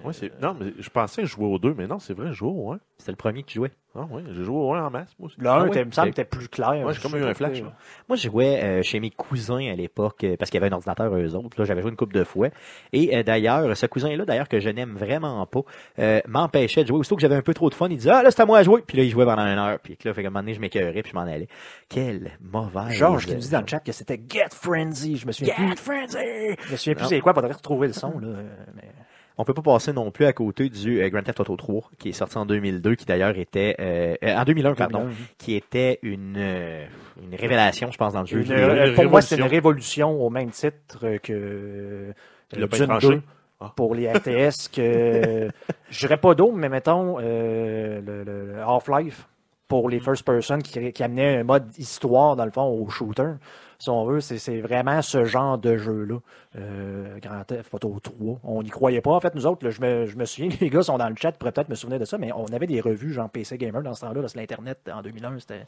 [0.04, 0.32] Ouais, c'est...
[0.42, 2.80] Non, mais je pensais jouer aux deux, mais non, c'est vrai, je joue au un.
[2.98, 3.70] C'était le premier que tu jouais.
[3.94, 5.36] Ah oui, j'ai joué au 1 en masse, moi aussi.
[5.40, 6.70] Le 1, Ah était- me semble, était plus clair.
[6.86, 7.72] Ouais, j'ai comme Je eu un flash, là.
[8.08, 10.76] Moi, je jouais euh, chez mes cousins à l'époque, euh, parce qu'il y avait un
[10.76, 11.58] ordinateur eux autres.
[11.58, 12.50] Là, j'avais joué une couple de fois.
[12.92, 15.62] Et euh, d'ailleurs, ce cousin-là, d'ailleurs, que je n'aime vraiment pas,
[15.98, 16.98] euh, m'empêchait de jouer.
[16.98, 18.58] Aussitôt que j'avais un peu trop de fun, il disait Ah là, c'est à moi
[18.58, 18.82] à jouer.
[18.86, 19.80] Puis là, il jouait pendant une heure.
[19.80, 21.48] Puis là, fait qu'à un moment donné, je m'écœurais, puis je m'en allais.
[21.88, 22.90] Quelle mauvaise.
[22.92, 25.16] Georges qui euh, nous dit dans le chat que c'était Get Frenzy.
[25.16, 25.76] Je me souviens Get.
[25.76, 26.18] Frenzy!
[26.66, 28.18] Je me souviens plus c'est quoi, faudrait retrouver le son.
[28.18, 28.26] Là.
[28.28, 28.42] euh,
[28.74, 28.90] mais-
[29.38, 32.10] On peut pas passer non plus à côté du euh, Grand Theft Auto 3, qui
[32.10, 35.14] est sorti en 2002, qui d'ailleurs était euh, en 2001, pardon, 2001.
[35.38, 36.36] qui était une
[37.22, 38.58] une révélation, je pense, dans le jeu Une- vidéo.
[38.58, 40.20] euh, une pour moi, c'est une révolution.
[40.22, 42.12] au même titre que
[42.50, 43.08] pas Dune tranché.
[43.08, 43.22] 2
[43.62, 43.72] Ah.
[43.76, 44.68] pour les RTS.
[44.72, 45.48] que
[45.90, 49.26] Je dirais pas d'autres, mais mettons euh, le, le- le Half-Life
[49.68, 53.32] pour les first person qui, qui amenait un mode histoire, dans le fond, au shooter.
[53.80, 56.18] Si on veut, c'est vraiment ce genre de jeu-là.
[56.56, 58.40] Euh, Grand Theft Auto 3.
[58.44, 59.12] On n'y croyait pas.
[59.12, 61.14] En fait, nous autres, là, je, me, je me souviens, les gars sont dans le
[61.16, 63.82] chat, pourraient peut-être me souvenir de ça, mais on avait des revues genre PC Gamer
[63.82, 65.38] dans ce temps-là, là, sur l'Internet en 2001.
[65.38, 65.66] C'était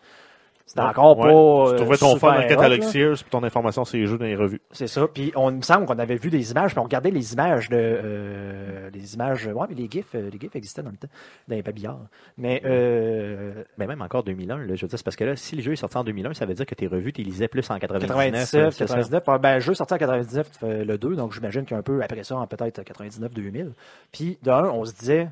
[0.72, 1.30] c'était encore ouais.
[1.30, 1.70] pas.
[1.72, 2.82] Tu trouvais euh, ton fun dans le catalogue.
[2.82, 4.62] Sears, puis ton information, c'est les jeux dans les revues.
[4.70, 5.06] C'est ça.
[5.06, 7.68] Puis on il me semble qu'on avait vu des images, puis on regardait les images
[7.68, 9.46] de euh, les images.
[9.46, 11.08] Ouais, mais les gifs, euh, les gifs existaient dans le temps,
[11.46, 12.06] dans les babillards.
[12.38, 15.56] Mais euh, Mais même encore 2001, là, je veux dire, c'est parce que là, si
[15.56, 17.68] le jeu est sorti en 2001, ça veut dire que tes revues, tu lisais plus
[17.70, 18.08] en 99.
[18.08, 18.86] 97, c'est ça?
[18.86, 19.22] 99.
[19.26, 22.24] ah, Ben, le jeu sorti en 99, euh, le 2, donc j'imagine qu'un peu après
[22.24, 23.72] ça, en peut-être 99-2000.
[24.10, 25.28] Puis d'un, on se disait,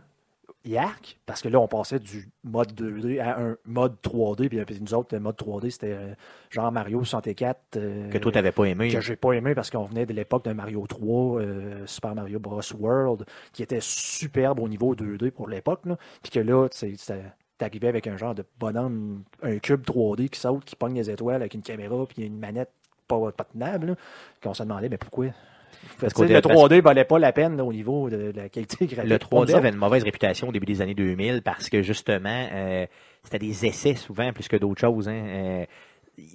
[0.64, 4.94] Yark, parce que là, on passait du mode 2D à un mode 3D, puis, nous
[4.94, 6.14] autres, le mode 3D, c'était euh,
[6.51, 7.76] genre Mario 64.
[7.76, 8.90] euh, Que toi, t'avais pas aimé.
[8.90, 12.38] que j'ai pas aimé parce qu'on venait de l'époque de Mario 3, euh, Super Mario
[12.38, 12.61] Bros.
[12.78, 15.82] World, qui était superbe au niveau 2D pour l'époque.
[16.22, 16.96] Puis que là, tu
[17.59, 21.36] t'arrivais avec un genre de bonhomme, un cube 3D qui saute, qui pogne les étoiles
[21.36, 22.70] avec une caméra, puis une manette
[23.07, 23.96] pas, pas tenable.
[24.42, 25.26] Qu'on se demandait, mais pourquoi?
[26.01, 29.11] Parce le dé- 3D valait pas la peine là, au niveau de, la qualité graphique.
[29.11, 31.83] Le Pour 3D nous avait une mauvaise réputation au début des années 2000 parce que
[31.83, 32.87] justement, euh,
[33.22, 35.09] c'était des essais souvent plus que d'autres choses.
[35.09, 35.24] hein.
[35.26, 35.64] Euh,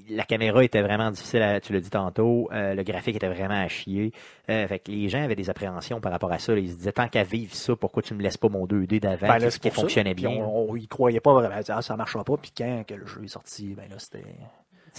[0.09, 2.49] la caméra était vraiment difficile, à, tu l'as dit tantôt.
[2.51, 4.13] euh, le graphique était vraiment à chier.
[4.49, 6.53] Euh, fait que les gens avaient des appréhensions par rapport à ça.
[6.57, 9.27] Ils se disaient, tant qu'à vivre ça, pourquoi tu me laisses pas mon 2D d'avant
[9.27, 9.69] Ben qui, ça.
[9.71, 10.43] fonctionnait Puis bien?
[10.43, 11.61] On, on y croyait pas vraiment.
[11.69, 12.35] Ah, ça marchera pas.
[12.37, 14.23] Puis quand que le jeu est sorti, ben là, c'était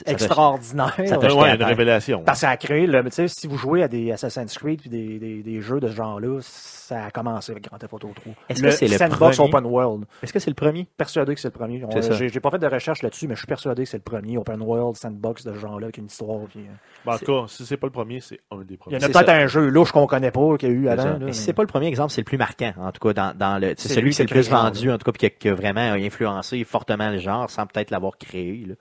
[0.05, 0.95] extraordinaire.
[1.07, 2.23] ça t'a Ouais, une révélation.
[2.25, 4.81] Parce que ça a créé, le, tu sais, si vous jouez à des Assassin's Creed
[4.81, 8.11] puis des, des, des jeux de ce genre-là, ça a commencé avec Grand Theft Auto
[8.15, 8.33] 3.
[8.49, 9.49] Est-ce que c'est le Sandbox premier?
[9.55, 10.05] Open World.
[10.23, 10.87] Est-ce que c'est le premier?
[10.97, 11.83] Persuadé que c'est le premier.
[12.29, 14.63] J'ai pas fait de recherche là-dessus, mais je suis persuadé que c'est le premier Open
[14.63, 16.47] World Sandbox de ce genre-là avec une histoire.
[16.49, 16.73] puis, euh,
[17.05, 18.97] Ben, en tout cas, si c'est pas le premier, c'est un des Il y premiers.
[18.99, 21.03] en a peut-être un jeu louche qu'on connaît pas, qu'il y a eu avant.
[21.03, 21.09] ça.
[21.11, 23.13] là, Mais si c'est pas le premier exemple, c'est le plus marquant, en tout cas,
[23.15, 23.75] dans, dans le.
[23.77, 25.49] C'est celui lui qui est le plus vendu, en tout cas, puis qui a, qui
[25.49, 28.65] a vraiment influencé fortement le genre, sans peut-être l'avoir créé.
[28.67, 28.75] là.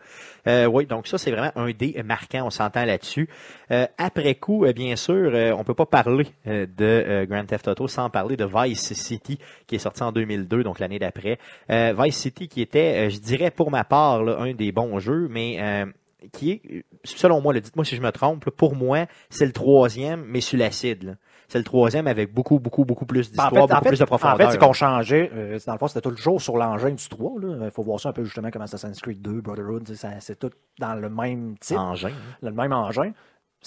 [0.48, 3.28] Euh, oui, donc ça, c'est vraiment un des marquants, on s'entend là-dessus.
[3.72, 7.88] Euh, après coup, euh, bien sûr, euh, on peut pas parler de Grand Theft Auto
[7.88, 11.40] sans parler de Vice City, qui est sorti en 2002, donc l'année d'après.
[11.70, 15.86] Vice City, qui était, je dirais pour ma part, un des bons jeux, mais
[16.32, 20.42] qui est, selon moi, dites-moi si je me trompe, pour moi, c'est le troisième, mais
[20.42, 21.18] sur l'acide.
[21.48, 23.90] C'est le troisième avec beaucoup, beaucoup, beaucoup plus Ben, en d'histoire, fait, en beaucoup fait,
[23.90, 24.38] plus de en profondeur.
[24.38, 25.32] fait, c'est qu'on changeait.
[25.34, 27.32] euh, dans le fond, c'était toujours sur l'engin du 3.
[27.64, 29.90] Il faut voir ça un peu justement comme Assassin's Creed 2, Brotherhood.
[30.20, 31.78] C'est tout dans le même type.
[31.78, 32.12] engin.
[32.42, 33.12] le même engin.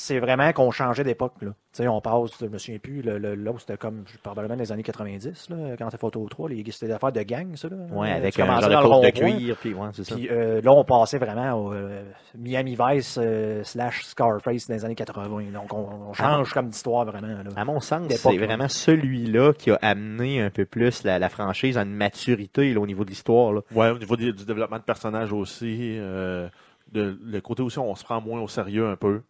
[0.01, 1.35] C'est vraiment qu'on changeait d'époque.
[1.43, 1.49] là.
[1.73, 4.55] Tu sais, on passe, je me souviens plus, le, le, là où c'était comme probablement
[4.55, 7.69] les années 90, là, quand t'es photo 3, les, c'était des affaires de gang, ça.
[7.69, 7.77] Là.
[7.91, 10.15] Ouais, Euh, avec un commençais genre de côte de cuir, puis ouais, c'est ça.
[10.15, 12.05] Puis euh, là, on passait vraiment au euh,
[12.37, 15.51] Miami Vice euh, slash Scarface dans les années 80.
[15.53, 17.27] Donc, on, on change comme d'histoire vraiment.
[17.27, 17.51] Là.
[17.57, 18.47] À mon sens, c'est là.
[18.47, 22.81] vraiment celui-là qui a amené un peu plus la, la franchise à une maturité là,
[22.81, 23.53] au niveau de l'histoire.
[23.53, 23.63] là.
[23.75, 26.49] Ouais, au niveau du, du développement de personnages aussi, euh,
[26.93, 29.23] de, le côté aussi, on se prend moins au sérieux un peu.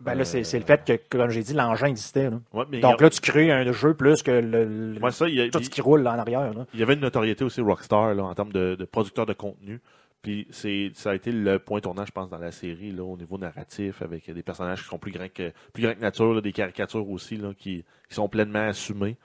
[0.00, 2.30] Ben là, c'est c'est le fait que, comme j'ai dit, l'engin existait.
[2.30, 2.40] là.
[2.52, 5.28] Ouais, mais Donc a- là, tu crées un jeu plus que le, le- ouais, ça,
[5.28, 6.52] il y a- tout ce qui roule là, en arrière.
[6.54, 6.66] Là.
[6.72, 9.80] il y avait une notoriété aussi Rockstar là, en termes de, de producteur de contenu.
[10.22, 13.16] Puis c'est ça a été le point tournant, je pense, dans la série là, au
[13.16, 16.52] niveau narratif, avec des personnages qui sont plus grands que plus grands que nature, des
[16.52, 19.16] caricatures aussi là, qui, qui sont pleinement assumées.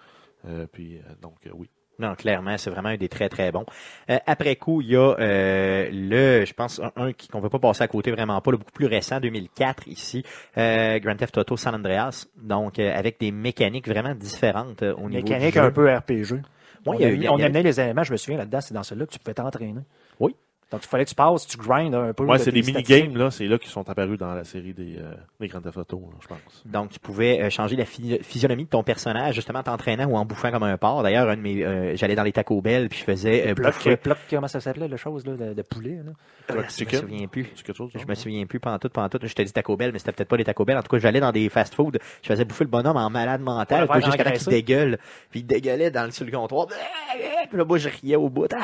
[0.46, 1.70] Euh, puis euh, donc euh, oui.
[2.00, 3.66] Non, clairement, c'est vraiment un des très très bons.
[4.10, 7.44] Euh, après coup, il y a euh, le, je pense, un, un qui- qu'on ne
[7.44, 10.24] veut pas passer à côté vraiment pas, le beaucoup plus récent, 2004 ici,
[10.58, 15.28] euh, Grand Theft Auto San Andreas, donc euh, avec des mécaniques vraiment différentes au niveau
[15.28, 16.34] Mécanique un peu RPG.
[16.34, 16.42] Ouais,
[16.88, 18.74] on il y a- a- on a- amenait les éléments, je me souviens là-dedans, c'est
[18.74, 19.76] dans celui-là que tu pouvais t'entraîner.
[20.20, 20.36] Oui.
[20.72, 22.24] Donc, il fallait que tu passes, tu grindes un peu.
[22.26, 23.30] Ouais, c'est des mini-games, là.
[23.30, 26.18] C'est là qu'ils sont apparus dans la série des, euh, des Grand Theft Auto, là,
[26.22, 26.64] je pense.
[26.66, 30.16] Donc, tu pouvais euh, changer la phy- physionomie de ton personnage, justement, en t'entraînant ou
[30.18, 31.04] en bouffant comme un porc.
[31.04, 33.74] D'ailleurs, un de mes, euh, j'allais dans les Taco Bell, puis je faisais euh, Bloc,
[33.76, 36.12] bouffer- bloc, comment ça s'appelait, la chose, là, de, de poulet, là?
[36.54, 37.50] Bloc je me souviens plus.
[37.56, 39.20] C'est quelque chose, Je me souviens plus, pas en tout, pas en tout.
[39.22, 40.78] Je te dis Taco Bell, mais c'était peut-être pas les Taco Bell.
[40.78, 42.00] En tout cas, j'allais dans des fast-food.
[42.22, 44.98] Je faisais bouffer le bonhomme en malade mental, Ouais, ouais, jusqu'à temps qu'il dégueule.
[45.30, 46.68] Puis il dégueulait dans le, sur le comptoir.
[46.68, 48.48] Puis là, moi, je riais au bout.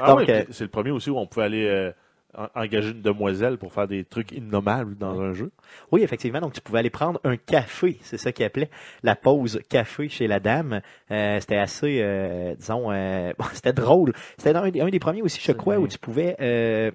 [0.00, 1.92] Ah Donc, oui, euh, c'est le premier aussi où on pouvait aller euh,
[2.36, 5.50] en- engager une demoiselle pour faire des trucs innommables dans un jeu.
[5.90, 6.40] Oui, effectivement.
[6.40, 7.98] Donc, tu pouvais aller prendre un café.
[8.02, 8.70] C'est ça qu'ils appelait
[9.02, 10.80] la pause café chez la dame.
[11.10, 14.12] Euh, c'était assez, euh, disons, euh, bon, c'était drôle.
[14.38, 15.84] C'était un, des- un des premiers aussi, je crois, bien.
[15.84, 16.90] où tu pouvais, euh,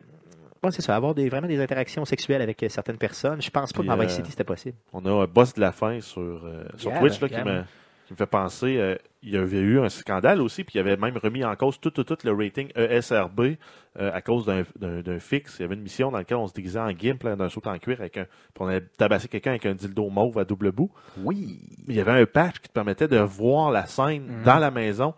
[0.63, 3.41] bon, c'est ça, avoir des, vraiment des interactions sexuelles avec certaines personnes.
[3.41, 4.75] Je pense pas Puis, que dans Vice euh, City, c'était possible.
[4.93, 7.65] On a un boss de la fin sur, euh, sur Twitch là, qui, Gab.
[8.07, 8.77] Qui me fait penser.
[8.77, 11.79] euh, il y avait eu un scandale aussi, puis il avait même remis en cause
[11.81, 13.57] tout, tout, tout le rating ESRB
[13.99, 15.57] euh, à cause d'un- fixe.
[15.59, 17.77] Il y avait une mission dans laquelle on se déguisait en gimp, d'un saut en
[17.77, 20.89] cuir, avec un, puis on avait tabassé quelqu'un avec un dildo mauve à double bout.
[21.23, 21.59] Oui.
[21.87, 24.43] Il y avait un patch qui te permettait de voir la scène Mhm.
[24.43, 25.13] dans la maison.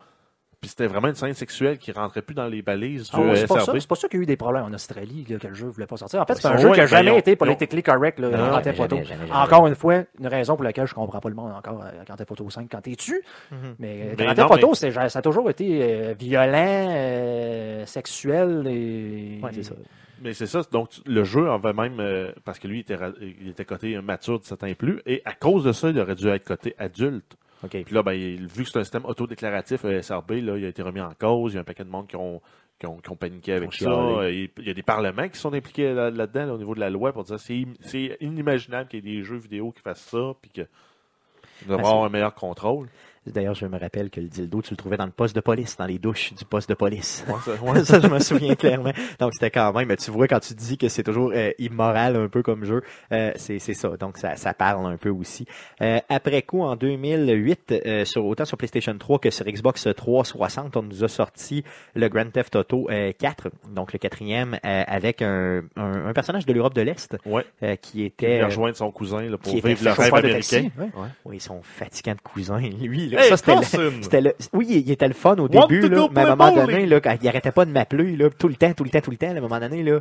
[0.61, 3.35] Puis c'était vraiment une scène sexuelle qui rentrait plus dans les balises du Ah ouais,
[3.37, 3.61] c'est pas ça.
[3.71, 3.79] ESRB.
[3.79, 5.67] C'est pas ça qu'il y a eu des problèmes en Australie, là, que le jeu
[5.67, 6.19] voulait pas sortir.
[6.21, 8.61] En fait, c'est Ouais, un jeu qui a jamais été politically correct, là, Non, en
[8.61, 9.31] jamais, jamais.
[9.31, 12.17] Encore une fois, une raison pour laquelle je comprends pas le monde encore à Grand
[12.17, 13.21] Theft Auto 5 quand t'es tu.
[13.51, 13.57] Mhm.
[13.79, 19.39] Mais, euh, Mais Auto, c'est- ça a toujours été euh, violent, euh, sexuel et.
[19.41, 19.75] Ouais, c'est ça.
[20.21, 20.61] Mais c'est ça.
[20.69, 22.97] Donc, le jeu avait même, euh, parce que lui, il était,
[23.41, 25.99] il était coté mature de 7 ans et plus, et à cause de ça, il
[25.99, 27.37] aurait dû être coté adulte.
[27.83, 30.81] Puis là, ben, vu que c'est un système autodéclaratif euh, SRB, là, il a été
[30.81, 31.53] remis en cause.
[31.53, 32.41] Il y a un paquet de monde qui ont,
[32.79, 33.89] qui ont, qui ont paniqué avec ça.
[34.29, 36.89] Il y a des parlements qui sont impliqués là- là-dedans, là, au niveau de la
[36.89, 40.33] loi, pour dire c'est c'est inimaginable qu'il y ait des jeux vidéo qui fassent ça,
[40.41, 40.61] puis que
[41.67, 42.87] doit Ben, un meilleur contrôle.
[43.33, 45.77] D'ailleurs, je me rappelle que le dildo, tu le trouvais dans le poste de police,
[45.77, 47.23] dans les douches du poste de police.
[47.27, 47.83] Ouais, ça- ouais.
[47.85, 48.91] ça, je me souviens clairement.
[49.19, 52.27] Donc, c'était quand même, tu vois, quand tu dis que c'est toujours euh, immoral un
[52.27, 53.89] peu comme jeu, euh, c'est c'est ça.
[53.97, 55.45] Donc, ça, ça parle un peu aussi.
[55.81, 60.77] Euh, après coup, en 2008, euh, sur, autant sur PlayStation 3 que sur Xbox 360,
[60.77, 61.63] on nous a sorti
[61.95, 66.45] le Grand Theft Auto euh, 4, donc le quatrième, euh, avec un, un, un personnage
[66.45, 67.45] de l'Europe de l'Est Ouais.
[67.63, 68.39] euh, qui Il était...
[68.39, 70.71] a euh, rejoint son cousin là, pour vivre le rêve de taxi, américain.
[70.79, 71.01] ouais.
[71.01, 71.07] Ouais.
[71.25, 72.59] oui, son fatigant de cousin.
[72.59, 74.21] Lui, là, Hey, ça, c'était...
[74.21, 74.35] le- le...
[74.53, 76.65] Oui, il il était le fun au Want début, là, mais à un moment bowling?
[76.67, 79.01] donné, là, quand il arrêtait pas de m'appeler, là, tout le temps, tout le temps,
[79.01, 79.99] tout le temps, à un moment donné, là,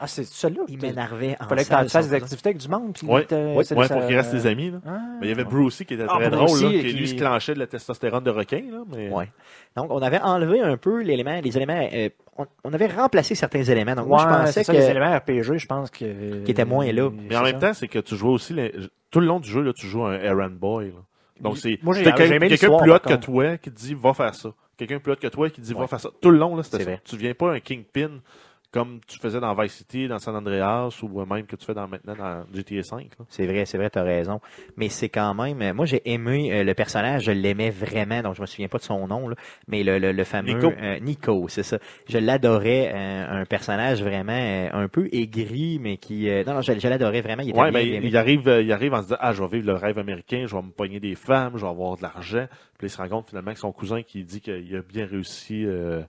[0.00, 0.62] Ah, c'est celui-là.
[0.68, 2.92] il Il m'énervait en fallait que tu fasses des activités avec du monde.
[2.94, 4.70] Puis Ouais, ouais, c'est- ouais, ça- pour qu'ils restent des amis.
[4.72, 4.78] Là.
[4.84, 4.98] Ah.
[5.20, 7.06] Mais il y avait Brucey qui était Ah, très Brucey, drôle, là, et qui lui
[7.08, 8.62] se clenchait de la testostérone de requin.
[8.70, 9.10] Là, mais...
[9.10, 9.28] Ouais.
[9.76, 13.62] Donc, on avait enlevé un peu l'élément, les éléments, euh, on, on avait remplacé certains
[13.62, 13.94] éléments.
[13.94, 14.78] Donc, moi, je pensais c'est ça, que...
[14.78, 16.42] les éléments RPG, je pense que.
[16.44, 17.08] Qui étaient moins là.
[17.28, 18.72] Mais en même temps, c'est que tu jouais aussi les-
[19.10, 20.86] tout le long du jeu, là, tu joues un errand boy.
[20.86, 20.92] là.
[21.40, 22.38] Donc c'est quelqu'un
[22.78, 24.52] plus par que toi qui te dit va faire ça.
[24.76, 26.10] Quelqu'un plus haut que toi qui dit va faire ça.
[26.20, 27.00] Tout le long là, c'était C'est ça.
[27.04, 28.20] Tu viens pas un kingpin
[28.72, 31.86] comme tu faisais dans Vice City, dans San Andreas ou même que tu fais dans
[31.86, 33.02] maintenant dans GTA 5.
[33.18, 33.24] là.
[33.28, 34.40] C'est vrai, c'est vrai, t'as raison.
[34.76, 35.60] Mais c'est quand même.
[35.60, 38.78] euh, Moi, j'ai aimé euh, le personnage, je l'aimais vraiment, donc je me souviens pas
[38.78, 39.36] de son nom, là,
[39.68, 40.72] mais le, le, le fameux Nico.
[40.80, 41.78] euh, Nico, c'est ça.
[42.08, 46.28] Je l'adorais, euh, un personnage vraiment euh, un peu aigri, mais qui.
[46.30, 47.42] euh, non, non, je, je l'adorais vraiment.
[47.42, 49.32] Il était Ouais, bien, mais bien, il, il arrive, il arrive en se disant ah
[49.34, 51.96] je vais vivre le rêve américain, je vais me pogner des femmes, je vais avoir
[51.98, 52.46] de l'argent.
[52.78, 55.64] Puis il se rend compte finalement que son cousin qui dit qu'il a bien réussi
[55.66, 56.00] euh,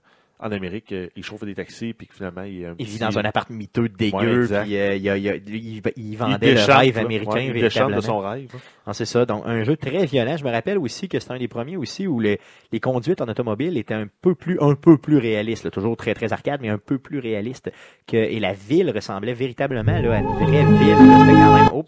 [0.44, 3.22] en Amérique, euh, il chauffe des taxis puis que finalement il Il vit dans un
[3.24, 4.64] appart miteux Ouais, dégueu, exact.
[4.64, 5.26] puis euh, il, il
[5.56, 7.96] il- il il vendait le déchante, rêve américain Ouais, il déchante véritablement.
[7.96, 8.50] de son rêve.
[8.86, 9.24] Ah, c'est ça.
[9.24, 10.36] Donc, un jeu très violent.
[10.36, 12.38] Je me rappelle aussi que c'est un des premiers aussi où les,
[12.70, 15.64] les conduites en automobile étaient un peu plus, un peu plus réalistes.
[15.64, 15.70] là.
[15.70, 17.70] Toujours très, très arcade, mais un peu plus réaliste.
[18.06, 20.96] Que, et la ville ressemblait véritablement là, à une vraie ville.
[20.96, 21.68] C'était quand même.
[21.72, 21.84] Oh.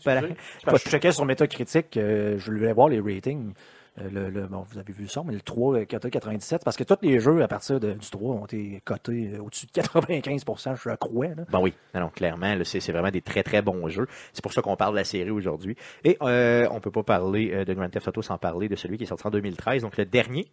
[0.65, 3.53] Parce que je checkais sur Metacritic, euh, je voulais voir les ratings.
[3.99, 6.85] Euh, le, bon, vous avez vu ça, mais le 3, euh, coté 97, parce que
[6.85, 10.95] tous les jeux à partir du 3 ont été cotés euh, au-dessus de 95% je
[10.97, 11.29] crois.
[11.29, 11.45] Là.
[11.51, 11.75] Bon oui,
[12.15, 14.07] clairement, c'est vraiment des très très bons jeux.
[14.33, 15.77] C'est pour ça qu'on parle de la série aujourd'hui.
[16.05, 18.99] Et euh, on peut pas parler euh, de Grand Theft Auto sans parler de celui
[18.99, 20.47] qui est sorti en 2013, donc le dernier,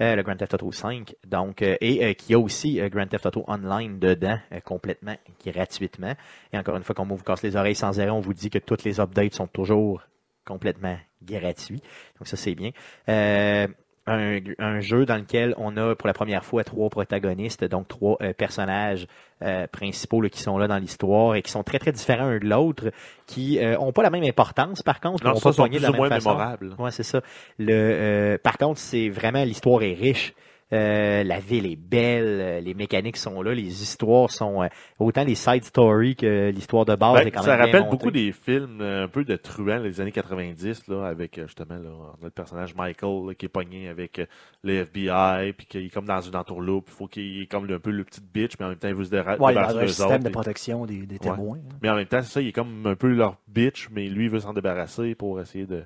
[0.00, 4.38] le Grand Theft Auto 5, donc et qui a aussi Grand Theft Auto Online dedans,
[4.64, 6.14] complètement gratuitement.
[6.52, 8.50] Et encore une fois, comme on vous casse les oreilles sans arrêt, on vous dit
[8.50, 10.02] que toutes les updates sont toujours
[10.48, 11.82] complètement gratuits.
[12.18, 12.70] Donc ça c'est bien.
[13.08, 13.68] Euh,
[14.10, 18.16] un, un jeu dans lequel on a pour la première fois trois protagonistes, donc trois
[18.22, 19.06] euh, personnages
[19.42, 22.38] euh, principaux là, qui sont là dans l'histoire et qui sont très très différents un
[22.38, 22.90] de l'autre,
[23.26, 25.68] qui euh, ont pas la même importance par contre, Non, ont ça pas sont de
[25.72, 26.30] plus la ou même moins façon.
[26.30, 26.74] mémorables.
[26.78, 27.20] Ouais, c'est ça.
[27.58, 30.32] Le, par contre, c'est vraiment l'histoire est riche.
[30.72, 34.66] Euh, la ville est belle, euh, les mécaniques sont là, les histoires sont euh,
[34.98, 38.10] autant les side stories que l'histoire de base Ben, est quand ça même rappelle beaucoup
[38.10, 41.90] des films euh, un peu de truands des années 90 là, avec justement là,
[42.20, 44.26] notre personnage Michael là, qui est pogné avec euh,
[44.62, 47.78] le FBI puis qu'il est comme dans une entourloupe, il faut qu'il est comme un
[47.78, 49.68] peu le petit bitch mais en même temps il veut se déra- Ouais, il a
[49.68, 51.56] un système autres, de protection des, des témoins.
[51.56, 51.76] hein.
[51.80, 54.24] Mais en même temps, c'est ça, il est comme un peu leur bitch, mais lui
[54.24, 55.84] il veut s'en débarrasser pour essayer de.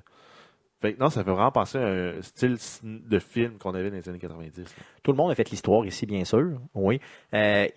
[0.83, 3.95] Fait que non, ça fait vraiment penser à un style de film qu'on avait dans
[3.95, 4.57] les années 90.
[4.57, 4.63] là.
[5.01, 6.59] Tout le monde a fait l'histoire ici, bien sûr.
[6.75, 6.99] Oui.
[7.33, 7.69] Euh,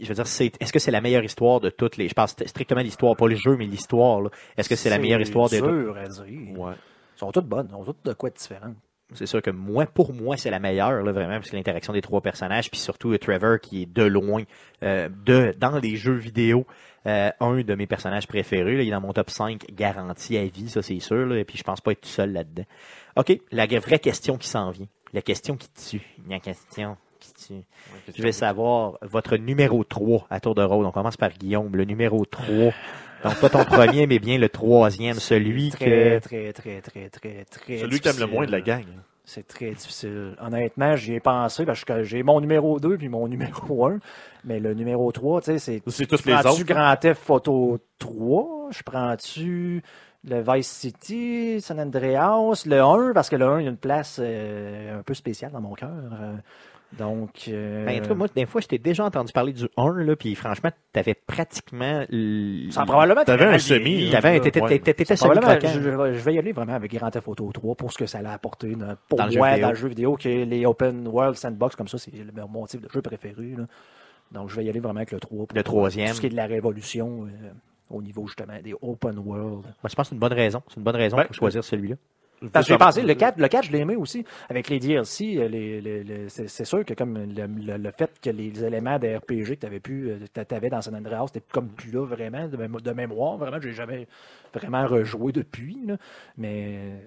[0.00, 2.08] je veux dire, c'est, est-ce que c'est la meilleure histoire de toutes les.
[2.08, 4.22] Je pense strictement l'histoire, pas le jeu, mais l'histoire.
[4.22, 4.30] là.
[4.56, 6.24] Est-ce que c'est la meilleure histoire de à dire.
[6.58, 6.72] Ouais.
[6.72, 7.68] Elles sont toutes bonnes.
[7.68, 8.72] Elles ont toutes de quoi de différent.
[9.12, 12.00] C'est sûr que moi, pour moi, c'est la meilleure, là, vraiment, parce que l'interaction des
[12.00, 14.42] trois personnages, puis surtout euh, Trevor, qui est de loin,
[14.82, 16.66] euh, de, dans les jeux vidéo,
[17.06, 18.76] euh, un de mes personnages préférés.
[18.76, 18.82] là.
[18.82, 21.58] il est dans mon top 5 garanti à vie, ça c'est sûr, là, et puis
[21.58, 22.64] je pense pas être tout seul là-dedans.
[23.16, 24.88] OK, la vraie question qui s'en vient.
[25.12, 26.02] La question qui tue.
[26.28, 27.62] La question qui tue.
[28.16, 30.86] Je vais savoir votre numéro 3 à tour de rôle.
[30.86, 32.72] On commence par Guillaume, le numéro 3.
[33.24, 36.18] Donc pas ton premier, mais bien le troisième, celui Très, que...
[36.20, 37.78] très, très, très, très, très.
[37.78, 38.82] Celui qui aime le moins de la gang.
[38.82, 39.02] hein.
[39.26, 40.36] C'est très difficile.
[40.38, 43.98] Honnêtement, j'y ai pensé parce que j'ai mon numéro 2 puis mon numéro 1.
[44.44, 45.82] Mais le numéro 3, tu sais, c'est.
[45.86, 46.64] C'est tous Je les prends-tu autres?
[46.64, 48.68] Grand Theft Photo 3?
[48.70, 49.82] Je prends-tu
[50.26, 53.76] le Vice City, San Andreas, le 1, parce que le 1, il y a une
[53.78, 55.88] place euh, un peu spéciale dans mon cœur.
[55.90, 56.36] euh,
[56.98, 57.46] donc.
[57.48, 60.34] euh, Ben, toi, moi, des fois, je t'ai déjà entendu parler du 1, là, puis
[60.34, 62.04] franchement, t'avais pratiquement...
[62.10, 64.20] l- a probablement T'avais un semi, là.
[64.20, 64.40] T'avais, là.
[64.40, 64.60] t'étais,
[65.16, 65.68] semi-croquant.
[65.68, 65.80] je,
[66.18, 68.32] je vais- y aller vraiment avec Grand Theft Auto 3 pour ce que ça a
[68.32, 69.62] apporté dans- pour Dans le jeu moi vidéo.
[69.66, 72.80] dans le jeu vidéo, que les open world sandbox comme ça, c'est le- mon type
[72.80, 73.54] de jeu préféré.
[73.58, 73.64] là.
[74.32, 75.46] Donc je vais y aller vraiment avec le 3.
[75.46, 76.08] pour Le troisième.
[76.08, 77.50] Tout ce qui est de la révolution euh,
[77.90, 79.62] au niveau justement des open world.
[79.64, 80.62] Moi, je pense que c'est une bonne raison.
[80.68, 81.96] C'est une bonne raison Ben, pour choisir celui-là.
[82.52, 84.24] Parce que j'ai pensé, le 4, le 4, je l'ai aimé aussi.
[84.50, 88.10] Avec les DLC, euh, les, les- les- c'est sûr que comme le, le- le fait
[88.22, 91.28] que les éléments de RPG que tu avais pu, euh, t'a- t'avais dans San Andreas,
[91.28, 94.06] c'était comme plus là vraiment, de, de mémoire, vraiment, j'ai jamais
[94.52, 95.78] vraiment rejoué depuis.
[95.86, 95.96] là.
[96.36, 97.06] Mais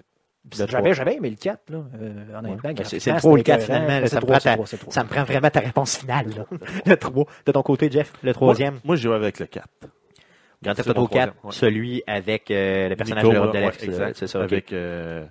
[0.50, 2.72] j'avais jamais aimé le 4, là, euh, honnêtement.
[2.72, 3.80] Ben, c'est- c'est le 3 ou le c'était 4 écœurant.
[3.80, 4.00] finalement.
[4.00, 4.92] là, ça, me le prend 3, c'est ta- le 3, c'est le 3.
[4.94, 6.26] ça me prend vraiment ta réponse finale.
[6.36, 6.46] Là.
[6.86, 7.26] le 3.
[7.46, 8.74] De ton côté, Jeff, le troisième.
[8.74, 9.68] Moi, moi j'ai joué avec le 4.
[10.62, 11.52] Grand Theft Auto mon 4, troisième, ouais.
[11.52, 14.14] celui avec euh, le personnage Nico, de l'Europe de l'Est.
[14.14, 14.42] C'est ça.
[14.42, 15.24] Avec, euh,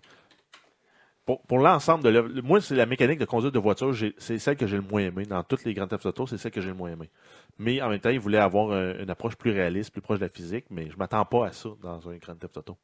[1.25, 4.55] pour pour l'ensemble de l'œuvre, moi, c'est la mécanique de conduite de voiture, c'est celle
[4.55, 5.25] que j'ai le moins aimé.
[5.25, 7.09] Dans toutes les grandes Theft Auto, c'est celle que j'ai le moins aimé.
[7.57, 10.23] Mais en même temps, ils voulaient avoir un- une approche plus réaliste, plus proche de
[10.25, 12.77] la physique, mais je m'attends pas à ça dans un grand Theft Auto.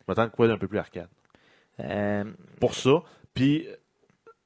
[0.00, 1.08] Je m'attends à quoi d'un peu plus arcade.
[1.80, 2.24] Euh,
[2.60, 3.02] Pour ça,
[3.32, 3.66] puis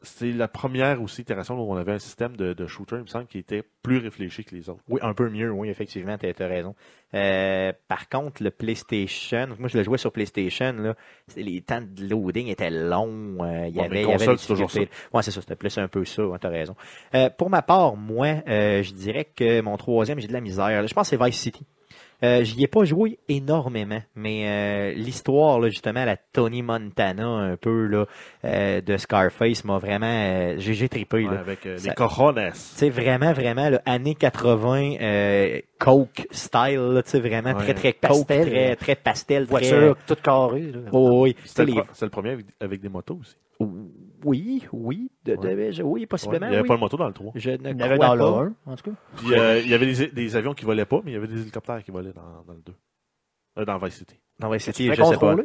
[0.02, 3.06] c'est la première aussi itération où on avait un système de, de shooter, il me
[3.06, 4.82] semble, qui était plus réfléchi que les autres.
[4.88, 6.74] oui, un peu mieux, oui, effectivement, tu as, raison.
[7.14, 10.94] Euh, par contre, le PlayStation, moi je le jouais sur PlayStation, là,
[11.36, 13.38] les temps de loading étaient longs.
[13.40, 14.70] euh, il y avait, mais il y avait console, c'est toujours.
[15.12, 16.74] Ouais, c'est ça, c'était plus un peu ça, tu as raison.
[17.14, 20.86] Euh, pour ma part, moi, je dirais que mon troisième, j'ai de la misère.
[20.86, 21.64] Je pense que c'est Vice City.
[22.24, 27.56] Euh, J'y ai pas joué énormément, mais euh, l'histoire, là, justement, la Tony Montana, un
[27.56, 28.06] peu là,
[28.44, 30.06] euh, de Scarface, m'a vraiment.
[30.06, 31.24] euh, j'ai trippé.
[31.26, 31.40] Ouais, là.
[31.40, 32.50] avec euh, les cojones.
[32.54, 37.64] C'est vraiment, vraiment, là, années 80, euh, Coke style, là, tu sais, vraiment Ouais.
[37.64, 38.48] très, très Coke, Pastel.
[38.50, 39.50] très, très pastel, très...
[39.68, 40.70] Voiture toute carrée.
[40.72, 40.78] là.
[40.92, 43.36] Oh, oui, le, c'est le premier avec, avec des motos aussi.
[44.24, 45.72] Oui, oui, de, de- Ouais.
[45.72, 46.68] je- oui, Ouais, possiblement, il n'y avait oui.
[46.68, 47.32] pas de moto dans le 3.
[47.34, 48.70] Je ne Il y avait crois dans le pas.
[48.70, 48.96] 1, en tout cas.
[49.16, 51.26] Puis euh, il y avait des, des avions qui volaient pas, mais il y avait
[51.28, 52.72] des hélicoptères qui volaient dans, dans le 2.
[53.58, 54.16] Euh, dans Vice City.
[54.42, 55.36] Ouais, c'était, Très je sais pas.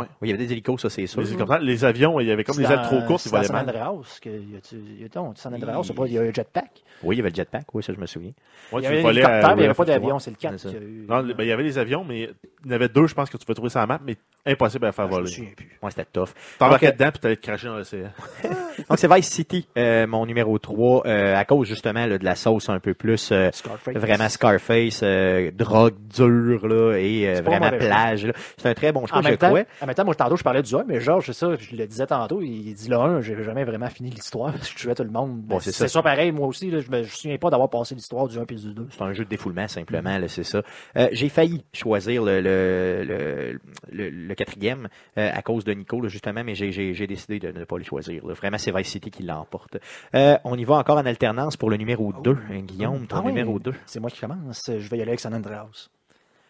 [0.00, 1.20] Oui, il y avait des hélicos, ça, c'est sûr.
[1.20, 3.56] Les hélicoptères, les avions, il y avait comme des ailes trop courtes, c'est San.
[3.56, 4.18] Andreas.
[4.22, 6.82] que- y a-tu- y a- San Andreas, c'est pas- il y a un jetpack.
[7.02, 8.32] Oui, il y avait le jetpack, oui, ça, je me souviens.
[8.72, 10.18] Ouais, Il y avait à mais il n'y avait pas d'avion.
[10.18, 10.70] C'est le 4 C'est ça.
[10.70, 11.06] qui a eu.
[11.08, 12.30] Non, ben, il y avait les avions, mais
[12.64, 14.16] il y en avait deux, je pense, que tu pouvais trouver sur la map, mais
[14.46, 15.30] impossible à faire Ah, je me voler.
[15.32, 15.78] souviens plus.
[15.82, 16.28] Ouais, c'était tough.
[16.58, 16.94] T'embarquais Ok.
[16.94, 18.08] dedans, puis t'allais te cracher dans l'océan.
[18.88, 22.34] Donc, c'est Vice City, euh, mon numéro 3, euh, à cause, justement, là, de la
[22.34, 23.94] sauce un peu plus, euh, Scarface.
[23.96, 28.30] vraiment Scarface, euh, drogue dure, là, et euh, vraiment plage.
[28.56, 29.62] C'est un très bon choix, je crois.
[29.94, 32.40] Temps, moi, tantôt, je parlais du 1, mais Georges, c'est ça, je le disais tantôt,
[32.42, 35.10] il dit le 1, j'ai jamais vraiment fini l'histoire, parce que je tuais tout le
[35.10, 35.40] monde.
[35.42, 35.88] Bon, c'est ça.
[35.88, 36.02] ça.
[36.02, 38.56] pareil, moi aussi, là, je me je souviens pas d'avoir passé l'histoire du 1 puis
[38.56, 38.88] du 2.
[38.90, 40.62] C'est un jeu de défoulement, simplement, c'est ça.
[40.96, 43.60] Euh, j'ai failli choisir le, le, le,
[43.90, 44.88] le, le quatrième
[45.18, 48.26] euh, à cause de Nico, là, justement, mais j'ai, décidé de ne pas le choisir.
[48.26, 48.34] là.
[48.34, 49.78] Vraiment, c'est Vice City qui l'emporte.
[50.14, 52.30] Euh, on y va encore en alternance pour le numéro 2.
[52.50, 53.72] Hein, Guillaume, ton Ah numéro 2.
[53.86, 55.88] C'est moi qui commence, je vais y aller avec San Andreas.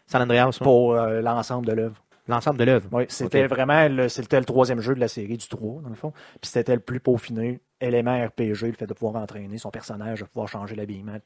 [0.07, 0.59] San Andreas.
[0.63, 2.06] Pour l'ensemble de l'œuvre.
[2.29, 2.89] L'ensemble de l'œuvre.
[2.93, 5.95] Oui, c'était vraiment le, c'était le troisième jeu de la série du 3, dans le
[5.95, 6.13] fond.
[6.41, 10.25] Puis c'était le plus peaufiné, élément RPG, le fait de pouvoir entraîner son personnage, de
[10.27, 11.19] pouvoir changer l'habillement.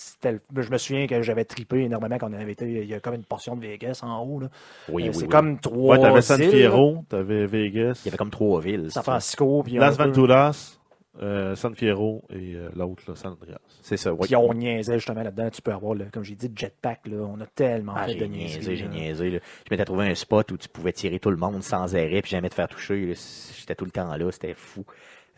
[0.00, 2.70] C'était le- je me souviens que j'avais tripé énormément quand on avait été.
[2.70, 4.38] Il y a comme une portion de Vegas en haut.
[4.38, 4.48] Là.
[4.90, 5.28] Oui, Euh, oui, c'est oui.
[5.28, 5.96] comme trois.
[5.96, 8.92] Ouais, t'avais San Fierro, t'avais Vegas, Il y avait comme trois villes.
[8.92, 9.02] San.
[9.02, 10.77] Francisco, puis Las Venturas,
[11.20, 13.58] euh, San Fierro et euh, l'autre, là, San Andreas.
[13.82, 14.20] C'est ça, oui.
[14.26, 15.50] Puis on niaisait justement là-dedans.
[15.50, 17.06] Tu peux avoir, le- comme j'ai dit, le jetpack.
[17.06, 18.90] Là, on a tellement Ah, fait j'ai de niaisé, niaiseries, j'ai là.
[18.90, 19.30] niaisé.
[19.30, 19.38] là.
[19.66, 22.30] Je m'étais trouvé un spot où tu pouvais tirer tout le monde sans arrêt puis
[22.30, 23.06] jamais te faire toucher.
[23.06, 23.14] là.
[23.58, 24.84] J'étais tout le temps là, c'était fou.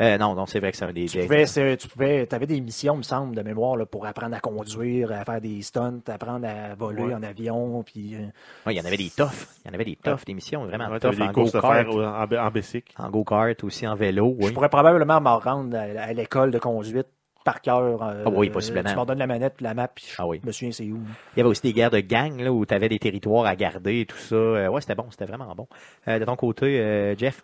[0.01, 1.05] Euh, non, non, c'est vrai que c'est un des...
[1.07, 4.35] Tu des- pouvais, tu pouvais, avais des missions, me semble, de mémoire, là, pour apprendre
[4.35, 7.15] à conduire, à faire des stunts, apprendre à voler Ouais.
[7.15, 8.21] en avion, puis euh,
[8.67, 9.29] Ouais, il y en avait des toughs.
[9.65, 12.39] Il y en avait des toughs, des missions vraiment Ouais, en des courses de go-kart.
[12.39, 12.95] en, bicycle.
[12.99, 17.09] En go-kart, aussi en vélo, je pourrais probablement m'en rendre à, à l'école de conduite
[17.45, 18.03] par cœur.
[18.03, 18.89] euh, Ah oui, possiblement.
[18.91, 20.41] Tu m'en donnes la manette, puis la map, puis je Ah oui.
[20.45, 21.01] me souviens c'est où.
[21.35, 23.55] Il y avait aussi des guerres de gang là, où tu avais des territoires à
[23.55, 24.35] garder et tout ça.
[24.35, 25.67] Euh, ouais, c'était bon, c'était vraiment bon.
[26.09, 27.43] Euh, de ton côté, euh, Jeff,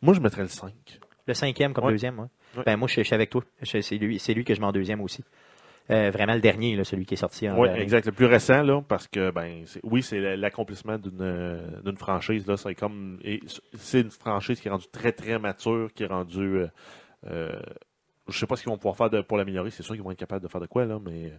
[0.00, 0.72] Moi, je mettrais le 5.
[1.26, 1.92] Le cinquième comme Ouais.
[1.92, 2.26] deuxième, ouais.
[2.56, 2.62] Ouais.
[2.66, 3.42] Ben, moi, je, je suis avec toi.
[3.62, 5.24] C'est lui, c'est lui que je mets en deuxième aussi.
[5.90, 8.06] Euh, vraiment le dernier, là, celui qui est sorti Oui, exact.
[8.06, 12.46] Le plus récent, là, parce que, ben, oui, c'est l'accomplissement d'une euh, d'une franchise.
[12.46, 13.18] Là, c'est comme,
[13.74, 16.58] c'est une franchise qui est rendue très, très mature, qui est rendue.
[16.58, 16.66] Euh,
[17.26, 17.60] euh,
[18.28, 19.70] je sais pas ce qu'ils vont pouvoir faire de- pour l'améliorer.
[19.70, 21.32] C'est sûr qu'ils vont être capables de faire de quoi, là, mais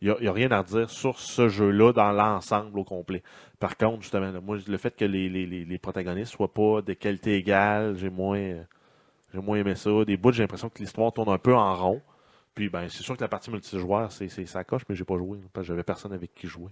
[0.00, 3.22] il n'y a, rien à redire sur ce jeu-là dans l'ensemble au complet.
[3.58, 6.92] Par contre, justement, là, moi, le fait que les, les, les, protagonistes soient pas de
[6.92, 8.62] qualité égale, j'ai moins, euh,
[9.36, 9.90] j'ai moins aimé ça.
[10.04, 12.00] Des bouts, j'ai l'impression que l'histoire tourne un peu en rond.
[12.54, 15.16] Puis ben c'est sûr que la partie multijoueur, c'est c'est ça coche, mais j'ai pas
[15.18, 15.38] joué.
[15.52, 16.70] Parce que j'avais personne avec qui jouer.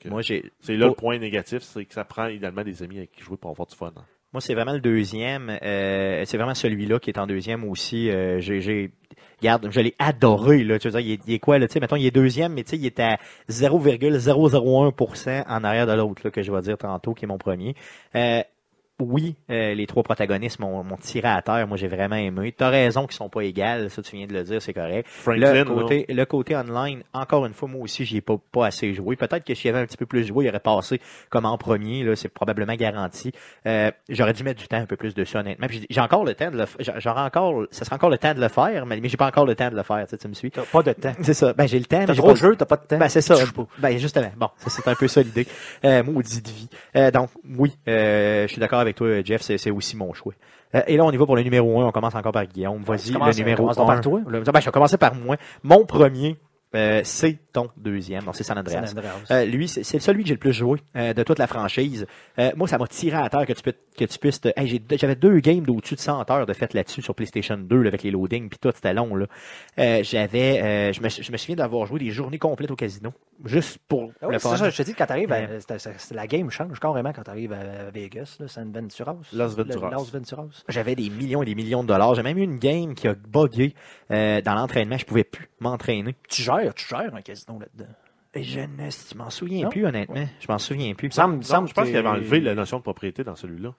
[0.00, 0.90] Que Moi, j'ai, c'est là Oh.
[0.90, 3.66] le point négatif, c'est que ça prend idéalement des amis avec qui jouer pour avoir
[3.68, 3.92] du fun.
[3.96, 4.04] hein.
[4.32, 5.50] Moi, c'est vraiment le deuxième.
[5.62, 8.08] euh, c'est vraiment celui-là qui est en deuxième aussi.
[8.10, 8.90] Euh, j'ai, j'ai,
[9.40, 10.64] regarde, je l'ai adoré.
[10.64, 12.10] Là, tu veux dire, il est, il est quoi là Tu sais, mettons, il est
[12.10, 13.18] deuxième, mais tu sais, il est à
[13.50, 17.74] 0,001% en arrière de l'autre là, que je vais dire tantôt, qui est mon premier.
[18.14, 18.42] Euh,
[19.08, 21.66] oui, euh, les trois protagonistes m'ont, m'ont tiré à terre.
[21.66, 22.52] Moi, j'ai vraiment aimé.
[22.56, 23.90] T'as raison qu'ils sont pas égales.
[23.90, 25.08] Ça, tu viens de le dire, c'est correct.
[25.08, 28.66] Franklin, Le côté, le côté online, encore une fois, moi aussi, j'y ai pas, pas
[28.66, 29.16] assez joué.
[29.16, 31.00] Peut-être que s'il y avait un petit peu plus joué, il aurait passé
[31.30, 32.04] comme en premier.
[32.04, 33.32] Là, c'est probablement garanti.
[33.66, 35.66] Euh, j'aurais dû mettre du temps un peu plus dessus, honnêtement.
[35.66, 36.94] Puis j'ai- j'ai encore le temps de le faire.
[36.98, 39.46] J'aurais encore, ça sera encore le temps de le faire, mais, mais j'ai pas encore
[39.46, 40.06] le temps de le faire.
[40.06, 40.50] Tu, me suis?
[40.50, 41.12] T'as pas de temps.
[41.22, 41.52] C'est ça.
[41.52, 42.98] Ben, j'ai le temps, T'as mais j'ai trop pas de jeux, t'as pas de temps.
[42.98, 43.34] ben, c'est ça.
[43.78, 44.30] Ben, justement.
[44.36, 45.46] Bon, ça, c'est un peu ça l'idée.
[45.84, 46.68] Euh, maudite vie.
[46.96, 50.34] Euh, donc, oui, je suis d'accord avec toi, Jeff, c'est, aussi mon choix.
[50.74, 51.86] Euh, et là, on y va pour le numéro 1.
[51.86, 52.82] On commence encore par Guillaume.
[52.82, 53.92] Vas-y, le numéro commence donc 1.
[53.92, 54.20] par toi.
[54.26, 55.36] Le- ben, je vais commencer par moi.
[55.62, 56.36] Mon premier,
[56.74, 58.22] euh, c'est ton deuxième.
[58.32, 58.86] C'est San Andreas.
[58.86, 59.20] San Andreas.
[59.30, 62.06] Euh, lui, c'est celui que j'ai le plus joué euh, de toute la franchise.
[62.56, 64.40] Moi, ça m'a tiré à terre que tu, peux, que tu puisses...
[64.56, 67.88] Hey, J'avais deux games d'au-dessus de 100 heures de fait là-dessus sur PlayStation 2 là,
[67.88, 69.14] avec les loadings, puis tout, c'était long.
[69.14, 69.26] Là.
[70.02, 73.12] J'avais, je, me, je me souviens d'avoir joué des journées complètes au casino,
[73.44, 74.56] juste pour Ah oui, le fun.
[74.56, 75.58] ça, je te dis, quand Ouais.
[75.66, 79.16] c'est- c'est- la game change carrément quand t'arrives à Vegas, là, San Venturas.
[79.32, 79.90] Las Venturas.
[79.90, 80.62] Las Venturas.
[80.68, 82.14] J'avais des millions et des millions de dollars.
[82.14, 83.74] J'ai même eu une game qui a bugué
[84.10, 84.96] euh, dans l'entraînement.
[84.98, 86.14] Je pouvais plus m'entraîner.
[86.28, 87.92] Tu gères, tu gères un casino là-dedans.
[88.34, 89.68] Et Je ne m'en souviens Non?
[89.70, 90.24] plus, honnêtement.
[90.40, 91.10] Je m'en souviens plus.
[91.10, 93.74] Semble, semble je pense qu'il avait enlevé la notion de propriété dans celui-là.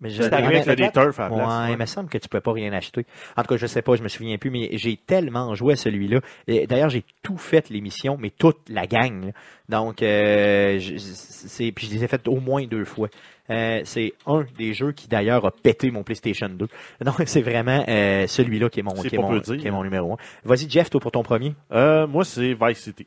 [0.00, 1.70] Mais je- C'est arrivé Avec des turfs à la Ouais, place.
[1.72, 3.04] il me semble que tu pouvais pas rien acheter.
[3.36, 5.76] En tout cas, je sais pas, je me souviens plus, mais j'ai tellement joué à
[5.76, 6.20] celui-là.
[6.46, 9.26] D'ailleurs, j'ai tout fait l'émission, mais toute la gang.
[9.26, 9.32] là.
[9.68, 13.08] Donc, euh, je- c'est, puis je les ai faites au moins deux fois.
[13.50, 16.68] Euh, c'est un des jeux qui d'ailleurs a pété mon PlayStation 2.
[17.04, 19.56] Donc, c'est vraiment euh, celui-là qui est mon, C'est qui est pas mon, peu dire,
[19.56, 19.84] qui est mon hein.
[19.84, 20.16] numéro un.
[20.44, 21.54] Vas-y, Jeff, toi pour ton premier.
[21.72, 23.06] Euh, moi, c'est Vice City.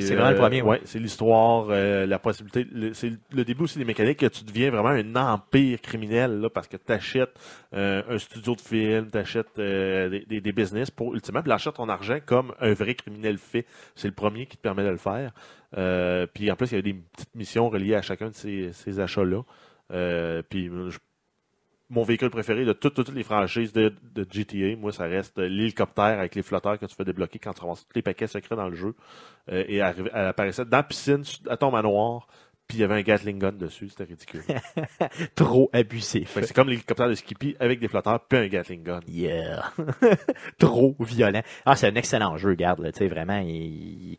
[0.00, 0.80] C'est vraiment le premier, ouais.
[0.84, 2.66] c'est l'histoire, euh, la possibilité.
[2.72, 6.48] le- C'est le début aussi des mécaniques que tu deviens vraiment un empire criminel là,
[6.50, 7.34] parce que tu achètes
[7.72, 12.52] un studio de film, tu achètes des, des, business pour ultimement blanchir ton argent comme
[12.60, 13.66] un vrai criminel fait.
[13.96, 15.32] C'est le premier qui te permet de le faire.
[15.76, 18.72] Euh, puis en plus, il y a des petites missions reliées à chacun de ces,
[18.72, 19.42] ces achats-là.
[19.92, 20.98] Euh, puis je-
[21.92, 26.18] mon véhicule préféré de toutes, toutes les franchises de, de GTA, moi, ça reste l'hélicoptère
[26.18, 28.68] avec les flotteurs que tu fais débloquer quand tu ramasses tous les paquets secrets dans
[28.68, 28.94] le jeu.
[29.50, 32.26] Euh, et elle apparaissait dans la piscine, à ton manoir,
[32.66, 33.90] puis il y avait un Gatling gun dessus.
[33.90, 34.42] C'était ridicule.
[35.34, 36.38] Trop abusif.
[36.40, 39.00] C'est comme l'hélicoptère de Skippy avec des flotteurs, puis un Gatling gun.
[39.06, 39.70] Yeah.
[40.58, 41.42] Trop violent.
[41.66, 43.42] Ah, c'est un excellent jeu, garde, là, tu sais, vraiment.
[43.44, 44.16] Il...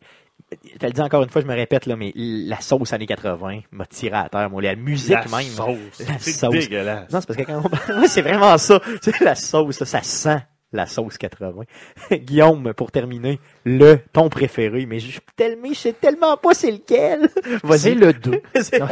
[0.52, 3.06] Je te le dis encore une fois, je me répète, là, mais la sauce années
[3.06, 4.62] 80 m'a tiré à terre, moi.
[4.62, 5.42] La musique La même.
[5.50, 5.76] sauce.
[6.06, 6.52] La C'est sauce.
[6.52, 7.10] dégueulasse.
[7.12, 7.62] Non, c'est parce que quand
[7.98, 8.06] on...
[8.06, 8.80] C'est vraiment ça.
[9.02, 10.38] Sais, la sauce, là, ça sent
[10.72, 11.62] la sauce 80.
[12.18, 17.28] Guillaume, pour terminer, le ton préféré, mais je, tellement, je sais tellement pas c'est lequel.
[17.44, 17.94] C'est Vas-y.
[17.94, 18.42] le 2.
[18.60, 18.86] C'est- Non.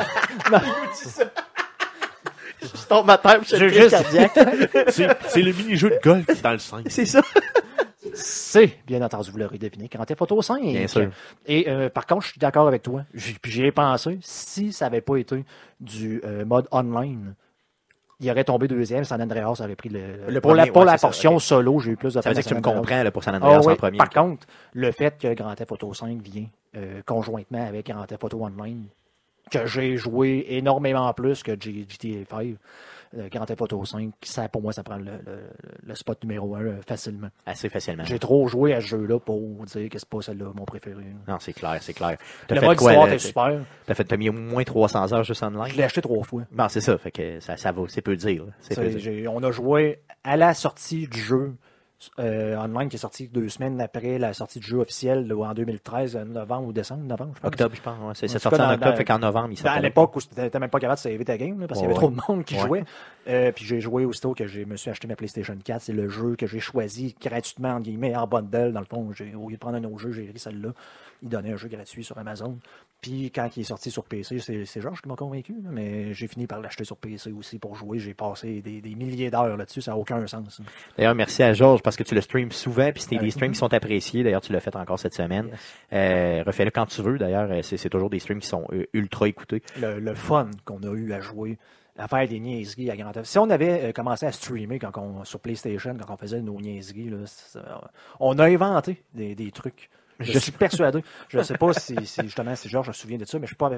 [2.62, 4.38] Je tombe ma tête, je Je suis juste- cardiaque.
[4.88, 6.86] C'est c'est le mini-jeu de golf dans le 5.
[6.88, 7.20] C'est ça.
[8.14, 10.62] C'est, bien entendu, vous l'aurez deviné, Grand Theft Auto 5.
[10.62, 11.10] Bien sûr.
[11.46, 13.04] Et euh, par contre, je suis d'accord avec toi.
[13.12, 15.44] Puis j'y ai pensé, si ça n'avait pas été
[15.80, 17.34] du euh, mode online,
[18.22, 20.00] il aurait tombé deuxième, San Andreas aurait pris le...
[20.28, 22.34] Le pour la, pour ouais, la ça, portion solo, j'ai eu plus de Ça veut
[22.34, 23.98] dire que tu me comprends là, pour San Ah Andreas oui, en premier.
[23.98, 28.22] Par contre, le fait que Grand Theft Auto 5 vient euh, conjointement avec Grand Theft
[28.24, 28.84] Auto Online,
[29.50, 32.56] que j'ai joué énormément plus que GTA 5.
[33.18, 35.50] Euh, Grand Theft Auto 5, ça, pour moi, ça prend le, le-
[35.84, 37.28] le spot numéro 1 facilement.
[37.44, 38.04] Assez facilement.
[38.04, 41.04] J'ai trop joué à ce jeu-là pour dire que c'est pas celle-là mon préféré.
[41.28, 42.16] Non, c'est clair, c'est clair.
[42.48, 43.60] Le fait mode quoi, histoire est super.
[43.86, 45.72] T'as fait, t'as mis au moins 300 heures juste Je online?
[45.76, 46.42] l'ai acheté trois fois.
[46.50, 48.46] Bon, c'est ça, fait que ça, ça vaut, c'est peu dire.
[48.74, 49.32] peu dire.
[49.32, 51.54] On a joué à la sortie du jeu
[52.18, 55.54] euh, online qui est sorti deux semaines après la sortie du jeu officiel là, en
[55.54, 57.48] 2013, euh, novembre ou décembre, novembre, je pense.
[57.48, 57.98] Octobre, je pense.
[58.00, 58.12] ouais.
[58.14, 59.80] C'est En sorti en octobre, dans- fait qu'en novembre, il À sortait.
[59.82, 61.98] l'époque où t'étais même pas capable de saver ta game là, parce qu'il y avait
[62.00, 62.84] trop de monde qui jouait.
[63.28, 65.82] Euh, puis j'ai joué aussitôt que je me suis acheté ma PlayStation 4.
[65.82, 68.72] C'est le jeu que j'ai choisi gratuitement, entre guillemets, en bundle.
[68.72, 70.70] Dans le fond, j'ai- au lieu de prendre un autre jeu, j'ai pris celle-là.
[71.22, 72.58] Il donnait un jeu gratuit sur Amazon.
[73.00, 76.26] Puis quand il est sorti sur PC, c'est Georges qui m'a convaincu, là, mais j'ai
[76.28, 77.98] fini par l'acheter sur PC aussi pour jouer.
[77.98, 80.60] J'ai passé des, des milliers d'heures là-dessus, ça n'a aucun sens.
[80.96, 83.22] D'ailleurs, merci à Georges parce que tu le streams souvent, puis c'était Ouais.
[83.22, 84.22] des streams qui sont appréciés.
[84.22, 85.48] D'ailleurs, tu l'as fait encore cette semaine.
[85.48, 85.60] Yes.
[85.92, 87.18] Euh, refais-le quand tu veux.
[87.18, 89.62] D'ailleurs, euh, c'est toujours des streams qui sont euh, ultra écoutés.
[89.80, 91.58] le, le fun qu'on a eu à jouer,
[91.98, 93.26] à faire des niaiseries à Grand Theft.
[93.26, 96.60] Si on avait euh, commencé à streamer quand on, sur PlayStation, quand on faisait nos
[96.60, 97.18] niaiseries, là,
[98.20, 99.90] on a inventé des, des trucs.
[100.20, 101.02] Je, suis persuadé.
[101.28, 103.52] Je ne sais pas si, si, justement si Georges se souvient de ça, mais je
[103.52, 103.70] sais pas.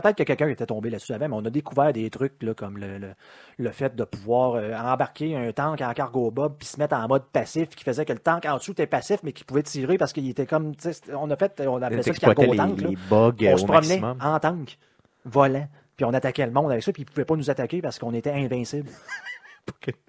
[0.00, 2.78] Peut-être que quelqu'un était tombé là-dessus avant, mais on a découvert des trucs là, comme
[2.78, 3.14] le, le,
[3.58, 7.06] le fait de pouvoir euh, embarquer un tank en cargo bob puis se mettre en
[7.08, 9.98] mode passif, qui faisait que le tank en dessous était passif, mais qui pouvait tirer
[9.98, 10.72] parce qu'il était comme.
[11.14, 12.80] On a fait, on appelait ça le cargo les, tank.
[12.80, 14.18] les bugs euh, on se promenait maximum.
[14.20, 14.78] en tank,
[15.24, 17.82] volant, puis on attaquait le monde avec ça, puis ils ne pouvaient pas nous attaquer
[17.82, 18.90] parce qu'on était invincible.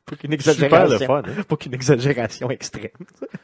[0.06, 0.90] Pour qu'une Super exagération.
[1.00, 1.24] le fun.
[1.26, 1.44] hein.
[1.48, 2.90] Pour qu'une exagération extrême.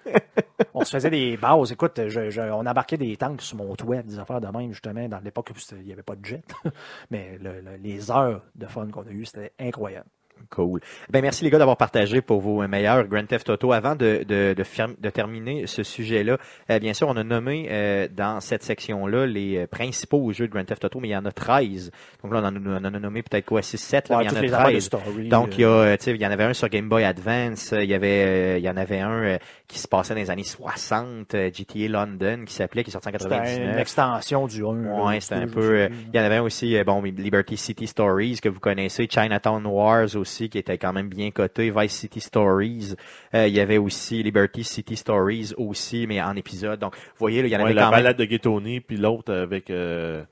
[0.82, 1.72] on se faisait des bases.
[1.72, 5.52] Écoute, on embarquait des tanks sur mon toit, des affaires de même, justement, dans l'époque
[5.56, 6.44] où il n'y avait pas de jet.
[7.12, 10.08] Mais le- le- les heures de fun qu'on a eues, c'était incroyable.
[10.50, 10.80] Cool.
[11.10, 13.72] Ben, merci les gars d'avoir partagé pour vos meilleurs Grand Theft Auto.
[13.74, 14.64] Avant de, de, de,
[15.00, 16.38] de terminer ce sujet-là,
[16.70, 20.52] euh, bien sûr, on a nommé euh, dans cette section-là les euh, principaux jeux de
[20.54, 21.92] Grand Theft Auto, mais il y en a 13.
[22.24, 24.24] Donc là, on en a, on en a nommé peut-être quoi, 6, 7, là, Ouais,
[24.24, 24.84] mais il y en a affaires de 13.
[24.84, 25.30] story.
[25.30, 27.94] Donc, il y, a, il y en avait un sur Game Boy Advance, il y
[27.94, 29.38] avait, il y en avait un
[29.68, 33.08] qui se passait dans les années 60, euh, GTA London, qui s'appelait, qui est sorti
[33.08, 33.74] en c'était 99.
[33.74, 34.74] une extension du 1.
[34.82, 35.88] là, Ouais, c'était un peu.
[36.14, 40.16] Il y en avait un aussi, bon, Liberty City Stories que vous connaissez, Chinatown Wars
[40.16, 42.96] aussi qui était quand même bien coté, Vice City Stories.
[43.36, 46.80] Euh, il y avait aussi Liberty City Stories aussi, mais en épisode.
[46.80, 48.00] Donc, vous voyez, là, il y en Ouais, avait la quand même.
[48.00, 50.24] balade de Ghetoni, puis l'autre avec euh,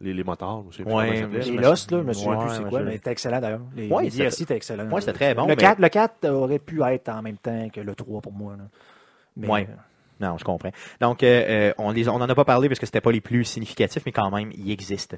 [0.00, 0.64] les, les motards.
[0.70, 2.92] Je sais plus Ouais, je Les Lost, là, je me souviens plus c'est quoi, mais
[2.96, 3.60] c'était excellent d'ailleurs.
[3.76, 4.90] Les, Ouais, les c'était- DLC étaient excellents.
[4.90, 7.68] Ouais, c'était très bon, Le mais- 4, le 4 aurait pu être en même temps
[7.72, 8.54] que le 3 pour moi.
[8.56, 8.64] là.
[9.36, 9.68] Mais, Ouais.
[9.70, 9.74] euh,
[10.20, 10.70] Non, je comprends.
[11.00, 13.42] Donc, euh, on les, on en a pas parlé parce que c'était pas les plus
[13.44, 15.16] significatifs, mais quand même, ils existent.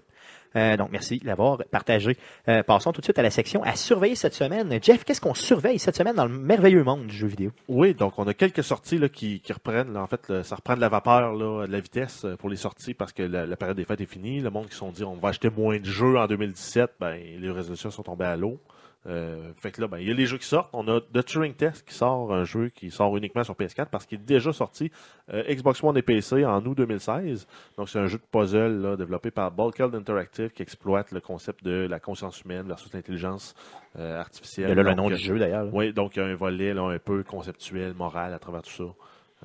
[0.55, 2.17] Euh, donc, merci de l'avoir partagé.
[2.49, 4.79] Euh, passons tout de suite à la section à surveiller cette semaine.
[4.83, 7.51] Jeff, qu'est-ce qu'on surveille cette semaine dans le merveilleux monde du jeu vidéo?
[7.69, 9.97] Oui, donc on a quelques sorties qui, reprennent.
[9.97, 13.13] en fait, ça reprend de la vapeur, de la vitesse euh, pour les sorties parce
[13.13, 14.41] que la, période des fêtes est finie.
[14.41, 17.51] Le monde qui se dit on va acheter moins de jeux en 2017, ben, les
[17.51, 18.61] résolutions sont tombées à l'eau.
[19.07, 20.71] Euh, fait que là, ben, il y a les jeux qui sortent.
[20.73, 24.05] On a The Turing Test qui sort, un jeu qui sort uniquement sur PS4 parce
[24.05, 24.91] qu'il est déjà sorti
[25.33, 27.47] euh, Xbox One et PC en août 2016.
[27.77, 31.65] Donc, c'est un jeu de puzzle là, développé par Bulkhead Interactive qui exploite le concept
[31.65, 33.55] de la conscience humaine versus l'intelligence
[33.99, 34.69] euh, artificielle.
[34.69, 35.73] De là le nom euh, du jeu d'ailleurs.
[35.73, 38.71] oui, donc il y a un volet là, un peu conceptuel, moral à travers tout
[38.71, 38.85] ça.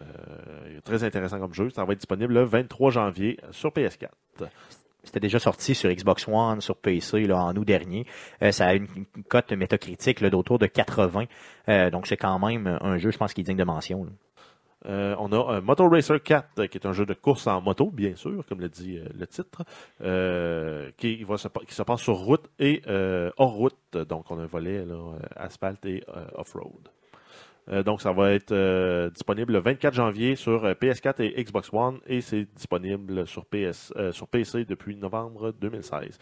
[0.01, 1.69] Euh, très intéressant comme jeu.
[1.69, 4.09] Ça va être disponible le 23 janvier sur PS4.
[5.03, 8.05] C'était déjà sorti sur Xbox One, sur PC là, en août dernier.
[8.43, 11.25] Euh, ça a une, une cote métacritique d'autour de 80.
[11.69, 14.07] Euh, donc c'est quand même un jeu, je pense, qui est digne de mention.
[14.87, 17.61] Euh, on a un Motor Racer 4, euh, qui est un jeu de course en
[17.61, 19.63] moto, bien sûr, comme le dit euh, le titre,
[20.01, 23.75] euh, qui, se, passe sur route et euh, hors route.
[23.93, 26.89] Donc, on a un volet là, euh, asphalte et euh, off-road.
[27.69, 31.69] Euh, donc, ça va être euh, disponible le 24 janvier sur euh, PS4 et Xbox
[31.71, 36.17] One et c'est disponible sur, PS, euh, sur PC depuis novembre 2016.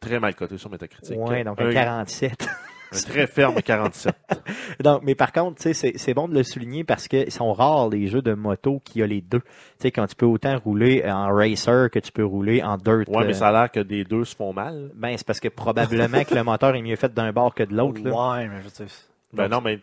[0.00, 1.16] Très mal coté sur Metacritic.
[1.18, 2.48] Ouais, donc un 47.
[2.92, 4.14] un très ferme 47.
[4.80, 7.52] Donc, mais par contre, tu sais, c'est c'est bon de le souligner parce que sont
[7.52, 9.40] rares les jeux de moto qui a les deux.
[9.40, 9.46] Tu
[9.78, 13.08] sais, quand tu peux autant rouler en racer que tu peux rouler en dirt.
[13.08, 14.90] Ouais, mais ça a l'air que des deux se font mal.
[14.94, 17.74] Ben, c'est parce que probablement que le moteur est mieux fait d'un bord que de
[17.74, 18.00] l'autre.
[18.02, 18.10] là.
[18.10, 18.86] Ouais, mais je sais.
[19.32, 19.78] Ben Donc, non, mais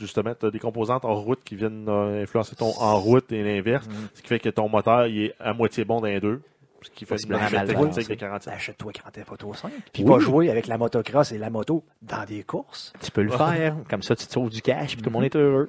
[0.00, 3.42] justement, tu as des composantes en route qui viennent euh, influencer ton en route et
[3.44, 3.94] l'inverse, Mhm.
[4.14, 6.40] ce qui fait que ton moteur il est à moitié bon dans les deux,
[6.82, 8.52] ce qui fait 47.
[8.54, 9.70] Achète-toi Grand Theft Auto 5.
[9.92, 10.08] Puis Oui.
[10.10, 12.92] va jouer avec la motocross et la moto dans des courses.
[13.02, 13.76] Tu peux le faire.
[13.88, 15.68] Comme ça, tu te sauves du cash puis tout le monde est heureux.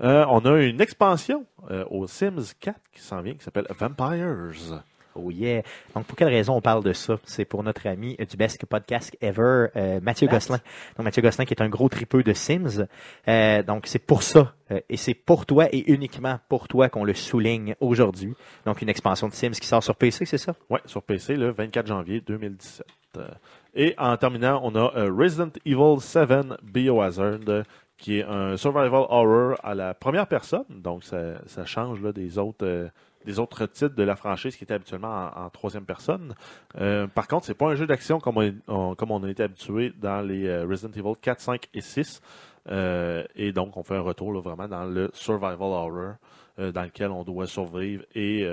[0.00, 4.52] Euh, on a une expansion euh, au Sims 4 qui s'en vient, qui s'appelle Vampires.
[5.14, 5.62] Oh yeah.
[5.94, 7.18] Donc, pour quelle raison on parle de ça?
[7.24, 10.58] C'est pour notre ami du Best Podcast Ever, euh, Mathieu Gosselin.
[10.96, 12.86] Donc, Mathieu Gosselin qui est un gros tripeux de Sims.
[13.26, 14.54] Euh, donc, c'est pour ça.
[14.70, 18.34] euh, et c'est pour toi et uniquement pour toi qu'on le souligne aujourd'hui.
[18.64, 20.54] Donc, une expansion de Sims qui sort sur PC, c'est ça?
[20.70, 22.86] Ouais, sur PC le 24 janvier 2017.
[23.16, 23.26] Euh,
[23.74, 26.28] Et en terminant, on a Resident Evil 7
[26.62, 27.38] Biohazard,
[27.96, 30.64] qui est un survival horror à la première personne.
[30.68, 32.90] Donc, ça, ça change là, des autres.
[33.24, 36.34] Des autres titres de la franchise qui étaient habituellement en, troisième personne.
[36.80, 39.92] Euh, par contre, c'est pas un jeu d'action comme on, on- comme a été habitué
[40.00, 42.20] dans les euh, Resident Evil 4, 5 et 6.
[42.70, 46.14] Euh, et donc, on fait un retour vraiment dans le survival horror
[46.58, 48.44] dans lequel on doit survivre et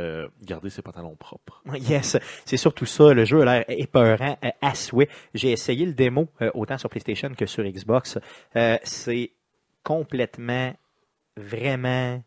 [0.44, 1.64] garder ses pantalons propres.
[1.76, 3.16] Yes, c'est surtout ça.
[3.16, 5.10] Le jeu a l'air épeurant euh, à souhait.
[5.34, 8.20] J'ai essayé le démo autant sur PlayStation que sur Xbox.
[8.84, 9.32] C'est
[9.84, 10.72] complètement,
[11.36, 12.22] vraiment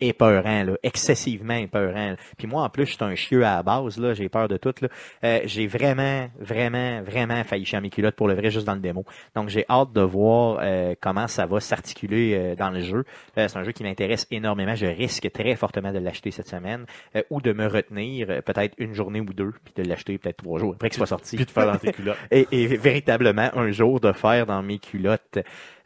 [0.00, 2.10] épeurant, là, excessivement épeurant.
[2.10, 2.16] là.
[2.36, 4.56] Puis moi, en plus, je suis un chieux à la base, là, j'ai peur de
[4.56, 4.74] tout.
[4.80, 4.88] Là.
[5.24, 8.80] Euh, j'ai vraiment, vraiment, vraiment failli chier mes culottes pour le vrai juste dans le
[8.80, 9.04] démo.
[9.34, 13.04] Donc j'ai hâte de voir euh, comment ça va s'articuler euh, dans le jeu.
[13.38, 14.74] Euh, c'est un jeu qui m'intéresse énormément.
[14.74, 18.74] Je risque très fortement de l'acheter cette semaine euh, ou de me retenir euh, peut-être
[18.78, 21.36] une journée ou deux, puis de l'acheter peut-être trois jours après qu'il soit sorti.
[21.36, 22.16] Puis de faire dans tes culottes.
[22.30, 25.38] Et, et véritablement un jour de faire dans mes culottes.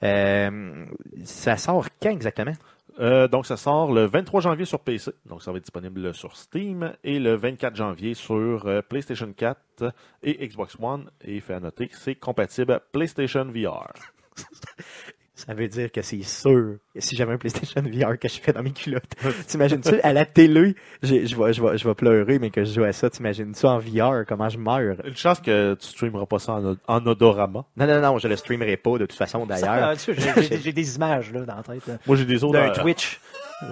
[0.02, 0.86] Euh,
[1.24, 2.52] ça sort quand exactement?
[2.98, 5.12] Euh, donc, ça sort le 23 janvier sur PC.
[5.26, 6.94] Donc, ça va être disponible sur Steam.
[7.04, 9.92] Et le 24 janvier sur euh, PlayStation 4
[10.22, 11.10] et Xbox One.
[11.22, 13.92] Et fait à noter que c'est compatible PlayStation VR.
[15.46, 18.62] Ça veut dire que c'est sûr, si j'avais un PlayStation VR que je fais dans
[18.62, 19.14] mes culottes.
[19.46, 22.84] T'imagines-tu, à la télé, je vais, je, vais, je vais pleurer, mais que je joue
[22.84, 24.96] à ça, t'imagines-tu en VR, comment je meurs?
[25.04, 27.64] Une chance que tu streameras pas ça en, en odorama.
[27.76, 29.94] Non, non, non, je le streamerai pas de toute façon d'ailleurs.
[30.62, 31.86] J'ai des images là, dans la tête.
[31.86, 31.98] là.
[32.06, 32.52] Moi, j'ai des autres.
[32.54, 33.20] D'un Twitch.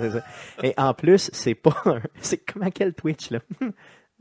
[0.00, 0.24] C'est ça.
[0.62, 2.00] Et en plus, c'est pas un...
[2.20, 3.40] C'est comment quel Twitch, là?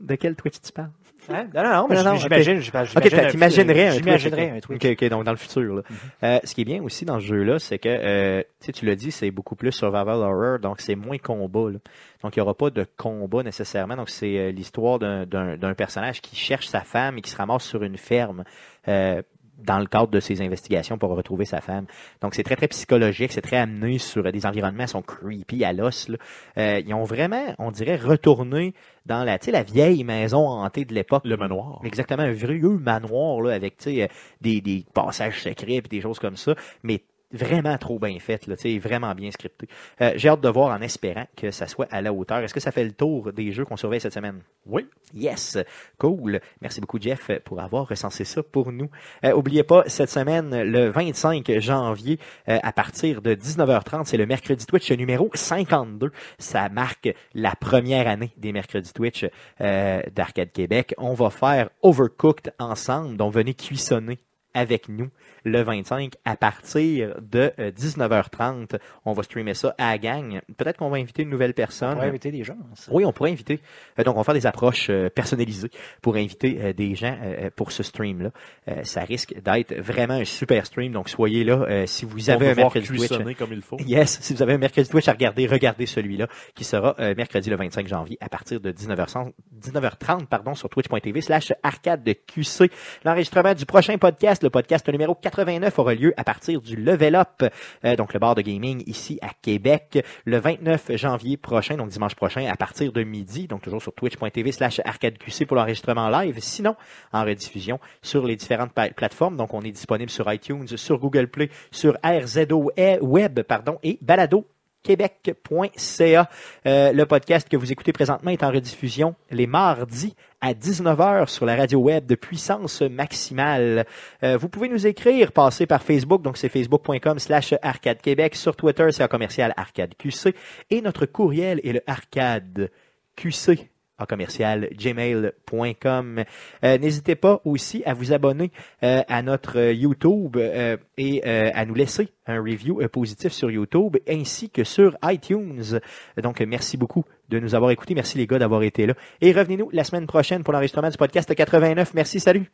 [0.00, 0.90] De quel Twitch tu parles?
[1.30, 1.48] Hein?
[1.54, 2.60] Non, non, non, mais Non, j'imagine.
[2.60, 4.04] j'imagine Ok, t'imaginerais un Twitch.
[4.04, 4.60] J'imaginerais un ok.
[4.62, 4.84] Twitch.
[4.84, 4.90] Mhm.
[4.92, 5.74] Ok, ok, donc dans le futur.
[5.76, 5.82] Là.
[6.22, 8.42] Euh, ce qui est bien aussi dans ce jeu-là, c'est que, euh,
[8.72, 11.70] tu l'as dit, c'est beaucoup plus survival horror, donc c'est moins combat.
[11.70, 11.78] là.
[12.22, 13.96] Donc il n'y aura pas de combat nécessairement.
[13.96, 17.82] Donc c'est euh, l'histoire d'un personnage qui cherche sa femme et qui se ramasse sur
[17.82, 18.44] une ferme.
[18.88, 19.22] euh,
[19.58, 21.86] dans le cadre de ses investigations pour retrouver sa femme.
[22.20, 25.64] Donc c'est très très psychologique, c'est très amené sur euh, des environnements qui sont creepy
[25.64, 26.10] à l'os.
[26.56, 28.74] Euh, ils ont vraiment, on dirait, retourné
[29.06, 31.24] dans la, tu sais, la vieille maison hantée de l'époque.
[31.24, 31.80] Le manoir.
[31.84, 34.06] Exactement, un vieux manoir là, avec tu sais, euh,
[34.40, 37.02] des, des passages secrets et des choses comme ça, mais
[37.32, 39.68] vraiment trop bien fait, là, vraiment bien scripté.
[40.00, 42.38] Euh, J'ai hâte de voir en espérant que ça soit à la hauteur.
[42.38, 44.40] Est-ce que ça fait le tour des jeux qu'on surveille cette semaine?
[44.66, 44.86] Oui.
[45.14, 45.58] Yes,
[45.98, 46.40] cool.
[46.60, 48.90] Merci beaucoup Jeff pour avoir recensé ça pour nous.
[49.24, 52.18] Euh, oubliez pas, cette semaine, le 25 janvier,
[52.48, 56.12] euh, à partir de 19h30, c'est le mercredi Twitch numéro 52.
[56.38, 59.26] Ça marque la première année des mercredis Twitch
[59.60, 60.94] euh, d'Arcade Québec.
[60.98, 64.18] On va faire Overcooked ensemble, donc venez cuissonner
[64.58, 65.08] avec nous
[65.44, 68.78] le 25 à partir de euh, 19h30.
[69.04, 70.40] On va streamer ça à la gang.
[70.56, 71.94] Peut-être qu'on va inviter une nouvelle On personne.
[71.94, 72.56] pourrait inviter des gens.
[72.74, 72.90] ça.
[72.92, 73.60] Oui, on pourrait inviter.
[73.98, 75.70] euh, donc, on va faire des approches euh, personnalisées
[76.02, 78.30] pour inviter euh, des gens euh, pour ce stream-là.
[78.68, 80.92] Euh, ça risque d'être vraiment un super stream.
[80.92, 81.64] Donc, soyez là.
[81.68, 83.00] Euh, si vous On avez un mercredi Twitch.
[83.08, 83.76] cuissonner comme il faut.
[83.86, 87.48] Yes, si vous avez un mercredi Twitch à regarder, regardez celui-là qui sera euh, mercredi
[87.48, 89.32] le 25 janvier à partir de 19h30,
[89.62, 92.70] 19h30 pardon, sur twitch.tv slash arcade de QC.
[93.04, 97.42] L'enregistrement du prochain podcast, le podcast numéro 89, aura lieu à partir du Level Up,
[97.84, 102.14] euh, donc le bar de gaming ici à Québec, le 29 janvier prochain, donc dimanche
[102.14, 106.36] prochain, à partir de midi, donc toujours sur twitch.tv slash arcade QC pour l'enregistrement live,
[106.40, 106.76] sinon
[107.12, 109.36] en rediffusion sur les différentes plateformes.
[109.36, 113.98] Donc on est disponible sur iTunes, sur Google Play, sur RZO E- Web, pardon, et
[114.02, 114.46] Balado
[114.88, 116.30] québec.ca.
[116.64, 121.44] Euh, le podcast que vous écoutez présentement est en rediffusion les mardis à 19h sur
[121.44, 123.84] la radio web de puissance maximale.
[124.22, 128.34] Euh, vous pouvez nous écrire, passer par Facebook, donc c'est facebook.com slash arcade québec.
[128.34, 130.34] Sur Twitter, c'est un commercial arcade QC.
[130.70, 132.70] Et notre courriel est le arcade
[133.14, 133.68] QC
[133.98, 136.24] en commercial gmail.com.
[136.64, 138.50] Euh, N'hésitez pas aussi à vous abonner
[138.82, 144.50] euh, à notre YouTube euh, et à nous laisser un review positif sur YouTube ainsi
[144.50, 145.80] que sur iTunes.
[146.22, 147.94] Donc, merci beaucoup de nous avoir écoutés.
[147.94, 148.94] Merci les gars d'avoir été là.
[149.20, 151.94] Et revenez-nous la semaine prochaine pour l'enregistrement du podcast 89.
[151.94, 152.50] Merci, salut!